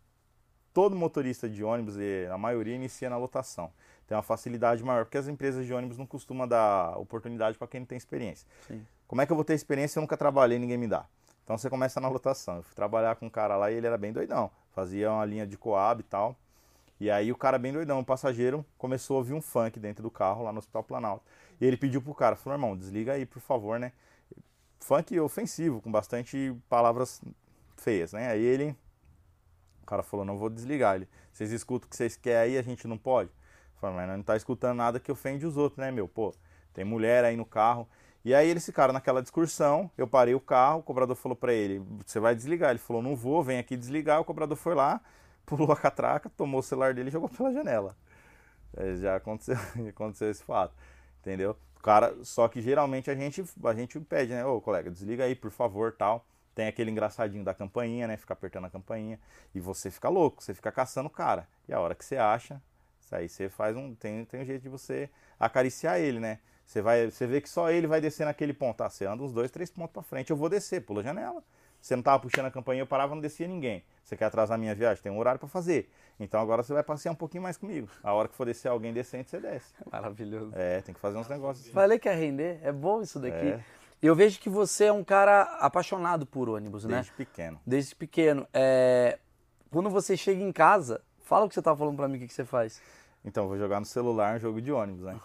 [0.73, 1.95] Todo motorista de ônibus,
[2.31, 3.71] a maioria, inicia na lotação.
[4.07, 7.79] Tem uma facilidade maior, porque as empresas de ônibus não costumam dar oportunidade para quem
[7.79, 8.47] não tem experiência.
[8.67, 8.85] Sim.
[9.07, 11.05] Como é que eu vou ter experiência se eu nunca trabalhei ninguém me dá?
[11.47, 12.57] Então você começa na lotação.
[12.57, 14.51] Eu fui trabalhar com um cara lá e ele era bem doidão.
[14.73, 16.35] Fazia uma linha de coab e tal.
[16.99, 20.11] E aí o cara bem doidão, o passageiro, começou a ouvir um funk dentro do
[20.11, 21.23] carro lá no Hospital Planalto.
[21.61, 23.93] E ele pediu pro cara, falou, irmão, desliga aí, por favor, né?
[24.81, 27.21] Funk ofensivo, com bastante palavras
[27.77, 28.27] feias, né?
[28.29, 28.75] Aí ele,
[29.83, 30.97] o cara falou, não vou desligar.
[30.97, 33.29] Ele, vocês escutam o que vocês querem aí, a gente não pode?
[33.29, 36.09] Eu falei, mas não tá escutando nada que ofende os outros, né, meu?
[36.09, 36.33] Pô,
[36.73, 37.87] tem mulher aí no carro.
[38.27, 41.81] E aí eles ficaram naquela discussão, eu parei o carro, o cobrador falou para ele,
[42.05, 42.71] você vai desligar.
[42.71, 44.19] Ele falou, não vou, vem aqui desligar.
[44.19, 44.99] O cobrador foi lá,
[45.47, 47.95] pulou a catraca, tomou o celular dele e jogou pela janela.
[48.75, 49.55] É, já aconteceu,
[49.87, 50.75] aconteceu esse fato,
[51.21, 51.55] entendeu?
[51.81, 54.45] Cara, só que geralmente a gente, a gente pede, né?
[54.45, 56.25] Ô, colega, desliga aí, por favor, tal.
[56.53, 58.17] Tem aquele engraçadinho da campainha, né?
[58.17, 59.17] Fica apertando a campainha.
[59.55, 61.47] E você fica louco, você fica caçando o cara.
[61.65, 62.61] E a hora que você acha,
[63.09, 63.95] aí você faz um.
[63.95, 65.09] Tem, tem um jeito de você
[65.39, 66.39] acariciar ele, né?
[66.67, 68.83] Você, vai, você vê que só ele vai descer naquele ponto.
[68.83, 70.31] Ah, você anda uns dois, três pontos para frente.
[70.31, 71.41] Eu vou descer, pula a janela.
[71.81, 73.85] Você não tava puxando a campainha, eu parava, não descia ninguém.
[74.03, 75.01] Você quer atrasar a minha viagem?
[75.01, 75.89] Tem um horário para fazer.
[76.19, 77.87] Então agora você vai passear um pouquinho mais comigo.
[78.03, 79.73] A hora que for descer alguém decente, você desce.
[79.89, 80.51] Maravilhoso.
[80.55, 81.73] É, tem que fazer uns negócios assim.
[81.73, 83.47] Falei que ia render, é bom isso daqui.
[83.47, 83.63] É.
[84.01, 86.95] Eu vejo que você é um cara apaixonado por ônibus, né?
[86.95, 87.61] Desde pequeno.
[87.65, 88.45] Desde pequeno.
[88.53, 89.17] É...
[89.71, 92.27] Quando você chega em casa, fala o que você tava falando pra mim, o que,
[92.27, 92.81] que você faz.
[93.23, 95.17] Então, eu vou jogar no celular um jogo de ônibus, né?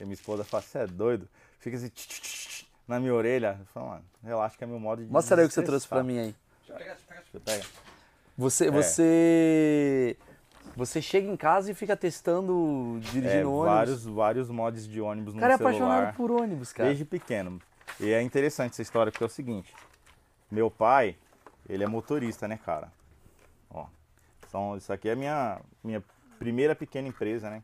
[0.00, 1.28] E minha esposa fala, você é doido?
[1.58, 3.56] Fica assim, tch, tch, tch, na minha orelha.
[3.58, 5.86] Eu falo, mano, relaxa que é meu modo de Mostra aí o que você trouxe
[5.86, 6.34] desestressar." pra mim aí.
[6.66, 7.22] Deixa eu pegar, deixa eu pegar.
[7.22, 7.66] Deixa eu pegar.
[8.36, 8.70] Você, É.
[8.70, 10.16] você,
[10.76, 13.66] você chega em casa e fica testando, É, dirigindo ônibus.
[13.74, 15.74] vários, vários mods de ônibus o no cara é celular.
[15.76, 16.88] apaixonado por ônibus, cara.
[16.88, 17.60] Desde pequeno.
[17.98, 19.74] E é interessante essa história porque é o seguinte.
[20.50, 21.16] Meu pai,
[21.68, 22.92] ele é motorista, né, cara?
[23.70, 23.86] Ó.
[24.46, 26.02] Então, isso aqui é a minha, minha
[26.38, 27.62] primeira pequena empresa, né?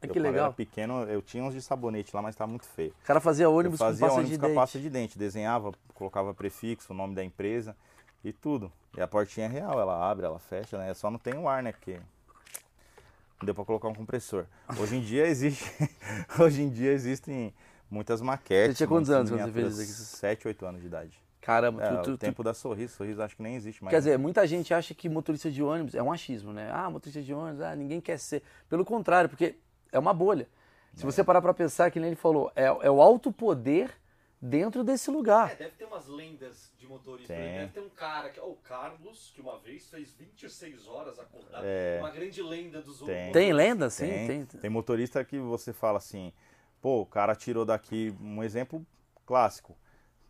[0.00, 0.52] Ah, Eu, que quando era legal.
[0.52, 2.94] pequeno, eu tinha uns de sabonete lá, mas tava muito feio.
[3.02, 4.56] O cara fazia Eu ônibus fazia com pasta ônibus de com a dente.
[4.56, 7.74] pasta de dente, desenhava, colocava prefixo, o nome da empresa
[8.24, 8.70] e tudo.
[8.96, 10.94] E a portinha é real, ela abre, ela fecha, né?
[10.94, 11.72] Só não tem o ar, né?
[11.72, 11.94] Porque
[13.40, 14.46] não deu pra colocar um compressor.
[14.78, 15.64] Hoje em dia existe,
[16.38, 17.52] hoje em dia existem
[17.90, 18.72] muitas maquetes.
[18.78, 20.16] Você tinha quantos anos quando você fez isso aqui?
[20.18, 21.18] 7, 8 anos de idade.
[21.40, 23.90] Caramba, É, tu- tu- o tu- tempo da Sorriso, Sorriso acho que nem existe mais.
[23.90, 24.00] Quer né?
[24.00, 26.68] dizer, muita gente acha que motorista de ônibus é um achismo, né?
[26.72, 28.42] Ah, motorista de ônibus, ah, ninguém quer ser.
[28.68, 29.54] Pelo contrário, porque
[29.92, 30.48] é uma bolha.
[30.94, 33.92] Se você parar pra pensar, que nem ele falou, é, é o alto poder
[34.40, 35.52] dentro desse lugar.
[35.52, 37.32] É, deve ter umas lendas de motorista.
[37.34, 37.42] Tem.
[37.42, 37.58] né?
[37.60, 41.62] Deve ter um cara, que, ó, o Carlos, que uma vez fez 26 horas acordado.
[41.64, 41.98] É.
[42.00, 43.26] Uma grande lenda dos Tem.
[43.26, 43.32] outros.
[43.32, 43.90] Tem lenda?
[43.90, 44.60] Sim, Tem, tem.
[44.60, 46.32] tem motorista que você fala assim,
[46.80, 48.84] pô, o cara tirou daqui, um exemplo
[49.24, 49.76] clássico,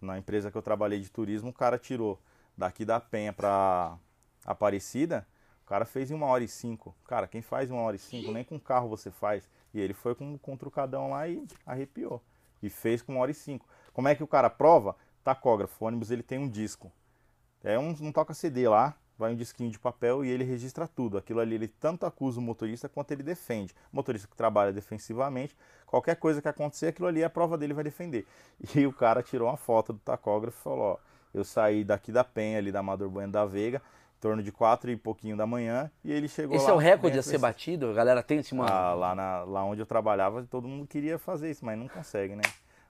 [0.00, 2.20] na empresa que eu trabalhei de turismo, o cara tirou
[2.56, 3.96] daqui da Penha pra
[4.44, 5.26] Aparecida,
[5.68, 6.94] cara fez em uma hora e cinco.
[7.06, 9.48] Cara, quem faz em uma hora e cinco, nem com carro você faz.
[9.74, 12.22] E ele foi com, com o trucadão lá e arrepiou.
[12.62, 13.66] E fez com uma hora e cinco.
[13.92, 14.96] Como é que o cara prova?
[15.22, 16.90] Tacógrafo, o ônibus ele tem um disco.
[17.62, 21.18] É um, um toca CD lá, vai um disquinho de papel e ele registra tudo.
[21.18, 23.74] Aquilo ali ele tanto acusa o motorista quanto ele defende.
[23.92, 25.54] O motorista que trabalha defensivamente,
[25.84, 28.26] qualquer coisa que acontecer, aquilo ali a prova dele vai defender.
[28.74, 30.98] E o cara tirou uma foto do tacógrafo e falou: Ó,
[31.34, 33.82] eu saí daqui da Penha, ali da Amador Bueno da Veiga,
[34.18, 36.72] em torno de quatro e pouquinho da manhã, e ele chegou Esse lá.
[36.72, 37.88] é o recorde a ser batido?
[37.90, 38.68] A galera tem esse mano.
[38.70, 42.34] Ah, lá, na, lá onde eu trabalhava, todo mundo queria fazer isso, mas não consegue,
[42.34, 42.42] né?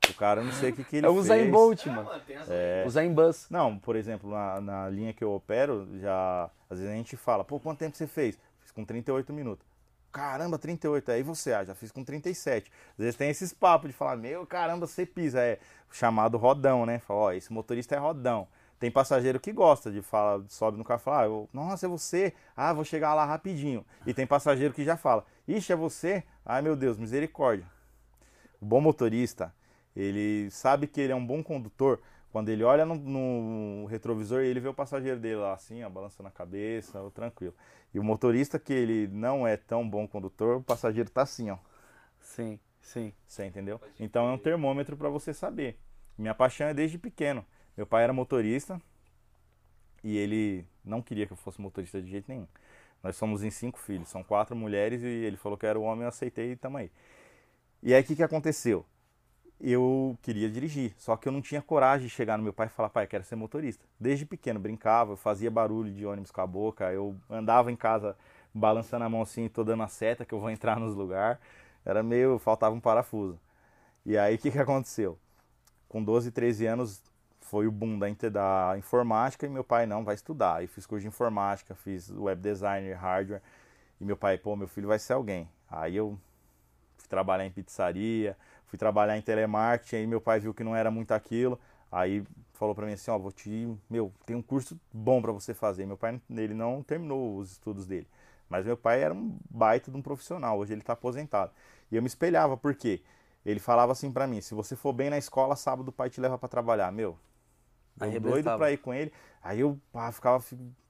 [0.08, 1.50] O cara, não sei o que, que ele é o fez.
[1.50, 2.10] Bolt, É, mano.
[2.10, 2.84] as É.
[2.86, 3.46] O Zayn Bus.
[3.50, 7.44] Não, por exemplo, na, na linha que eu opero, já às vezes a gente fala,
[7.44, 8.38] pô, quanto tempo você fez?
[8.62, 9.66] Fiz com 38 minutos.
[10.10, 11.10] Caramba, 38.
[11.12, 12.72] Aí você, ah, já fiz com 37.
[12.92, 15.40] Às vezes tem esses papos de falar, meu, caramba, você pisa.
[15.42, 15.58] É
[15.92, 17.00] chamado rodão, né?
[17.00, 18.48] Fala, ó, esse motorista é rodão.
[18.78, 21.88] Tem passageiro que gosta de falar, sobe no carro e fala, ah, eu- nossa, é
[21.88, 22.32] você?
[22.56, 23.84] Ah, vou chegar lá rapidinho.
[24.06, 26.22] E tem passageiro que já fala, ixi, é você?
[26.44, 27.66] Ai, meu Deus, misericórdia.
[28.60, 29.54] O bom motorista,
[29.94, 32.00] ele sabe que ele é um bom condutor
[32.30, 35.88] quando ele olha no, no retrovisor e ele vê o passageiro dele lá assim, ó,
[35.88, 37.54] balançando a cabeça, ó, tranquilo.
[37.94, 41.56] E o motorista que ele não é tão bom condutor, o passageiro tá assim, ó.
[42.20, 43.12] Sim, sim.
[43.26, 43.80] Você entendeu?
[43.98, 45.78] Então é um termômetro para você saber.
[46.16, 47.44] Minha paixão é desde pequeno.
[47.78, 48.82] Meu pai era motorista
[50.02, 52.48] e ele não queria que eu fosse motorista de jeito nenhum.
[53.04, 56.02] Nós somos em cinco filhos, são quatro mulheres e ele falou que era o homem,
[56.02, 56.90] eu aceitei e tamo aí.
[57.80, 58.84] E aí o que, que aconteceu?
[59.60, 62.70] eu queria dirigir, só que eu não tinha coragem de chegar no meu pai e
[62.70, 63.84] falar, pai, quero ser motorista.
[63.98, 68.16] Desde pequeno, brincava, eu fazia barulho de ônibus com a boca, eu andava em casa
[68.54, 71.40] balançando a mão assim, tô dando a seta que eu vou entrar nos lugares.
[71.84, 73.38] Era meio, faltava um parafuso.
[74.04, 75.16] E aí o que, que aconteceu?
[75.88, 77.02] Com 12, 13 anos
[77.50, 80.56] foi o boom da, da informática e meu pai não vai estudar.
[80.56, 83.42] Aí fiz curso de informática, fiz web designer, hardware.
[84.00, 85.48] E meu pai, pô, meu filho vai ser alguém.
[85.70, 86.18] Aí eu
[86.96, 90.90] fui trabalhar em pizzaria, fui trabalhar em telemarketing, aí meu pai viu que não era
[90.90, 91.58] muito aquilo,
[91.90, 92.22] aí
[92.52, 95.86] falou para mim assim, ó, vou te, meu, tem um curso bom para você fazer.
[95.86, 98.06] Meu pai, ele não terminou os estudos dele,
[98.48, 101.50] mas meu pai era um baita de um profissional, hoje ele está aposentado.
[101.90, 103.00] E eu me espelhava, por quê?
[103.44, 106.20] Ele falava assim para mim, se você for bem na escola, sábado o pai te
[106.20, 106.92] leva para trabalhar.
[106.92, 107.16] Meu,
[108.00, 109.12] eu doido pra ir com ele.
[109.42, 109.78] Aí eu
[110.12, 110.42] ficava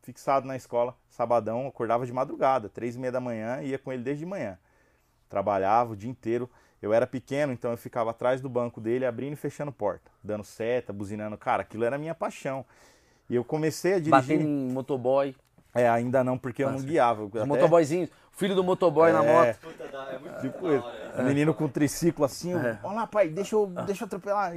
[0.03, 4.03] fixado na escola, sabadão, acordava de madrugada, três e meia da manhã, ia com ele
[4.03, 4.59] desde de manhã.
[5.29, 6.49] Trabalhava o dia inteiro.
[6.81, 10.45] Eu era pequeno, então eu ficava atrás do banco dele, abrindo e fechando porta, dando
[10.45, 11.37] seta, buzinando.
[11.37, 12.65] Cara, aquilo era a minha paixão.
[13.29, 14.13] E eu comecei a dirigir.
[14.13, 15.35] Batendo em motoboy.
[15.75, 16.77] É, ainda não, porque Nossa.
[16.77, 17.25] eu não guiava.
[17.25, 17.45] Os até...
[17.45, 19.13] motoboyzinhos, filho do motoboy é...
[19.13, 19.59] na moto.
[20.13, 20.87] é muito tipo isso.
[21.17, 21.23] É.
[21.23, 22.79] Menino com triciclo assim, é.
[22.83, 24.53] olha lá, pai, deixa eu, deixa eu atropelar.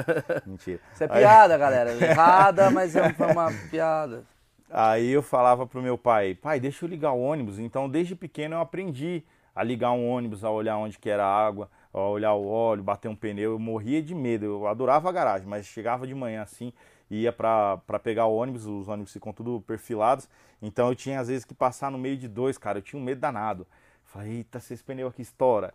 [0.46, 0.80] Mentira.
[0.92, 1.60] Isso é piada, Aí...
[1.60, 1.92] galera.
[1.92, 4.24] Errada, mas é uma piada.
[4.70, 7.58] Aí eu falava pro meu pai, pai, deixa eu ligar o ônibus.
[7.58, 9.22] Então, desde pequeno eu aprendi
[9.54, 12.82] a ligar um ônibus, a olhar onde que era a água, a olhar o óleo,
[12.82, 13.52] bater um pneu.
[13.52, 16.72] Eu morria de medo, eu adorava a garagem, mas chegava de manhã assim,
[17.10, 20.28] ia para pegar o ônibus, os ônibus ficam tudo perfilados,
[20.60, 23.04] então eu tinha às vezes que passar no meio de dois, cara, eu tinha um
[23.04, 23.66] medo danado.
[24.04, 25.74] Falei, eita, se esse pneu aqui estoura.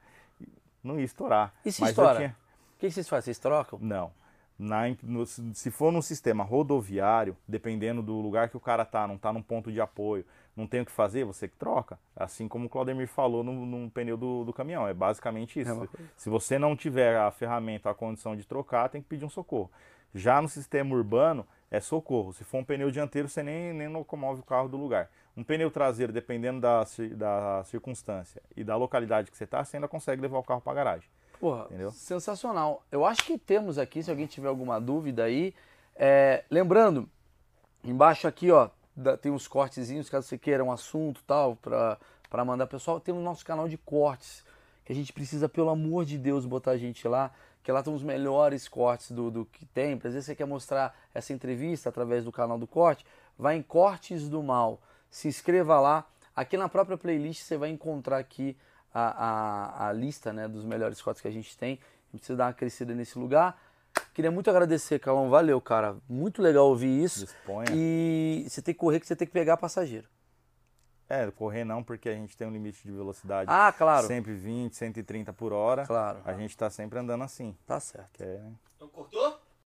[0.84, 1.54] Não ia estourar.
[1.64, 2.16] E se estoura?
[2.16, 2.38] Tinha...
[2.76, 3.26] O que vocês fazem?
[3.26, 3.78] Vocês trocam?
[3.80, 4.12] Não.
[4.58, 9.18] Na, no, se for num sistema rodoviário, dependendo do lugar que o cara tá, não
[9.18, 10.26] tá num ponto de apoio,
[10.56, 11.98] não tem o que fazer, você que troca.
[12.16, 14.88] Assim como o Claudemir falou no, no pneu do, do, caminhão.
[14.88, 15.84] É basicamente isso.
[15.84, 19.30] É se você não tiver a ferramenta, a condição de trocar, tem que pedir um
[19.30, 19.72] socorro.
[20.14, 22.34] Já no sistema urbano, é socorro.
[22.34, 25.10] Se for um pneu dianteiro, você nem, nem locomove o carro do lugar.
[25.36, 26.84] Um pneu traseiro, dependendo da,
[27.16, 30.74] da circunstância e da localidade que você está, você ainda consegue levar o carro para
[30.74, 31.10] a garagem.
[31.40, 31.92] Porra, Entendeu?
[31.92, 32.84] sensacional.
[32.92, 35.56] Eu acho que temos aqui, se alguém tiver alguma dúvida aí,
[35.96, 37.10] é, lembrando,
[37.84, 38.70] embaixo aqui, ó,
[39.22, 43.46] tem uns cortezinhos, caso você queira um assunto tal, para mandar pessoal, tem o nosso
[43.46, 44.44] canal de cortes,
[44.86, 47.32] que a gente precisa, pelo amor de Deus, botar a gente lá,
[47.64, 49.94] que lá estão os melhores cortes do, do que tem.
[49.94, 53.06] Às vezes você quer mostrar essa entrevista através do canal do corte,
[53.38, 54.80] vai em Cortes do Mal,
[55.10, 56.06] se inscreva lá.
[56.36, 58.58] Aqui na própria playlist você vai encontrar aqui
[58.94, 61.74] a, a, a lista né, dos melhores cortes que a gente tem.
[61.74, 63.60] A gente precisa dar uma crescida nesse lugar.
[64.14, 65.30] Queria muito agradecer, Calão.
[65.30, 65.96] Valeu, cara.
[66.10, 67.26] Muito legal ouvir isso.
[67.26, 67.70] Disponha.
[67.74, 70.08] E você tem que correr que você tem que pegar passageiro.
[71.12, 73.52] É, correr não, porque a gente tem um limite de velocidade.
[73.52, 74.08] Ah, claro.
[74.08, 75.86] Sempre 20, 130 por hora.
[75.86, 76.22] Claro.
[76.24, 77.54] A gente tá sempre andando assim.
[77.68, 78.22] Tá certo.
[78.22, 78.40] É...
[78.78, 79.41] Então cortou?